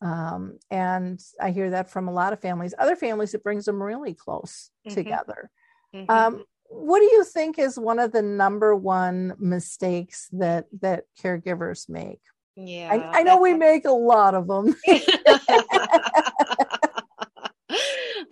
um, 0.00 0.58
and 0.70 1.20
i 1.40 1.50
hear 1.50 1.70
that 1.70 1.90
from 1.90 2.06
a 2.06 2.12
lot 2.12 2.32
of 2.32 2.40
families 2.40 2.72
other 2.78 2.94
families 2.94 3.34
it 3.34 3.42
brings 3.42 3.64
them 3.64 3.82
really 3.82 4.14
close 4.14 4.70
Mhm. 4.86 4.94
together 4.94 5.50
Mhm. 5.92 6.08
um, 6.08 6.44
what 6.68 7.00
do 7.00 7.06
you 7.06 7.24
think 7.24 7.58
is 7.58 7.78
one 7.78 7.98
of 7.98 8.12
the 8.12 8.22
number 8.22 8.76
one 8.76 9.34
mistakes 9.40 10.28
that 10.32 10.66
that 10.80 11.04
caregivers 11.20 11.88
make 11.88 12.20
yeah. 12.54 12.88
I, 12.90 13.20
I 13.20 13.22
know 13.22 13.38
we 13.40 13.54
make 13.54 13.86
a 13.86 13.90
lot 13.90 14.34
of 14.34 14.46
them 14.46 14.76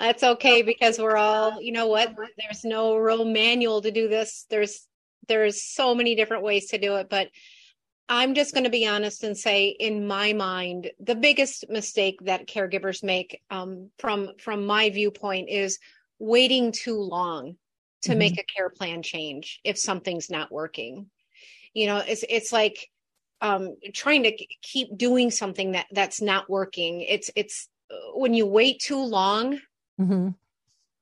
That's 0.07 0.23
okay 0.23 0.63
because 0.63 1.01
we're 1.01 1.17
all, 1.17 1.61
you 1.61 1.73
know 1.73 1.89
what? 1.89 2.15
There's 2.39 2.65
no 2.65 2.97
real 2.97 3.25
manual 3.25 3.83
to 3.83 3.91
do 3.91 4.07
this. 4.09 4.47
There's 4.49 4.87
there's 5.27 5.61
so 5.75 5.97
many 5.97 6.15
different 6.15 6.45
ways 6.45 6.67
to 6.67 6.79
do 6.79 6.95
it, 6.95 7.09
but 7.11 7.29
I'm 8.09 8.35
just 8.35 8.55
going 8.55 8.63
to 8.63 8.71
be 8.71 8.87
honest 8.87 9.25
and 9.25 9.37
say, 9.37 9.67
in 9.67 10.07
my 10.07 10.33
mind, 10.33 10.93
the 11.01 11.17
biggest 11.17 11.69
mistake 11.69 12.21
that 12.23 12.47
caregivers 12.47 13.03
make, 13.03 13.43
um, 13.51 13.91
from 13.99 14.31
from 14.39 14.65
my 14.65 14.91
viewpoint, 14.91 15.49
is 15.49 15.81
waiting 16.21 16.71
too 16.71 17.01
long 17.01 17.57
to 18.03 18.13
Mhm. 18.13 18.19
make 18.19 18.39
a 18.39 18.45
care 18.45 18.71
plan 18.71 19.03
change 19.03 19.59
if 19.65 19.77
something's 19.77 20.31
not 20.31 20.53
working. 20.53 21.11
You 21.75 21.87
know, 21.87 21.99
it's 21.99 22.25
it's 22.29 22.53
like 22.53 22.89
um, 23.41 23.75
trying 23.93 24.23
to 24.23 24.47
keep 24.63 24.97
doing 24.97 25.33
something 25.33 25.73
that 25.73 25.87
that's 25.91 26.23
not 26.23 26.49
working. 26.49 27.01
It's 27.01 27.31
it's 27.35 27.69
uh, 27.91 27.95
when 28.15 28.35
you 28.35 28.47
wait 28.47 28.79
too 28.81 29.03
long, 29.03 29.61
Mhm. 29.99 30.35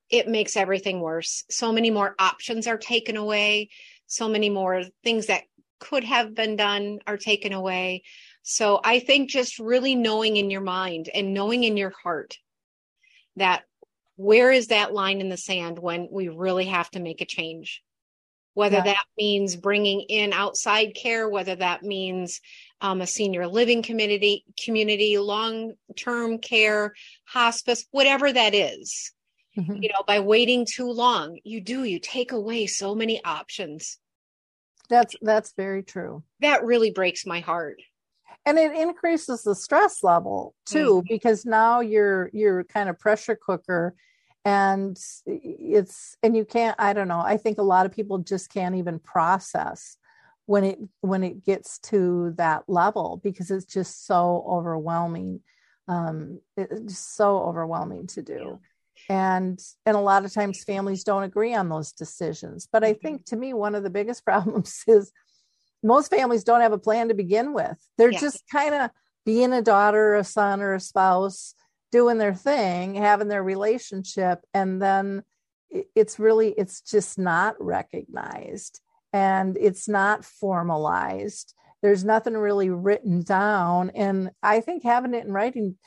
it 0.09 0.27
makes 0.27 0.55
everything 0.55 0.99
worse. 1.01 1.43
So 1.49 1.71
many 1.71 1.89
more 1.89 2.15
options 2.19 2.67
are 2.67 2.77
taken 2.77 3.17
away. 3.17 3.69
So 4.07 4.29
many 4.29 4.49
more 4.49 4.83
things 5.03 5.27
that 5.27 5.43
could 5.79 6.03
have 6.03 6.35
been 6.35 6.55
done 6.55 6.99
are 7.07 7.17
taken 7.17 7.53
away. 7.53 8.03
So 8.43 8.79
I 8.83 8.99
think 8.99 9.29
just 9.29 9.57
really 9.59 9.95
knowing 9.95 10.37
in 10.37 10.51
your 10.51 10.61
mind 10.61 11.09
and 11.13 11.33
knowing 11.33 11.63
in 11.63 11.75
your 11.77 11.93
heart 12.03 12.37
that 13.35 13.63
where 14.15 14.51
is 14.51 14.67
that 14.67 14.93
line 14.93 15.19
in 15.21 15.29
the 15.29 15.37
sand 15.37 15.79
when 15.79 16.07
we 16.11 16.29
really 16.29 16.65
have 16.65 16.89
to 16.91 16.99
make 16.99 17.21
a 17.21 17.25
change? 17.25 17.83
Whether 18.53 18.77
Yeah. 18.77 18.83
that 18.83 19.05
means 19.17 19.55
bringing 19.55 20.01
in 20.01 20.33
outside 20.33 20.95
care, 20.95 21.27
whether 21.27 21.55
that 21.57 21.83
means 21.83 22.39
um, 22.81 23.01
a 23.01 23.07
senior 23.07 23.47
living 23.47 23.81
community, 23.81 24.45
community, 24.63 25.17
long 25.17 25.73
term 25.95 26.37
care, 26.39 26.93
hospice, 27.25 27.85
whatever 27.91 28.31
that 28.31 28.53
is 28.53 29.11
Mhm. 29.57 29.81
you 29.81 29.89
know 29.89 30.03
by 30.05 30.19
waiting 30.19 30.65
too 30.65 30.91
long 30.91 31.39
you 31.43 31.61
do 31.61 31.85
you 31.85 31.99
take 31.99 32.31
away 32.31 32.67
so 32.67 32.93
many 32.93 33.23
options. 33.23 33.97
That's 34.89 35.15
that's 35.21 35.53
very 35.53 35.83
true. 35.83 36.23
That 36.41 36.63
really 36.63 36.91
breaks 36.91 37.25
my 37.25 37.39
heart. 37.39 37.81
And 38.45 38.59
it 38.59 38.75
increases 38.75 39.41
the 39.41 39.55
stress 39.55 40.03
level 40.03 40.53
too 40.65 41.03
because 41.09 41.45
now 41.45 41.79
you're 41.79 42.29
you're 42.33 42.63
kind 42.65 42.89
of 42.89 42.99
pressure 42.99 43.35
cooker 43.35 43.95
and 44.43 44.95
it's 45.25 46.15
and 46.21 46.37
you 46.37 46.45
can't 46.45 46.75
i 46.77 46.93
don't 46.93 47.07
know 47.07 47.19
i 47.19 47.37
think 47.37 47.57
a 47.57 47.63
lot 47.63 47.87
of 47.87 47.91
people 47.91 48.19
just 48.19 48.53
can't 48.53 48.75
even 48.75 48.99
process 48.99 49.97
when 50.45 50.63
it 50.63 50.79
when 51.01 51.23
it 51.23 51.43
gets 51.43 51.79
to 51.79 52.33
that 52.37 52.63
level 52.67 53.19
because 53.23 53.51
it's 53.51 53.65
just 53.65 54.05
so 54.05 54.45
overwhelming 54.47 55.39
um 55.87 56.39
it's 56.57 56.81
just 56.81 57.15
so 57.15 57.39
overwhelming 57.39 58.07
to 58.07 58.21
do 58.21 58.59
and 59.09 59.59
and 59.85 59.95
a 59.95 59.99
lot 59.99 60.25
of 60.25 60.33
times 60.33 60.63
families 60.63 61.03
don't 61.03 61.23
agree 61.23 61.53
on 61.53 61.69
those 61.69 61.91
decisions 61.91 62.67
but 62.71 62.83
i 62.83 62.91
Mhm. 62.91 63.01
think 63.01 63.25
to 63.25 63.35
me 63.35 63.53
one 63.53 63.75
of 63.75 63.83
the 63.83 63.89
biggest 63.89 64.25
problems 64.25 64.83
is 64.87 65.11
most 65.85 66.09
families 66.09 66.43
don't 66.43 66.61
have 66.61 66.73
a 66.73 66.77
plan 66.79 67.07
to 67.09 67.13
begin 67.13 67.53
with. 67.53 67.77
They're 67.97 68.11
Yeah. 68.11 68.19
just 68.19 68.43
kind 68.51 68.73
of 68.73 68.89
being 69.25 69.53
a 69.53 69.61
daughter, 69.61 70.15
a 70.15 70.23
son, 70.23 70.61
or 70.61 70.73
a 70.73 70.79
spouse, 70.79 71.53
doing 71.91 72.17
their 72.17 72.33
thing, 72.33 72.95
having 72.95 73.27
their 73.27 73.43
relationship, 73.43 74.41
and 74.53 74.81
then 74.81 75.23
it's 75.69 76.19
really 76.19 76.49
it's 76.51 76.81
just 76.81 77.17
not 77.17 77.55
recognized 77.59 78.81
and 79.15 79.57
it's 79.59 79.87
not 79.87 80.25
formalized. 80.25 81.53
There's 81.81 82.03
nothing 82.03 82.33
really 82.35 82.69
written 82.69 83.21
down, 83.23 83.91
and 83.91 84.31
I 84.43 84.59
think 84.59 84.83
having 84.83 85.13
it 85.13 85.25
in 85.25 85.31
writing 85.31 85.77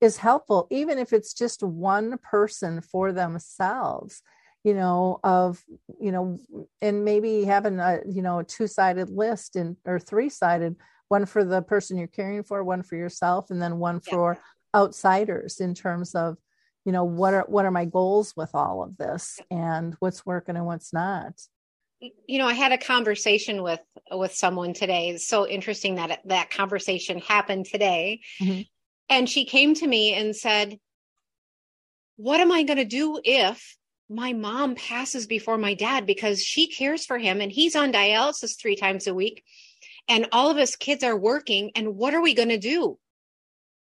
is 0.00 0.18
helpful, 0.18 0.68
even 0.70 0.98
if 0.98 1.12
it's 1.12 1.34
just 1.34 1.62
one 1.62 2.18
person 2.18 2.80
for 2.80 3.12
themselves 3.12 4.22
you 4.66 4.74
know 4.74 5.20
of 5.22 5.62
you 6.00 6.10
know 6.10 6.38
and 6.82 7.04
maybe 7.04 7.44
having 7.44 7.78
a 7.78 8.00
you 8.04 8.20
know 8.20 8.40
a 8.40 8.44
two-sided 8.44 9.08
list 9.08 9.54
and 9.54 9.76
or 9.84 10.00
three-sided 10.00 10.74
one 11.06 11.24
for 11.24 11.44
the 11.44 11.62
person 11.62 11.96
you're 11.96 12.08
caring 12.08 12.42
for 12.42 12.64
one 12.64 12.82
for 12.82 12.96
yourself 12.96 13.50
and 13.50 13.62
then 13.62 13.78
one 13.78 14.00
Yeah. 14.06 14.12
for 14.12 14.38
outsiders 14.74 15.60
in 15.60 15.72
terms 15.72 16.16
of 16.16 16.36
you 16.84 16.90
know 16.90 17.04
what 17.04 17.32
are 17.32 17.44
what 17.46 17.64
are 17.64 17.70
my 17.70 17.84
goals 17.84 18.34
with 18.36 18.50
all 18.54 18.82
of 18.82 18.96
this 18.96 19.38
and 19.52 19.94
what's 20.00 20.26
working 20.26 20.56
and 20.56 20.66
what's 20.66 20.92
not 20.92 21.34
you 22.00 22.38
know 22.38 22.46
i 22.46 22.52
had 22.52 22.72
a 22.72 22.78
conversation 22.78 23.62
with 23.62 23.80
with 24.10 24.34
someone 24.34 24.72
today. 24.72 25.08
It's 25.10 25.26
so 25.26 25.48
interesting 25.48 25.96
that 25.96 26.20
that 26.26 26.50
conversation 26.50 27.18
happened 27.18 27.66
today. 27.66 28.20
Mhm. 28.40 28.68
and 29.08 29.28
she 29.28 29.44
came 29.44 29.74
to 29.74 29.86
me 29.86 30.14
and 30.14 30.34
said 30.34 30.78
what 32.16 32.40
am 32.40 32.52
i 32.52 32.62
going 32.62 32.78
to 32.78 32.84
do 32.84 33.20
if 33.24 33.76
my 34.08 34.32
mom 34.32 34.76
passes 34.76 35.26
before 35.26 35.58
my 35.58 35.74
dad? 35.74 36.06
Because 36.06 36.40
she 36.40 36.68
cares 36.68 37.04
for 37.04 37.18
him 37.18 37.40
and 37.40 37.50
he's 37.50 37.74
on 37.74 37.92
dialysis 37.92 38.56
three 38.56 38.76
times 38.76 39.08
a 39.08 39.14
week 39.14 39.42
and 40.08 40.28
all 40.30 40.50
of 40.50 40.58
us 40.58 40.76
kids 40.76 41.02
are 41.02 41.16
working. 41.16 41.72
And 41.74 41.96
what 41.96 42.14
are 42.14 42.22
we 42.22 42.34
going 42.34 42.50
to 42.50 42.58
do? 42.58 42.98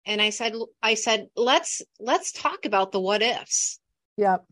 And 0.06 0.22
i 0.22 0.30
said 0.32 0.54
i 0.82 0.96
said 0.96 1.28
let's 1.36 1.82
let's 2.00 2.32
talk 2.32 2.66
about 2.66 2.92
the 2.92 3.00
what 3.00 3.22
ifs. 3.22 3.80
Yep. 4.18 4.46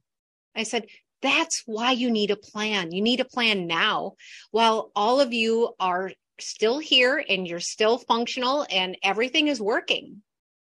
I 0.55 0.64
said, 0.64 0.86
that's 1.24 1.64
why 1.66 1.92
you 1.92 2.12
need 2.12 2.30
a 2.30 2.36
plan. 2.36 2.92
You 2.92 3.02
need 3.02 3.20
a 3.20 3.26
plan 3.26 3.66
now 3.66 4.14
while 4.52 4.92
all 4.96 5.20
of 5.20 5.34
you 5.34 5.74
are 5.80 6.12
still 6.40 6.78
here 6.78 7.24
and 7.28 7.48
you're 7.48 7.60
still 7.60 7.98
functional 7.98 8.68
and 8.70 8.98
everything 9.02 9.48
is 9.48 9.62
working. 9.62 10.22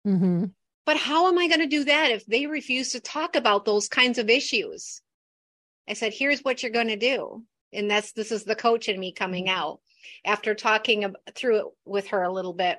hmm 0.05 0.47
But 0.87 0.97
how 0.97 1.29
am 1.29 1.39
I 1.39 1.49
going 1.49 1.61
to 1.61 1.67
do 1.67 1.85
that 1.85 2.13
if 2.13 2.25
they 2.25 2.47
refuse 2.47 2.93
to 2.93 3.01
talk 3.01 3.37
about 3.37 3.65
those 3.65 3.89
kinds 3.89 4.19
of 4.19 4.31
issues? 4.31 5.03
I 5.89 5.95
said, 5.95 6.15
here's 6.15 6.41
what 6.41 6.63
you're 6.63 6.73
going 6.73 6.89
to 6.89 6.97
do. 6.97 7.45
And 7.73 7.91
that's, 7.91 8.13
this 8.13 8.33
is 8.33 8.45
the 8.45 8.55
coach 8.55 8.89
in 8.89 8.99
me 8.99 9.13
coming 9.13 9.49
out 9.49 9.81
after 10.25 10.55
talking 10.55 11.15
through 11.35 11.59
it 11.59 11.67
with 11.85 12.09
her 12.09 12.23
a 12.23 12.33
little 12.33 12.55
bit. 12.55 12.79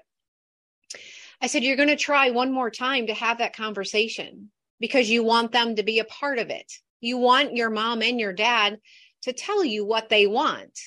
I 1.42 1.48
said, 1.48 1.64
you're 1.64 1.76
going 1.76 1.90
to 1.90 1.96
try 1.96 2.32
one 2.32 2.52
more 2.52 2.72
time 2.72 3.08
to 3.08 3.14
have 3.14 3.40
that 3.40 3.56
conversation 3.56 4.52
because 4.80 5.10
you 5.10 5.24
want 5.24 5.52
them 5.52 5.76
to 5.76 5.84
be 5.84 6.00
a 6.00 6.06
part 6.06 6.40
of 6.40 6.50
it. 6.50 6.72
You 7.06 7.18
want 7.18 7.56
your 7.56 7.70
mom 7.70 8.02
and 8.02 8.20
your 8.20 8.34
dad 8.34 8.80
to 9.22 9.34
tell 9.34 9.64
you 9.64 9.86
what 9.86 10.10
they 10.10 10.28
want, 10.28 10.80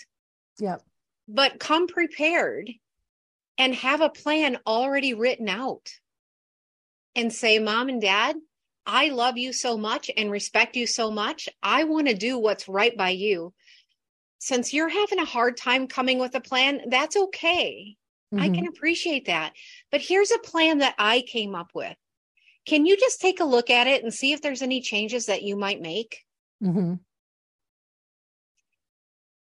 yep 0.59 0.83
but 1.29 1.61
come 1.61 1.87
prepared 1.87 2.73
and 3.59 3.75
have 3.75 4.01
a 4.01 4.09
plan 4.09 4.59
already 4.67 5.13
written 5.15 5.49
out 5.49 5.91
and 7.15 7.33
say, 7.33 7.59
Mom 7.59 7.89
and 7.89 8.01
Dad, 8.01 8.37
I 8.87 9.09
love 9.09 9.37
you 9.37 9.53
so 9.53 9.77
much 9.77 10.11
and 10.17 10.31
respect 10.31 10.75
you 10.75 10.87
so 10.87 11.11
much. 11.11 11.49
I 11.63 11.85
want 11.85 12.09
to 12.09 12.15
do 12.15 12.39
what's 12.39 12.69
right 12.69 12.97
by 12.97 13.11
you. 13.11 13.53
Since 14.39 14.73
you're 14.73 14.89
having 14.89 15.19
a 15.19 15.25
hard 15.25 15.57
time 15.57 15.89
coming 15.89 16.19
with 16.19 16.35
a 16.35 16.41
plan, 16.41 16.83
that's 16.89 17.17
okay. 17.17 17.97
I 18.33 18.49
Mhm. 18.49 18.55
can 18.55 18.67
appreciate 18.69 19.27
that. 19.27 19.53
But 19.91 20.01
here's 20.01 20.31
a 20.31 20.39
plan 20.39 20.79
that 20.79 20.95
I 20.99 21.23
came 21.23 21.55
up 21.55 21.73
with. 21.75 21.97
Can 22.69 22.85
you 22.85 22.99
just 22.99 23.21
take 23.23 23.41
a 23.41 23.45
look 23.45 23.71
at 23.71 23.87
it 23.87 24.03
and 24.05 24.13
see 24.13 24.33
if 24.33 24.43
there's 24.43 24.61
any 24.61 24.83
changes 24.83 25.25
that 25.27 25.43
you 25.43 25.57
might 25.57 25.81
make? 25.81 26.25
Mhm. 26.63 27.01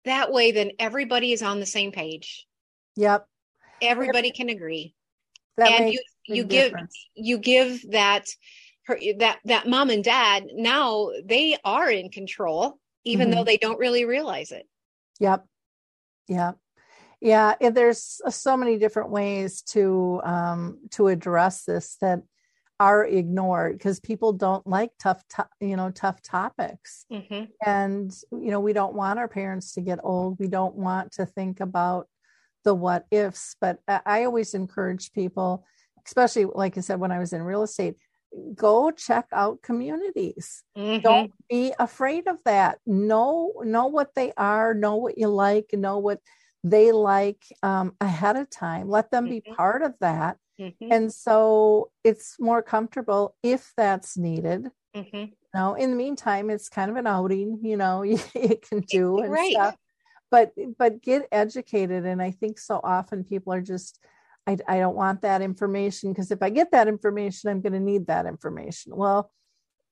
That 0.05 0.31
way, 0.31 0.53
then 0.53 0.73
everybody 0.79 1.33
is 1.33 1.43
on 1.43 1.59
the 1.59 1.67
same 1.67 1.91
page. 1.91 2.47
yep 2.97 3.27
Everybody 3.81 4.31
can 4.31 4.51
agree. 4.51 4.95
that 5.57 5.71
and 5.73 5.93
you 5.93 6.01
you 6.27 6.45
give 6.45 6.71
difference. 6.71 7.09
you 7.15 7.39
give 7.39 7.91
that 7.93 8.27
her 8.87 8.99
that 9.19 9.41
that 9.47 9.67
mom 9.67 9.89
and 9.91 10.05
dad 10.05 10.45
now 10.53 11.11
they 11.25 11.57
are 11.65 11.91
in 11.91 12.11
control 12.11 12.79
even 13.05 13.29
Mhm. 13.29 13.35
though 13.35 13.45
they 13.45 13.57
don't 13.57 13.79
really 13.79 14.05
realize 14.05 14.53
it 14.53 14.69
Yep. 15.19 15.47
Yep. 16.29 16.59
Yeah. 17.21 17.55
and 17.61 17.75
there's 17.75 18.21
so 18.29 18.57
many 18.57 18.79
different 18.79 19.11
ways 19.11 19.63
to 19.63 20.21
um, 20.25 20.81
to 20.91 21.09
address 21.09 21.65
this 21.65 21.97
that 22.01 22.23
are 22.81 23.05
ignored 23.05 23.79
because 23.79 24.01
people 24.01 24.33
don't 24.33 24.67
like 24.67 24.91
tough, 24.99 25.23
to- 25.29 25.49
you 25.61 25.77
know, 25.77 25.91
tough 25.91 26.21
topics. 26.23 27.07
Mhm. 27.11 27.49
And 27.65 28.13
you 28.33 28.51
know, 28.51 28.61
we 28.61 28.73
don't 28.73 28.95
want 28.95 29.19
our 29.19 29.29
parents 29.29 29.73
to 29.75 29.81
get 29.81 30.01
old. 30.03 30.39
We 30.39 30.49
don't 30.49 30.75
want 30.75 31.13
to 31.13 31.27
think 31.27 31.61
about 31.61 32.09
the 32.65 32.75
what 32.75 33.07
ifs. 33.11 33.57
But 33.61 33.79
I 33.87 34.25
always 34.25 34.55
encourage 34.55 35.13
people, 35.13 35.65
especially 36.07 36.47
like 36.47 36.77
I 36.77 36.81
said, 36.81 37.01
when 37.01 37.13
I 37.13 37.19
was 37.19 37.33
in 37.33 37.43
real 37.43 37.63
estate, 37.63 37.95
go 38.55 38.91
check 38.91 39.27
out 39.33 39.63
communities. 39.63 40.65
Mm-hmm. 40.77 41.03
Don't 41.03 41.33
be 41.49 41.73
afraid 41.79 42.27
of 42.27 42.43
that. 42.45 42.79
Know 42.87 43.53
know 43.63 43.87
what 43.87 44.15
they 44.15 44.33
are, 44.37 44.75
know 44.75 44.97
what 44.97 45.19
you 45.19 45.29
like, 45.29 45.73
know 45.73 45.99
what 45.99 46.21
they 46.65 46.93
like 46.93 47.45
um, 47.63 47.95
ahead 48.01 48.37
of 48.37 48.51
time. 48.51 48.89
Let 48.89 49.11
them 49.11 49.27
mm-hmm. 49.27 49.35
be 49.35 49.55
part 49.55 49.83
of 49.83 49.95
that. 50.01 50.39
Mm-hmm. 50.61 50.93
And 50.93 51.13
so 51.13 51.91
it's 52.05 52.37
more 52.39 52.63
comfortable 52.63 53.37
if 53.43 53.73
that's 53.77 54.17
needed. 54.17 54.69
Mm-hmm. 54.95 55.33
Now, 55.53 55.75
in 55.75 55.91
the 55.91 55.97
meantime, 55.97 56.51
it's 56.51 56.69
kind 56.69 56.91
of 56.91 56.97
an 56.97 57.07
outing, 57.07 57.61
you 57.63 57.77
know, 57.77 58.03
you, 58.03 58.19
you 58.35 58.59
can 58.69 58.81
do 58.81 59.19
and 59.19 59.33
right. 59.33 59.53
stuff. 59.53 59.77
But 60.31 60.53
but 60.79 61.03
get 61.03 61.29
educated. 61.31 62.05
And 62.05 62.21
I 62.21 62.33
think 62.33 62.59
so 62.59 62.81
often 62.83 63.25
people 63.25 63.53
are 63.53 63.61
just 63.61 64.01
I, 64.47 64.59
I 64.67 64.79
don't 64.79 64.97
want 64.97 65.23
that 65.23 65.43
information 65.43 66.13
because 66.13 66.31
if 66.31 66.43
I 66.43 66.51
get 66.51 66.73
that 66.73 66.89
information, 66.89 67.51
I'm 67.51 67.61
going 67.61 67.73
to 67.73 67.81
need 67.81 68.07
that 68.09 68.27
information. 68.27 68.97
Well, 68.97 69.31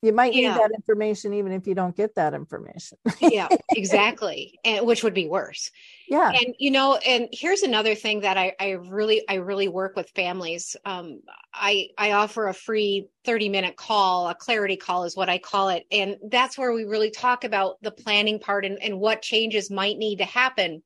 you 0.03 0.13
might 0.13 0.35
yeah. 0.35 0.53
need 0.53 0.61
that 0.61 0.71
information 0.75 1.33
even 1.35 1.53
if 1.53 1.67
you 1.67 1.75
don't 1.75 1.97
get 1.97 2.17
that 2.17 2.35
information. 2.35 2.99
yeah, 3.21 3.49
exactly. 3.71 4.59
And 4.65 4.87
which 4.87 5.05
would 5.05 5.15
be 5.15 5.29
worse. 5.29 5.71
Yeah. 6.09 6.31
And 6.31 6.55
you 6.59 6.71
know, 6.71 6.97
and 6.97 7.29
here's 7.33 7.63
another 7.63 7.95
thing 7.95 8.21
that 8.21 8.37
I, 8.37 8.53
I 8.59 8.71
really 8.73 9.23
I 9.29 9.35
really 9.35 9.69
work 9.69 9.95
with 9.97 10.11
families. 10.11 10.77
Um, 10.85 11.21
I 11.55 11.89
I 11.97 12.13
offer 12.13 12.49
a 12.49 12.55
free 12.55 13.07
30 13.25 13.49
minute 13.49 13.77
call, 13.77 14.29
a 14.29 14.35
clarity 14.35 14.77
call 14.77 15.05
is 15.05 15.17
what 15.17 15.29
I 15.29 15.39
call 15.39 15.69
it. 15.69 15.85
And 15.91 16.17
that's 16.29 16.59
where 16.59 16.73
we 16.73 16.85
really 16.85 17.11
talk 17.11 17.45
about 17.45 17.77
the 17.81 17.93
planning 17.93 18.41
part 18.41 18.65
and, 18.65 18.83
and 18.83 18.99
what 18.99 19.23
changes 19.23 19.71
might 19.71 19.99
need 19.99 20.19
to 20.19 20.25
happen 20.25 20.83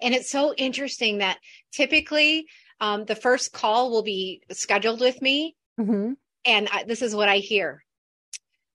and 0.00 0.14
it's 0.14 0.30
so 0.30 0.54
interesting 0.54 1.18
that 1.18 1.38
typically 1.72 2.46
um, 2.80 3.04
the 3.04 3.14
first 3.14 3.52
call 3.52 3.90
will 3.90 4.02
be 4.02 4.42
scheduled 4.50 5.00
with 5.00 5.20
me. 5.22 5.56
Mm-hmm. 5.80 6.12
And 6.44 6.68
I, 6.70 6.84
this 6.84 7.02
is 7.02 7.14
what 7.14 7.28
I 7.28 7.38
hear. 7.38 7.84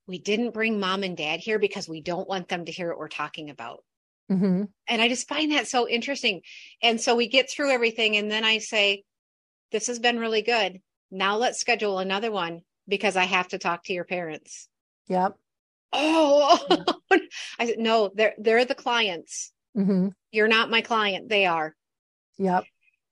We 0.08 0.18
didn't 0.18 0.54
bring 0.54 0.80
mom 0.80 1.04
and 1.04 1.16
dad 1.16 1.40
here 1.40 1.60
because 1.60 1.88
we 1.88 2.02
don't 2.02 2.28
want 2.28 2.48
them 2.48 2.66
to 2.66 2.72
hear 2.72 2.90
what 2.90 2.98
we're 2.98 3.10
talking 3.10 3.50
about. 3.50 3.84
Mm-hmm. 4.32 4.64
And 4.88 5.02
I 5.02 5.08
just 5.08 5.28
find 5.28 5.52
that 5.52 5.68
so 5.68 5.88
interesting. 5.88 6.42
And 6.82 7.00
so 7.00 7.16
we 7.16 7.28
get 7.28 7.50
through 7.50 7.72
everything. 7.72 8.16
And 8.16 8.30
then 8.30 8.44
I 8.44 8.60
say, 8.60 9.04
This 9.72 9.88
has 9.88 10.00
been 10.00 10.20
really 10.20 10.42
good. 10.42 10.82
Now 11.12 11.38
let's 11.38 11.60
schedule 11.60 12.00
another 12.00 12.32
one 12.32 12.62
because 12.88 13.16
I 13.16 13.26
have 13.26 13.50
to 13.50 13.60
talk 13.60 13.84
to 13.86 13.94
your 13.94 14.04
parents. 14.04 14.68
Yep. 15.08 15.36
Oh, 15.94 16.86
I 17.60 17.68
said, 17.68 17.80
No, 17.80 18.12
they're, 18.14 18.36
they're 18.38 18.66
the 18.66 18.76
clients. 18.76 19.52
Mm-hmm. 19.78 20.10
You're 20.32 20.48
not 20.48 20.70
my 20.70 20.82
client. 20.82 21.30
They 21.30 21.46
are. 21.46 21.76
Yep. 22.38 22.66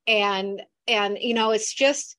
And, 0.08 0.62
and, 0.88 1.18
you 1.20 1.34
know, 1.34 1.52
it's 1.52 1.74
just 1.74 2.17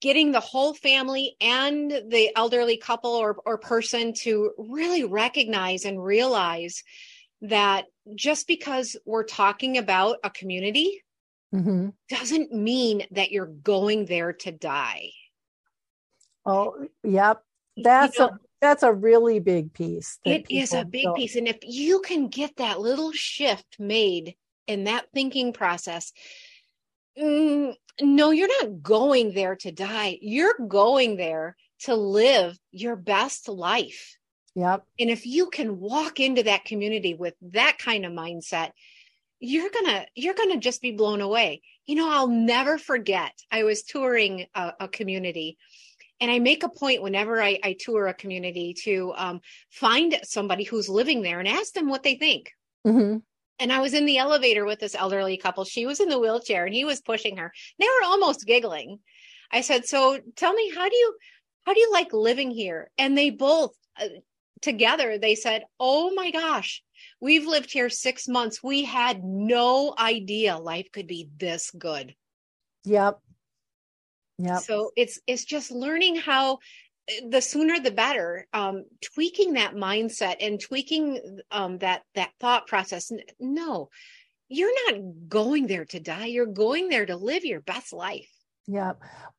getting 0.00 0.32
the 0.32 0.40
whole 0.40 0.74
family 0.74 1.36
and 1.40 1.90
the 2.08 2.30
elderly 2.36 2.76
couple 2.76 3.10
or, 3.10 3.36
or 3.44 3.58
person 3.58 4.12
to 4.12 4.52
really 4.58 5.04
recognize 5.04 5.84
and 5.84 6.02
realize 6.02 6.82
that 7.42 7.86
just 8.14 8.46
because 8.46 8.96
we're 9.04 9.24
talking 9.24 9.78
about 9.78 10.18
a 10.24 10.30
community 10.30 11.02
mm-hmm. 11.54 11.88
doesn't 12.08 12.52
mean 12.52 13.04
that 13.10 13.32
you're 13.32 13.46
going 13.46 14.06
there 14.06 14.32
to 14.32 14.52
die. 14.52 15.10
Oh, 16.44 16.86
yep. 17.02 17.42
That's 17.76 18.18
you 18.18 18.26
know, 18.26 18.30
a 18.30 18.38
that's 18.60 18.82
a 18.84 18.92
really 18.92 19.40
big 19.40 19.72
piece. 19.72 20.18
It 20.24 20.46
is 20.48 20.72
a 20.72 20.84
big 20.84 21.04
don't. 21.04 21.16
piece. 21.16 21.34
And 21.34 21.48
if 21.48 21.58
you 21.62 22.00
can 22.00 22.28
get 22.28 22.56
that 22.56 22.80
little 22.80 23.10
shift 23.10 23.76
made 23.78 24.36
in 24.68 24.84
that 24.84 25.06
thinking 25.12 25.52
process, 25.52 26.12
mm, 27.18 27.74
no, 28.00 28.30
you're 28.30 28.62
not 28.62 28.82
going 28.82 29.32
there 29.32 29.56
to 29.56 29.72
die. 29.72 30.18
You're 30.20 30.54
going 30.68 31.16
there 31.16 31.56
to 31.80 31.94
live 31.94 32.58
your 32.70 32.96
best 32.96 33.48
life. 33.48 34.16
Yep. 34.54 34.84
And 34.98 35.10
if 35.10 35.26
you 35.26 35.48
can 35.50 35.80
walk 35.80 36.20
into 36.20 36.42
that 36.44 36.64
community 36.64 37.14
with 37.14 37.34
that 37.42 37.78
kind 37.78 38.04
of 38.04 38.12
mindset, 38.12 38.72
you're 39.40 39.70
gonna 39.70 40.06
you're 40.14 40.34
gonna 40.34 40.58
just 40.58 40.80
be 40.82 40.92
blown 40.92 41.20
away. 41.20 41.62
You 41.86 41.96
know, 41.96 42.08
I'll 42.10 42.28
never 42.28 42.78
forget. 42.78 43.32
I 43.50 43.64
was 43.64 43.82
touring 43.82 44.46
a, 44.54 44.72
a 44.80 44.88
community 44.88 45.58
and 46.20 46.30
I 46.30 46.38
make 46.38 46.62
a 46.62 46.68
point 46.68 47.02
whenever 47.02 47.42
I, 47.42 47.58
I 47.64 47.76
tour 47.78 48.06
a 48.06 48.14
community 48.14 48.74
to 48.84 49.12
um, 49.16 49.40
find 49.70 50.20
somebody 50.22 50.62
who's 50.62 50.88
living 50.88 51.22
there 51.22 51.40
and 51.40 51.48
ask 51.48 51.72
them 51.72 51.88
what 51.88 52.04
they 52.04 52.14
think. 52.14 52.52
Mm-hmm. 52.86 53.18
And 53.62 53.72
I 53.72 53.78
was 53.78 53.94
in 53.94 54.06
the 54.06 54.18
elevator 54.18 54.64
with 54.64 54.80
this 54.80 54.96
elderly 54.96 55.36
couple. 55.36 55.64
She 55.64 55.86
was 55.86 56.00
in 56.00 56.08
the 56.08 56.18
wheelchair 56.18 56.66
and 56.66 56.74
he 56.74 56.84
was 56.84 57.00
pushing 57.00 57.36
her. 57.36 57.52
They 57.78 57.86
were 57.86 58.06
almost 58.06 58.44
giggling. 58.44 58.98
I 59.52 59.60
said, 59.60 59.86
"So 59.86 60.18
tell 60.34 60.52
me, 60.52 60.72
how 60.74 60.88
do 60.88 60.96
you 60.96 61.16
how 61.64 61.72
do 61.72 61.78
you 61.78 61.92
like 61.92 62.12
living 62.12 62.50
here?" 62.50 62.90
And 62.98 63.16
they 63.16 63.30
both 63.30 63.70
uh, 63.96 64.08
together 64.62 65.16
they 65.16 65.36
said, 65.36 65.62
"Oh 65.78 66.12
my 66.12 66.32
gosh, 66.32 66.82
we've 67.20 67.46
lived 67.46 67.70
here 67.70 67.88
6 67.88 68.26
months. 68.26 68.64
We 68.64 68.82
had 68.82 69.22
no 69.22 69.94
idea 69.96 70.58
life 70.58 70.90
could 70.90 71.06
be 71.06 71.28
this 71.36 71.70
good." 71.70 72.16
Yep. 72.84 73.20
Yeah. 74.38 74.58
So 74.58 74.90
it's 74.96 75.20
it's 75.28 75.44
just 75.44 75.70
learning 75.70 76.16
how 76.16 76.58
the 77.28 77.40
sooner 77.40 77.80
the 77.80 77.90
better. 77.90 78.46
Um 78.52 78.84
tweaking 79.14 79.54
that 79.54 79.74
mindset 79.74 80.36
and 80.40 80.60
tweaking 80.60 81.40
um 81.50 81.78
that 81.78 82.02
that 82.14 82.30
thought 82.40 82.66
process 82.66 83.12
no 83.38 83.90
you're 84.48 84.92
not 84.92 85.00
going 85.30 85.66
there 85.66 85.86
to 85.86 85.98
die. 85.98 86.26
You're 86.26 86.44
going 86.44 86.90
there 86.90 87.06
to 87.06 87.16
live 87.16 87.42
your 87.42 87.60
best 87.60 87.92
life. 87.92 88.28
Yeah 88.66 88.92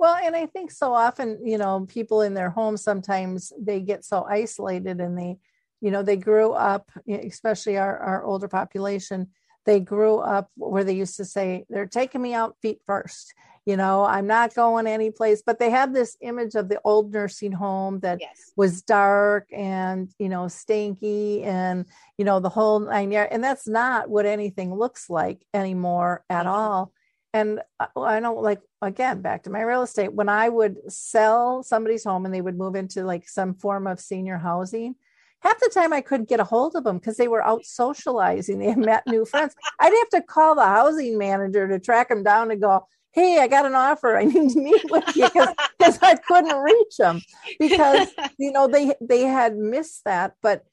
well 0.03 0.16
and 0.22 0.36
i 0.36 0.45
think 0.45 0.70
so 0.70 0.93
often 0.93 1.39
you 1.45 1.57
know 1.57 1.86
people 1.88 2.22
in 2.22 2.34
their 2.34 2.49
homes 2.49 2.84
sometimes 2.84 3.53
they 3.59 3.80
get 3.80 4.03
so 4.03 4.24
isolated 4.24 4.99
and 4.99 5.18
they 5.18 5.38
you 5.82 5.91
know 5.91 6.03
they 6.03 6.18
grew 6.18 6.51
up 6.51 6.91
especially 7.07 7.78
our, 7.78 7.97
our 7.97 8.24
older 8.24 8.47
population 8.47 9.30
they 9.66 9.80
grew 9.80 10.18
up 10.18 10.49
where 10.55 10.84
they 10.84 10.93
used 10.93 11.16
to 11.16 11.26
say 11.26 11.66
they're 11.70 11.86
taking 11.86 12.22
me 12.22 12.34
out 12.34 12.57
feet 12.61 12.80
first 12.86 13.34
you 13.66 13.78
know 13.78 14.03
i'm 14.03 14.28
not 14.28 14.53
going 14.53 14.88
anyplace 14.88 15.41
but 15.45 15.59
they 15.59 15.70
have 15.70 15.93
this 15.93 16.18
image 16.22 16.55
of 16.55 16.70
the 16.70 16.80
old 16.84 17.11
nursing 17.14 17.51
home 17.51 17.99
that 17.99 18.20
yes. 18.20 18.51
was 18.55 18.82
dark 18.82 19.47
and 19.53 20.09
you 20.20 20.30
know 20.30 20.43
stanky 20.43 21.45
and 21.45 21.86
you 22.18 22.26
know 22.26 22.39
the 22.39 22.49
whole 22.49 22.80
nine 22.80 23.11
yards 23.11 23.30
and 23.32 23.43
that's 23.43 23.68
not 23.68 24.09
what 24.09 24.26
anything 24.26 24.74
looks 24.74 25.09
like 25.09 25.45
anymore 25.53 26.24
at 26.30 26.45
all 26.45 26.91
and 27.34 27.61
uh, 27.80 27.88
i 27.97 28.20
know 28.20 28.36
like 28.36 28.61
again 28.82 29.22
back 29.22 29.43
to 29.43 29.49
my 29.49 29.61
real 29.61 29.84
estate 29.84 30.14
when 30.14 30.30
i 30.30 30.49
would 30.49 30.78
sell 30.91 31.64
somebody's 31.64 32.03
home 32.03 32.26
and 32.26 32.34
they 32.34 32.41
would 32.41 32.57
move 32.57 32.76
into 32.76 33.03
like 33.03 33.28
some 33.28 33.53
form 33.53 33.88
of 33.88 33.99
senior 33.99 34.38
housing 34.38 34.95
half 35.43 35.59
the 35.59 35.70
time 35.74 35.91
I 35.91 36.01
couldn't 36.01 36.30
get 36.30 36.39
a 36.39 36.45
hold 36.45 36.76
of 36.76 36.84
them 36.84 36.97
because 36.97 37.18
they 37.18 37.28
were 37.28 37.45
out 37.45 37.66
socializing. 37.66 38.59
They 38.59 38.70
had 38.70 38.78
met 38.78 39.03
new 39.05 39.26
friends. 39.32 39.55
I'd 39.80 39.93
have 39.93 40.22
to 40.22 40.26
call 40.26 40.55
the 40.55 40.66
housing 40.66 41.18
manager 41.18 41.68
to 41.68 41.80
track 41.80 42.09
them 42.09 42.24
down 42.24 42.49
and 42.49 42.61
go, 42.61 42.88
hey, 43.14 43.39
I 43.39 43.47
got 43.47 43.66
an 43.66 43.76
offer. 43.76 44.18
I 44.18 44.26
need 44.26 44.49
to 44.51 44.59
meet 44.59 44.84
with 44.89 45.16
you 45.16 45.28
because 45.28 45.99
I 46.01 46.16
couldn't 46.16 46.57
reach 46.57 46.97
them 46.97 47.22
because, 47.59 48.09
you 48.38 48.51
know, 48.51 48.68
they, 48.68 48.93
they 48.99 49.22
had 49.22 49.55
missed 49.55 50.03
that. 50.05 50.34
But 50.41 50.66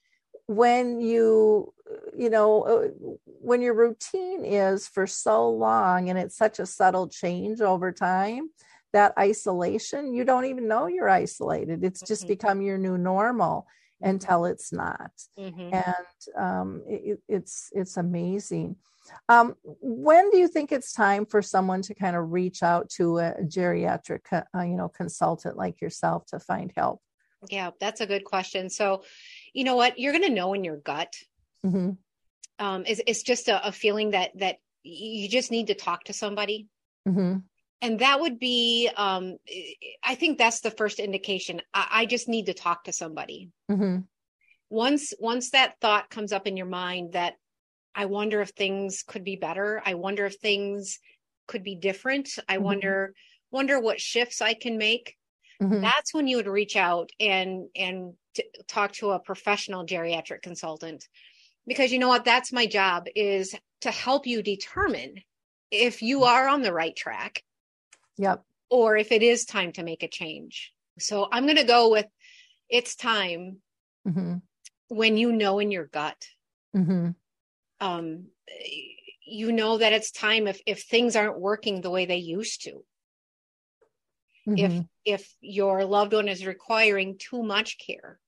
when 0.47 1.01
you, 1.01 1.73
you 2.17 2.31
know, 2.31 2.63
uh, 2.63 3.17
when 3.25 3.61
your 3.61 3.75
routine 3.75 4.45
is 4.45 4.89
for 4.89 5.07
so 5.07 5.51
long 5.51 6.09
and 6.09 6.19
it's 6.19 6.37
such 6.37 6.59
a 6.59 6.67
subtle 6.67 7.09
change 7.09 7.61
over 7.61 7.93
time, 7.93 8.51
that 8.93 9.13
isolation, 9.19 10.15
you 10.15 10.25
don't 10.25 10.47
even 10.47 10.67
know 10.67 10.87
you're 10.87 11.09
isolated. 11.09 11.85
It's 11.85 12.01
just 12.01 12.23
mm-hmm. 12.23 12.33
become 12.33 12.63
your 12.63 12.79
new 12.79 12.97
normal 12.97 13.67
until 14.01 14.47
it's 14.47 14.73
not. 14.73 15.13
Mm-hmm. 15.39 15.75
And 15.75 16.37
um, 16.37 16.83
it, 16.89 17.21
it's, 17.29 17.69
it's 17.73 17.99
amazing. 17.99 18.77
Um, 19.29 19.55
when 19.63 20.31
do 20.31 20.39
you 20.39 20.49
think 20.49 20.73
it's 20.73 20.93
time 20.93 21.25
for 21.27 21.43
someone 21.43 21.83
to 21.83 21.95
kind 21.95 22.17
of 22.17 22.33
reach 22.33 22.63
out 22.63 22.91
to 22.91 23.19
a 23.19 23.35
geriatric, 23.43 24.21
uh, 24.33 24.63
you 24.63 24.77
know, 24.77 24.89
consultant 24.89 25.57
like 25.57 25.81
yourself 25.81 26.27
to 26.27 26.41
find 26.41 26.73
help? 26.77 27.01
Yeah, 27.49 27.71
that's 27.81 28.01
a 28.01 28.07
good 28.07 28.25
question. 28.25 28.69
So, 28.69 29.05
you 29.55 29.65
know 29.65 29.77
what, 29.77 29.99
you're 29.99 30.13
going 30.13 30.29
to 30.29 30.35
know 30.35 30.53
in 30.53 30.65
your 30.65 30.77
gut. 30.77 31.15
Mm-hmm. 31.65 31.93
Um, 32.59 32.85
it's, 32.87 33.01
it's 33.07 33.23
just 33.23 33.49
a, 33.49 33.69
a, 33.69 33.73
feeling 33.73 34.11
that 34.11 34.33
that 34.39 34.57
you 34.83 35.29
just 35.29 35.51
need 35.51 35.69
to 35.69 35.75
talk 35.75 36.05
to 36.05 36.13
somebody. 36.13 36.69
Mm-hmm. 37.09 37.39
And 37.83 37.99
that 38.01 38.21
would 38.21 38.39
be, 38.39 38.91
um, 38.95 39.39
I 40.05 40.15
think 40.15 40.37
that's 40.37 40.61
the 40.61 40.71
first 40.71 40.99
indication. 40.99 41.63
I, 41.73 41.87
I 41.91 42.07
just 42.07 42.29
need 42.29 42.47
to 42.47 42.55
talk 42.55 42.85
to 42.85 42.93
somebody. 42.93 43.51
Mm-hmm. 43.71 44.01
Once 44.69 45.15
once 45.19 45.51
that 45.51 45.75
thought 45.81 46.11
comes 46.11 46.33
up 46.33 46.47
in 46.47 46.57
your 46.57 46.67
mind 46.67 47.15
that 47.15 47.35
I 47.95 48.07
wonder 48.07 48.41
if 48.41 48.51
things 48.51 49.03
could 49.07 49.25
be 49.25 49.37
better. 49.37 49.83
I 49.85 49.95
wonder 49.95 50.27
if 50.27 50.37
things 50.37 50.99
could 51.47 51.63
be 51.65 51.75
different. 51.75 52.29
I 52.49 52.55
mm-hmm. 52.55 52.65
wonder 52.65 53.15
wonder 53.51 53.81
what 53.81 54.01
shifts 54.01 54.41
I 54.41 54.55
can 54.55 54.79
make. 54.79 55.17
Mm-hmm. 55.63 55.81
That's 55.83 56.15
when 56.15 56.27
you 56.29 56.37
would 56.37 56.47
reach 56.47 56.77
out 56.77 57.11
and 57.19 57.69
and 57.75 58.15
t- 58.35 58.45
talk 58.69 58.93
to 58.95 59.11
a 59.11 59.19
professional 59.19 59.85
geriatric 59.87 60.43
consultant. 60.43 61.09
because 61.67 61.93
you 61.93 61.99
know 61.99 62.09
what 62.09 62.25
that's 62.25 62.53
my 62.53 62.67
job 62.67 63.07
is 63.15 63.55
to 63.83 63.91
help 63.91 64.27
you 64.27 64.43
determine 64.43 65.23
if 65.71 66.03
you 66.03 66.25
are 66.25 66.49
on 66.49 66.63
the 66.63 66.73
right 66.73 66.97
track 66.97 67.43
Yep. 68.17 68.45
or 68.71 68.97
if 68.97 69.13
it 69.13 69.23
is 69.23 69.45
time 69.45 69.73
to 69.73 69.83
make 69.83 70.03
a 70.03 70.09
change 70.09 70.73
so 70.99 71.29
i'm 71.33 71.45
going 71.45 71.57
to 71.57 71.65
go 71.65 71.91
with 71.91 72.07
it's 72.69 72.97
time 72.97 73.59
hmm 74.07 74.37
when 74.89 75.17
you 75.17 75.33
know 75.33 75.59
in 75.61 75.71
your 75.71 75.87
gut 75.87 76.27
hmm 76.75 77.11
um 77.81 78.27
you 79.27 79.53
know 79.53 79.79
that 79.79 79.93
it's 79.93 80.11
time 80.11 80.47
if 80.47 80.61
if 80.67 80.83
things 80.83 81.17
aren't 81.17 81.39
working 81.39 81.81
the 81.81 81.91
way 81.91 82.07
they 82.07 82.17
used 82.17 82.65
to 82.65 82.85
if 84.47 84.73
hmm 84.73 84.81
if 85.05 85.35
your 85.41 85.87
loved 85.87 86.13
one 86.13 86.29
is 86.29 86.45
requiring 86.45 87.17
too 87.19 87.43
much 87.43 87.79
care 87.79 88.19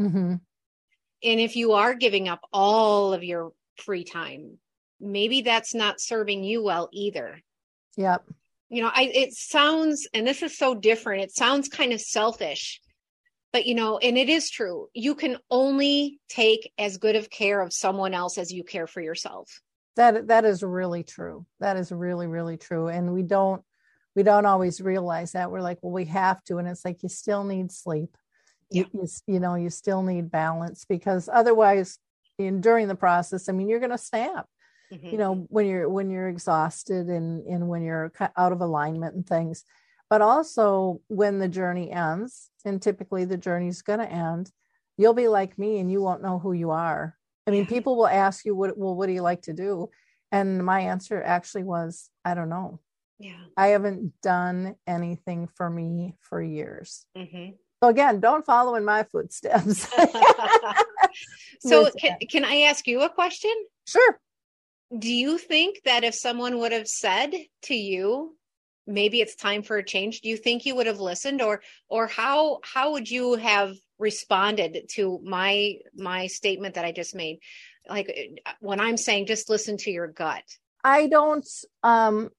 mm-hmm. 0.00 0.34
and 0.36 1.40
if 1.40 1.56
you 1.56 1.72
are 1.72 1.94
giving 1.94 2.26
up 2.26 2.40
all 2.52 3.12
of 3.12 3.22
your 3.22 3.52
free 3.76 4.02
time 4.02 4.58
maybe 4.98 5.42
that's 5.42 5.74
not 5.74 6.00
serving 6.00 6.42
you 6.42 6.62
well 6.62 6.88
either 6.90 7.38
Yep. 7.96 8.24
you 8.70 8.82
know 8.82 8.90
i 8.94 9.02
it 9.02 9.34
sounds 9.34 10.08
and 10.14 10.26
this 10.26 10.42
is 10.42 10.56
so 10.56 10.74
different 10.74 11.22
it 11.22 11.32
sounds 11.32 11.68
kind 11.68 11.92
of 11.92 12.00
selfish 12.00 12.80
but 13.52 13.66
you 13.66 13.74
know 13.74 13.98
and 13.98 14.16
it 14.18 14.28
is 14.28 14.50
true 14.50 14.88
you 14.94 15.14
can 15.14 15.36
only 15.50 16.20
take 16.28 16.72
as 16.78 16.96
good 16.98 17.16
of 17.16 17.30
care 17.30 17.60
of 17.60 17.72
someone 17.72 18.14
else 18.14 18.38
as 18.38 18.50
you 18.52 18.64
care 18.64 18.86
for 18.86 19.00
yourself 19.00 19.60
That 19.96 20.28
that 20.28 20.44
is 20.44 20.62
really 20.62 21.02
true. 21.02 21.46
That 21.60 21.76
is 21.76 21.92
really 21.92 22.26
really 22.26 22.56
true, 22.56 22.88
and 22.88 23.12
we 23.12 23.22
don't 23.22 23.62
we 24.14 24.22
don't 24.22 24.46
always 24.46 24.80
realize 24.80 25.32
that. 25.32 25.50
We're 25.50 25.60
like, 25.60 25.78
well, 25.82 25.92
we 25.92 26.06
have 26.06 26.42
to, 26.44 26.58
and 26.58 26.68
it's 26.68 26.84
like 26.84 27.02
you 27.02 27.08
still 27.08 27.44
need 27.44 27.70
sleep. 27.72 28.16
You 28.70 28.86
you, 28.92 29.06
you 29.26 29.40
know 29.40 29.54
you 29.54 29.68
still 29.70 30.02
need 30.02 30.30
balance 30.30 30.86
because 30.86 31.28
otherwise, 31.30 31.98
in 32.38 32.60
during 32.62 32.88
the 32.88 32.94
process, 32.94 33.48
I 33.48 33.52
mean, 33.52 33.68
you're 33.68 33.80
going 33.80 33.90
to 33.90 33.98
snap. 33.98 34.46
Mhm. 34.90 35.12
you 35.12 35.18
know 35.18 35.46
when 35.48 35.66
you're 35.66 35.88
when 35.88 36.10
you're 36.10 36.28
exhausted 36.28 37.08
and 37.08 37.46
and 37.46 37.68
when 37.68 37.82
you're 37.82 38.12
out 38.36 38.52
of 38.52 38.60
alignment 38.60 39.14
and 39.14 39.26
things 39.26 39.64
but 40.10 40.20
also 40.20 41.00
when 41.08 41.38
the 41.38 41.48
journey 41.48 41.90
ends 41.90 42.50
and 42.64 42.80
typically 42.80 43.24
the 43.24 43.36
journey's 43.36 43.82
going 43.82 43.98
to 43.98 44.10
end 44.10 44.50
you'll 44.96 45.14
be 45.14 45.28
like 45.28 45.58
me 45.58 45.78
and 45.78 45.90
you 45.90 46.02
won't 46.02 46.22
know 46.22 46.38
who 46.38 46.52
you 46.52 46.70
are. 46.70 47.16
I 47.46 47.50
mean 47.50 47.66
people 47.66 47.96
will 47.96 48.06
ask 48.06 48.44
you 48.44 48.54
what 48.54 48.76
well 48.78 48.94
what 48.94 49.06
do 49.06 49.12
you 49.12 49.22
like 49.22 49.42
to 49.42 49.52
do? 49.52 49.90
And 50.30 50.64
my 50.64 50.80
answer 50.80 51.22
actually 51.22 51.64
was 51.64 52.08
i 52.24 52.34
don't 52.34 52.48
know. 52.48 52.80
Yeah. 53.18 53.44
I 53.56 53.68
haven't 53.68 54.12
done 54.22 54.76
anything 54.86 55.48
for 55.54 55.68
me 55.68 56.16
for 56.20 56.40
years. 56.42 57.04
Hmm 57.16 57.50
so 57.82 57.88
again 57.88 58.20
don't 58.20 58.46
follow 58.46 58.76
in 58.76 58.84
my 58.84 59.02
footsteps. 59.04 59.88
So 61.60 61.90
can, 61.90 62.16
can 62.30 62.44
i 62.44 62.62
ask 62.62 62.86
you 62.86 63.02
a 63.02 63.08
question? 63.08 63.52
Sure. 63.86 64.18
Do 64.98 65.12
you 65.12 65.38
think 65.38 65.82
that 65.84 66.04
if 66.04 66.14
someone 66.14 66.58
would 66.58 66.72
have 66.72 66.88
said 66.88 67.32
to 67.64 67.74
you 67.74 68.36
maybe 68.86 69.20
it's 69.20 69.36
time 69.36 69.62
for 69.62 69.76
a 69.76 69.84
change 69.84 70.20
do 70.20 70.28
you 70.28 70.36
think 70.36 70.66
you 70.66 70.74
would 70.74 70.86
have 70.86 71.00
listened 71.00 71.40
or 71.40 71.62
or 71.88 72.06
how 72.06 72.58
how 72.64 72.92
would 72.92 73.08
you 73.08 73.34
have 73.34 73.76
responded 73.98 74.86
to 74.90 75.20
my 75.24 75.74
my 75.94 76.26
statement 76.26 76.74
that 76.74 76.84
i 76.84 76.92
just 76.92 77.14
made 77.14 77.38
like 77.88 78.12
when 78.60 78.80
i'm 78.80 78.96
saying 78.96 79.26
just 79.26 79.48
listen 79.48 79.76
to 79.76 79.90
your 79.90 80.08
gut 80.08 80.42
I 80.84 81.06
don't 81.06 81.46
um 81.82 82.30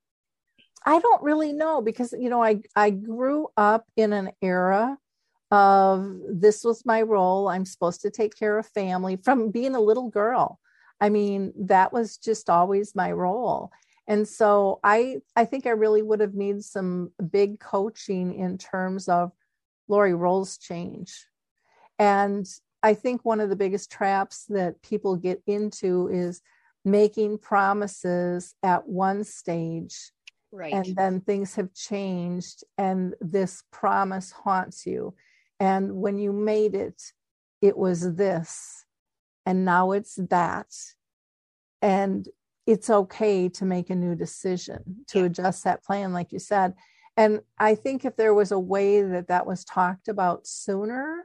I 0.86 1.00
don't 1.00 1.24
really 1.24 1.54
know 1.54 1.82
because 1.82 2.14
you 2.18 2.30
know 2.30 2.44
I 2.44 2.60
I 2.76 2.90
grew 2.90 3.48
up 3.56 3.86
in 3.96 4.14
an 4.14 4.32
era 4.42 4.98
of 5.52 6.20
this 6.30 6.64
was 6.64 6.86
my 6.86 7.02
role 7.02 7.48
I'm 7.48 7.66
supposed 7.66 8.02
to 8.02 8.12
take 8.12 8.36
care 8.36 8.58
of 8.58 8.68
family 8.68 9.18
from 9.18 9.52
being 9.52 9.76
a 9.76 9.82
little 9.82 10.10
girl. 10.10 10.60
I 11.00 11.10
mean 11.10 11.54
that 11.68 11.94
was 11.94 12.18
just 12.18 12.50
always 12.50 12.96
my 12.96 13.12
role. 13.12 13.72
And 14.08 14.28
so 14.28 14.80
I 14.84 15.18
I 15.36 15.46
think 15.46 15.66
I 15.66 15.72
really 15.72 16.02
would 16.02 16.20
have 16.20 16.34
needed 16.34 16.66
some 16.66 17.12
big 17.32 17.60
coaching 17.60 18.34
in 18.36 18.58
terms 18.58 19.08
of 19.08 19.32
Lori 19.88 20.14
roles 20.14 20.58
change. 20.58 21.26
And 22.00 22.46
I 22.82 22.94
think 22.94 23.24
one 23.24 23.40
of 23.40 23.50
the 23.50 23.56
biggest 23.56 23.92
traps 23.92 24.46
that 24.50 24.82
people 24.82 25.16
get 25.16 25.42
into 25.48 26.10
is 26.10 26.42
making 26.84 27.38
promises 27.38 28.56
at 28.62 28.88
one 28.88 29.24
stage 29.24 30.12
right. 30.52 30.74
and 30.74 30.94
then 30.98 31.22
things 31.22 31.56
have 31.56 31.74
changed 31.74 32.66
and 32.78 33.16
this 33.22 33.64
promise 33.72 34.32
haunts 34.32 34.86
you. 34.86 35.14
And 35.62 35.96
when 35.96 36.20
you 36.20 36.34
made 36.34 36.76
it 36.76 37.02
it 37.62 37.78
was 37.78 38.16
this 38.16 38.84
and 39.46 39.64
now 39.64 39.92
it's 39.92 40.16
that. 40.16 40.68
And 41.82 42.28
it's 42.66 42.90
okay 42.90 43.50
to 43.50 43.66
make 43.66 43.90
a 43.90 43.96
new 43.96 44.16
decision 44.16 45.06
to 45.08 45.20
Yeah. 45.20 45.26
adjust 45.26 45.64
that 45.64 45.84
plan 45.84 46.14
like 46.14 46.32
you 46.32 46.40
said. 46.40 46.74
And 47.18 47.42
i 47.60 47.76
think 47.76 48.06
if 48.06 48.16
there 48.16 48.34
was 48.34 48.52
a 48.52 48.60
way 48.60 49.02
that 49.02 49.28
that 49.28 49.46
was 49.46 49.64
talked 49.66 50.08
about 50.08 50.48
sooner 50.48 51.24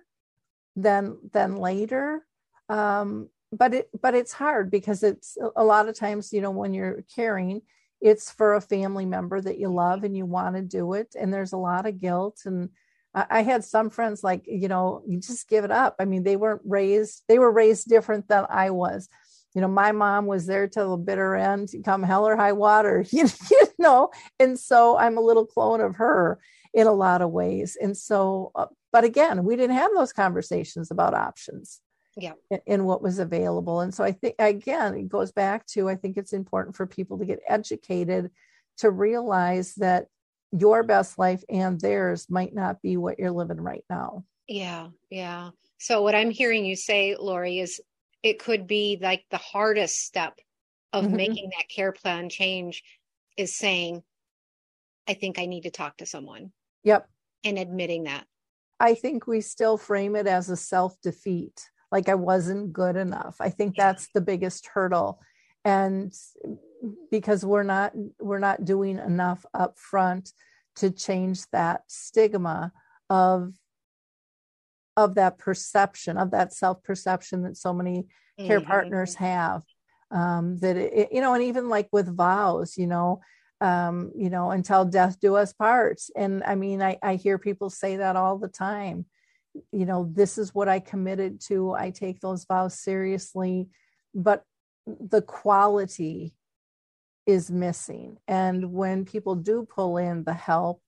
than 0.76 1.18
than 1.32 1.56
later 1.56 2.24
um 2.68 3.28
but 3.52 3.74
it 3.74 3.88
but 4.00 4.14
it's 4.14 4.32
hard 4.32 4.70
because 4.70 5.02
it's 5.02 5.36
a 5.56 5.64
lot 5.64 5.88
of 5.88 5.96
times 5.96 6.32
you 6.32 6.40
know 6.40 6.50
when 6.50 6.74
you're 6.74 7.02
caring 7.14 7.62
it's 8.00 8.30
for 8.30 8.54
a 8.54 8.60
family 8.60 9.06
member 9.06 9.40
that 9.40 9.58
you 9.58 9.68
love 9.68 10.04
and 10.04 10.16
you 10.16 10.24
want 10.26 10.54
to 10.54 10.62
do 10.62 10.92
it 10.92 11.14
and 11.18 11.32
there's 11.34 11.52
a 11.52 11.56
lot 11.56 11.84
of 11.84 11.98
guilt. 11.98 12.42
And 12.44 12.68
I, 13.12 13.26
I 13.30 13.42
had 13.42 13.64
some 13.64 13.90
friends 13.90 14.22
like 14.22 14.44
you 14.46 14.68
know 14.68 15.02
you 15.06 15.18
just 15.20 15.48
give 15.48 15.64
it 15.64 15.70
up. 15.72 15.96
I 15.98 16.04
mean 16.04 16.22
they 16.22 16.36
weren't 16.36 16.62
raised 16.64 17.22
they 17.28 17.38
were 17.38 17.50
raised 17.50 17.88
different 17.88 18.28
than 18.28 18.46
i 18.50 18.70
was 18.70 19.08
you 19.54 19.60
know 19.60 19.68
my 19.68 19.92
mom 19.92 20.26
was 20.26 20.46
there 20.46 20.68
till 20.68 20.90
the 20.92 21.02
bitter 21.02 21.34
end 21.34 21.70
come 21.84 22.02
hell 22.02 22.26
or 22.26 22.36
high 22.36 22.52
water 22.52 23.04
you, 23.10 23.26
you 23.50 23.62
know 23.78 24.10
and 24.38 24.58
so 24.58 24.96
i'm 24.98 25.18
a 25.18 25.22
little 25.22 25.46
clone 25.46 25.80
of 25.80 25.96
her 25.96 26.38
in 26.74 26.86
a 26.86 26.92
lot 26.92 27.22
of 27.22 27.30
ways 27.30 27.76
and 27.80 27.96
so 27.96 28.50
uh, 28.54 28.66
but 28.92 29.04
again 29.04 29.44
we 29.44 29.56
didn't 29.56 29.76
have 29.76 29.90
those 29.94 30.12
conversations 30.12 30.90
about 30.90 31.14
options 31.14 31.80
Yeah. 32.16 32.34
in, 32.66 32.84
what 32.84 33.02
was 33.02 33.18
available 33.18 33.80
and 33.80 33.94
so 33.94 34.04
i 34.04 34.12
think 34.12 34.34
again 34.38 34.94
it 34.94 35.08
goes 35.08 35.32
back 35.32 35.66
to 35.68 35.88
i 35.88 35.94
think 35.96 36.16
it's 36.16 36.32
important 36.32 36.76
for 36.76 36.86
people 36.86 37.18
to 37.18 37.24
get 37.24 37.40
educated 37.48 38.30
to 38.78 38.90
realize 38.90 39.74
that 39.76 40.06
your 40.52 40.82
best 40.82 41.18
life 41.18 41.42
and 41.48 41.80
theirs 41.80 42.26
might 42.30 42.54
not 42.54 42.80
be 42.80 42.96
what 42.96 43.18
you're 43.18 43.30
living 43.30 43.60
right 43.60 43.84
now 43.90 44.24
Yeah, 44.48 44.88
yeah. 45.10 45.50
So 45.78 46.02
what 46.02 46.14
I'm 46.14 46.30
hearing 46.30 46.64
you 46.64 46.74
say, 46.74 47.14
Lori, 47.16 47.60
is 47.60 47.80
it 48.22 48.38
could 48.38 48.66
be 48.66 48.98
like 49.00 49.24
the 49.30 49.36
hardest 49.38 49.96
step 49.96 50.38
of 50.92 51.04
Mhm. 51.04 51.16
making 51.16 51.50
that 51.50 51.68
care 51.68 51.92
plan 51.92 52.28
change 52.28 52.82
is 53.36 53.56
saying, 53.56 54.02
I 55.06 55.14
think 55.14 55.38
I 55.38 55.46
need 55.46 55.62
to 55.62 55.70
talk 55.70 55.96
to 55.98 56.06
someone 56.06 56.52
yep 56.82 57.08
and 57.44 57.58
admitting 57.58 58.04
that. 58.04 58.26
I 58.80 58.94
think 58.94 59.26
we 59.26 59.40
still 59.40 59.76
frame 59.76 60.16
it 60.16 60.26
as 60.26 60.50
a 60.50 60.56
self 60.56 61.00
defeat, 61.00 61.70
like 61.90 62.08
I 62.08 62.14
wasn't 62.14 62.72
good 62.72 62.96
enough. 62.96 63.36
I 63.40 63.50
think 63.50 63.76
Yeah. 63.76 63.86
that's 63.92 64.08
the 64.12 64.20
biggest 64.20 64.66
hurdle. 64.66 65.20
And 65.64 66.12
because 67.10 67.44
we're 67.44 67.64
not 67.64 67.92
we're 68.20 68.38
not 68.38 68.64
doing 68.64 68.98
enough 68.98 69.44
up 69.54 69.78
front 69.78 70.32
to 70.76 70.90
change 70.90 71.46
that 71.50 71.82
stigma 71.88 72.72
of 73.10 73.54
of 74.98 75.14
that 75.14 75.38
perception 75.38 76.18
of 76.18 76.32
that 76.32 76.52
self 76.52 76.82
perception 76.82 77.44
that 77.44 77.56
so 77.56 77.72
many 77.72 78.06
care 78.46 78.60
Mhm. 78.60 78.66
partners 78.66 79.14
have 79.14 79.62
um 80.10 80.58
that 80.58 80.76
it, 80.76 81.08
you 81.12 81.20
know 81.20 81.34
and 81.34 81.44
even 81.44 81.68
like 81.68 81.88
with 81.92 82.14
vows 82.24 82.76
you 82.76 82.86
know 82.88 83.20
um 83.60 84.10
you 84.16 84.28
know 84.28 84.50
until 84.50 84.84
death 84.84 85.20
do 85.20 85.36
us 85.36 85.52
parts. 85.52 86.10
And 86.16 86.42
i 86.44 86.54
mean 86.56 86.82
i 86.82 86.98
i 87.02 87.14
hear 87.14 87.38
people 87.38 87.70
say 87.70 87.96
that 87.96 88.16
all 88.16 88.38
the 88.38 88.48
time. 88.48 89.06
You 89.72 89.86
know 89.86 90.00
this 90.20 90.36
is 90.36 90.54
what 90.54 90.68
i 90.68 90.80
committed 90.80 91.40
to. 91.48 91.72
I 91.72 91.90
take 91.90 92.18
those 92.20 92.44
vows 92.44 92.74
seriously. 92.88 93.68
But 94.14 94.42
the 94.86 95.22
quality 95.22 96.34
is 97.26 97.50
missing. 97.50 98.16
And 98.26 98.72
when 98.72 99.04
people 99.04 99.34
do 99.36 99.66
pull 99.76 99.98
in 99.98 100.24
the 100.24 100.32
help 100.34 100.80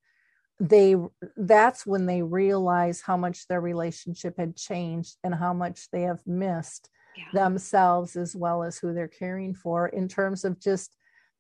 they 0.60 0.94
that's 1.38 1.86
when 1.86 2.04
they 2.06 2.22
realize 2.22 3.00
how 3.00 3.16
much 3.16 3.48
their 3.48 3.62
relationship 3.62 4.36
had 4.36 4.54
changed 4.56 5.16
and 5.24 5.34
how 5.34 5.54
much 5.54 5.90
they 5.90 6.02
have 6.02 6.24
missed 6.26 6.90
Yeah. 7.16 7.24
themselves 7.32 8.14
as 8.14 8.36
well 8.36 8.62
as 8.62 8.78
who 8.78 8.92
they're 8.92 9.08
caring 9.08 9.54
for 9.54 9.88
in 9.88 10.06
terms 10.06 10.44
of 10.44 10.60
just 10.60 10.96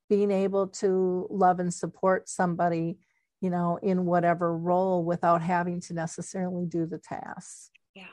being 0.08 0.30
able 0.30 0.66
to 0.68 1.26
love 1.30 1.60
and 1.60 1.72
support 1.72 2.28
somebody 2.28 2.98
you 3.42 3.50
know 3.50 3.78
in 3.82 4.06
whatever 4.06 4.56
role 4.56 5.04
without 5.04 5.42
having 5.42 5.80
to 5.82 5.92
necessarily 5.94 6.64
do 6.66 6.86
the 6.86 6.98
tasks 6.98 7.70
Yeah. 7.94 8.06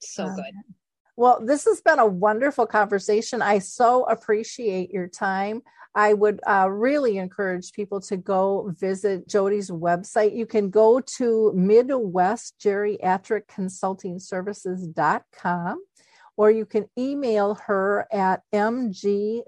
So 0.00 0.24
Um, 0.26 0.34
good. 0.36 0.54
Well 1.16 1.44
this 1.44 1.64
has 1.64 1.80
been 1.80 1.98
a 1.98 2.06
wonderful 2.06 2.66
conversation. 2.66 3.42
I 3.42 3.58
so 3.58 4.04
appreciate 4.04 4.90
your 4.90 5.08
time. 5.08 5.62
I 5.94 6.14
would 6.14 6.40
uh, 6.46 6.68
really 6.70 7.18
encourage 7.18 7.72
people 7.72 8.00
to 8.02 8.16
go 8.16 8.72
visit 8.78 9.28
Jodi's 9.28 9.70
website. 9.70 10.34
You 10.34 10.46
can 10.46 10.70
go 10.70 11.00
to 11.18 11.52
midwest 11.54 12.54
geriatric 12.58 13.46
consulting 13.46 14.18
services.com 14.18 15.84
or 16.38 16.50
you 16.50 16.64
can 16.64 16.86
email 16.98 17.56
her 17.66 18.06
at 18.10 18.40
mgcs 18.54 19.44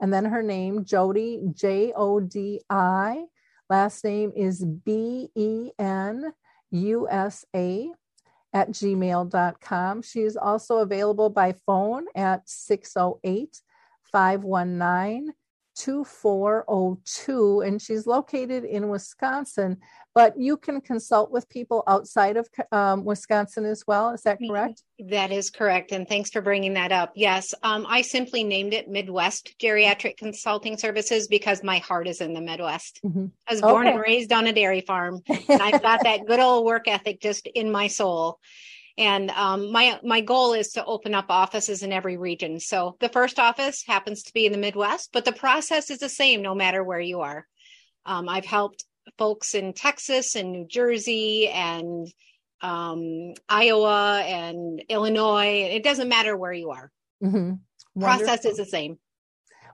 and 0.00 0.12
then 0.12 0.24
her 0.24 0.42
name, 0.42 0.84
Jodi, 0.84 1.40
J 1.52 1.92
O 1.94 2.20
D 2.20 2.62
I. 2.70 3.24
Last 3.68 4.02
name 4.02 4.32
is 4.34 4.64
B 4.64 5.28
E 5.34 5.70
N 5.78 6.32
U 6.70 7.06
S 7.08 7.44
A 7.54 7.90
at 8.52 8.70
gmail.com. 8.70 10.02
She 10.02 10.20
is 10.22 10.36
also 10.36 10.78
available 10.78 11.30
by 11.30 11.54
phone 11.66 12.06
at 12.14 12.48
608 12.48 13.60
519 14.12 15.32
2402 15.76 17.60
and 17.60 17.80
she's 17.80 18.06
located 18.06 18.64
in 18.64 18.88
Wisconsin 18.88 19.78
but 20.14 20.38
you 20.38 20.56
can 20.56 20.80
consult 20.80 21.30
with 21.30 21.48
people 21.48 21.84
outside 21.86 22.36
of 22.36 22.48
um, 22.72 23.04
Wisconsin 23.04 23.64
as 23.64 23.84
well 23.86 24.10
is 24.10 24.22
that 24.22 24.38
correct? 24.46 24.82
That 25.08 25.30
is 25.32 25.50
correct 25.50 25.92
and 25.92 26.08
thanks 26.08 26.30
for 26.30 26.40
bringing 26.40 26.74
that 26.74 26.92
up. 26.92 27.12
Yes 27.14 27.54
um, 27.62 27.86
I 27.88 28.02
simply 28.02 28.44
named 28.44 28.74
it 28.74 28.88
Midwest 28.88 29.54
Geriatric 29.58 30.16
Consulting 30.16 30.76
Services 30.76 31.28
because 31.28 31.62
my 31.62 31.78
heart 31.78 32.08
is 32.08 32.20
in 32.20 32.34
the 32.34 32.40
Midwest. 32.40 33.00
Mm-hmm. 33.04 33.26
I 33.48 33.52
was 33.52 33.60
born 33.60 33.86
okay. 33.86 33.94
and 33.94 34.00
raised 34.00 34.32
on 34.32 34.46
a 34.46 34.52
dairy 34.52 34.80
farm 34.80 35.20
and 35.28 35.62
I've 35.62 35.82
got 35.82 36.02
that 36.04 36.26
good 36.26 36.40
old 36.40 36.64
work 36.64 36.88
ethic 36.88 37.20
just 37.20 37.46
in 37.46 37.70
my 37.70 37.86
soul 37.86 38.38
and 38.98 39.30
um, 39.30 39.72
my 39.72 39.98
my 40.02 40.20
goal 40.20 40.52
is 40.52 40.72
to 40.72 40.84
open 40.84 41.14
up 41.14 41.26
offices 41.28 41.82
in 41.82 41.92
every 41.92 42.16
region. 42.16 42.60
So 42.60 42.96
the 43.00 43.08
first 43.08 43.38
office 43.38 43.84
happens 43.86 44.24
to 44.24 44.32
be 44.32 44.46
in 44.46 44.52
the 44.52 44.58
Midwest, 44.58 45.10
but 45.12 45.24
the 45.24 45.32
process 45.32 45.90
is 45.90 45.98
the 45.98 46.08
same 46.08 46.42
no 46.42 46.54
matter 46.54 46.82
where 46.82 47.00
you 47.00 47.20
are. 47.20 47.46
Um, 48.04 48.28
I've 48.28 48.44
helped 48.46 48.84
folks 49.18 49.54
in 49.54 49.72
Texas 49.72 50.34
and 50.34 50.52
New 50.52 50.66
Jersey 50.66 51.48
and 51.48 52.06
um, 52.60 53.34
Iowa 53.48 54.20
and 54.20 54.82
Illinois. 54.88 55.68
It 55.70 55.82
doesn't 55.82 56.08
matter 56.08 56.36
where 56.36 56.52
you 56.52 56.70
are. 56.70 56.90
Mm-hmm. 57.22 58.00
Process 58.00 58.44
is 58.44 58.56
the 58.56 58.64
same. 58.64 58.98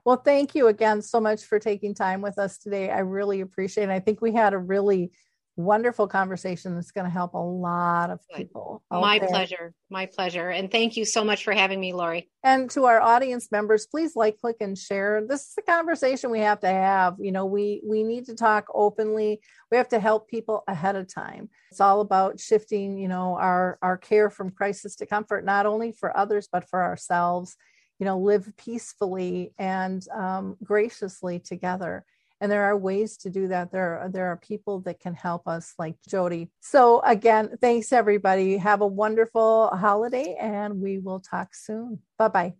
Well, 0.05 0.17
thank 0.23 0.55
you 0.55 0.67
again 0.67 1.01
so 1.01 1.19
much 1.19 1.43
for 1.43 1.59
taking 1.59 1.93
time 1.93 2.21
with 2.21 2.39
us 2.39 2.57
today. 2.57 2.89
I 2.89 2.99
really 2.99 3.41
appreciate 3.41 3.89
it. 3.89 3.91
I 3.91 3.99
think 3.99 4.21
we 4.21 4.31
had 4.31 4.53
a 4.53 4.57
really 4.57 5.11
wonderful 5.57 6.07
conversation 6.07 6.75
that's 6.75 6.91
going 6.91 7.05
to 7.05 7.11
help 7.11 7.33
a 7.33 7.37
lot 7.37 8.11
of 8.11 8.19
people. 8.35 8.83
My 8.91 9.17
there. 9.17 9.27
pleasure. 9.27 9.73
My 9.89 10.05
pleasure. 10.05 10.49
And 10.49 10.71
thank 10.71 10.95
you 10.95 11.03
so 11.03 11.23
much 11.23 11.43
for 11.43 11.51
having 11.51 11.79
me, 11.79 11.93
Lori. 11.93 12.29
And 12.43 12.69
to 12.71 12.85
our 12.85 13.01
audience 13.01 13.51
members, 13.51 13.87
please 13.87 14.15
like, 14.15 14.39
click, 14.39 14.57
and 14.61 14.77
share. 14.77 15.25
This 15.27 15.41
is 15.41 15.55
a 15.57 15.63
conversation 15.63 16.29
we 16.29 16.39
have 16.39 16.59
to 16.59 16.67
have. 16.67 17.15
You 17.19 17.31
know, 17.31 17.45
we 17.45 17.81
we 17.83 18.03
need 18.03 18.25
to 18.27 18.35
talk 18.35 18.67
openly. 18.73 19.41
We 19.71 19.77
have 19.77 19.89
to 19.89 19.99
help 19.99 20.29
people 20.29 20.63
ahead 20.67 20.95
of 20.95 21.11
time. 21.11 21.49
It's 21.71 21.81
all 21.81 22.01
about 22.01 22.39
shifting, 22.39 22.97
you 22.99 23.07
know, 23.07 23.35
our 23.35 23.79
our 23.81 23.97
care 23.97 24.29
from 24.29 24.51
crisis 24.51 24.95
to 24.97 25.07
comfort, 25.07 25.43
not 25.43 25.65
only 25.65 25.91
for 25.91 26.15
others 26.15 26.47
but 26.51 26.69
for 26.69 26.83
ourselves. 26.83 27.55
You 27.99 28.05
know, 28.05 28.19
live 28.19 28.53
peacefully 28.57 29.53
and 29.57 30.07
um, 30.15 30.55
graciously 30.63 31.39
together 31.39 32.05
and 32.41 32.51
there 32.51 32.63
are 32.63 32.77
ways 32.77 33.17
to 33.17 33.29
do 33.29 33.47
that 33.47 33.71
there 33.71 33.99
are, 33.99 34.09
there 34.09 34.27
are 34.27 34.37
people 34.37 34.79
that 34.81 34.99
can 34.99 35.13
help 35.13 35.47
us 35.47 35.73
like 35.79 35.95
Jodi. 36.07 36.49
so 36.59 37.01
again 37.01 37.49
thanks 37.61 37.91
everybody 37.91 38.57
have 38.57 38.81
a 38.81 38.87
wonderful 38.87 39.67
holiday 39.67 40.35
and 40.39 40.81
we 40.81 40.99
will 40.99 41.19
talk 41.19 41.53
soon 41.53 41.99
bye 42.17 42.27
bye 42.27 42.53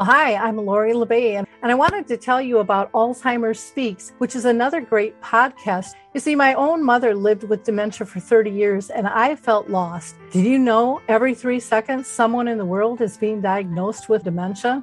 hi, 0.00 0.34
I'm 0.34 0.56
Lori 0.56 0.90
and, 0.90 1.46
and 1.62 1.70
I 1.70 1.74
wanted 1.74 2.08
to 2.08 2.16
tell 2.16 2.40
you 2.40 2.58
about 2.58 2.90
Alzheimer's 2.92 3.60
Speaks, 3.60 4.12
which 4.18 4.34
is 4.34 4.44
another 4.44 4.80
great 4.80 5.20
podcast. 5.22 5.94
You 6.14 6.20
see, 6.20 6.34
my 6.34 6.54
own 6.54 6.82
mother 6.82 7.14
lived 7.14 7.44
with 7.44 7.64
dementia 7.64 8.06
for 8.06 8.18
30 8.18 8.50
years, 8.50 8.90
and 8.90 9.06
I 9.06 9.36
felt 9.36 9.70
lost. 9.70 10.16
Did 10.32 10.44
you 10.44 10.58
know 10.58 11.00
every 11.06 11.34
three 11.34 11.60
seconds 11.60 12.08
someone 12.08 12.48
in 12.48 12.58
the 12.58 12.64
world 12.64 13.00
is 13.00 13.16
being 13.16 13.40
diagnosed 13.40 14.08
with 14.08 14.24
dementia? 14.24 14.82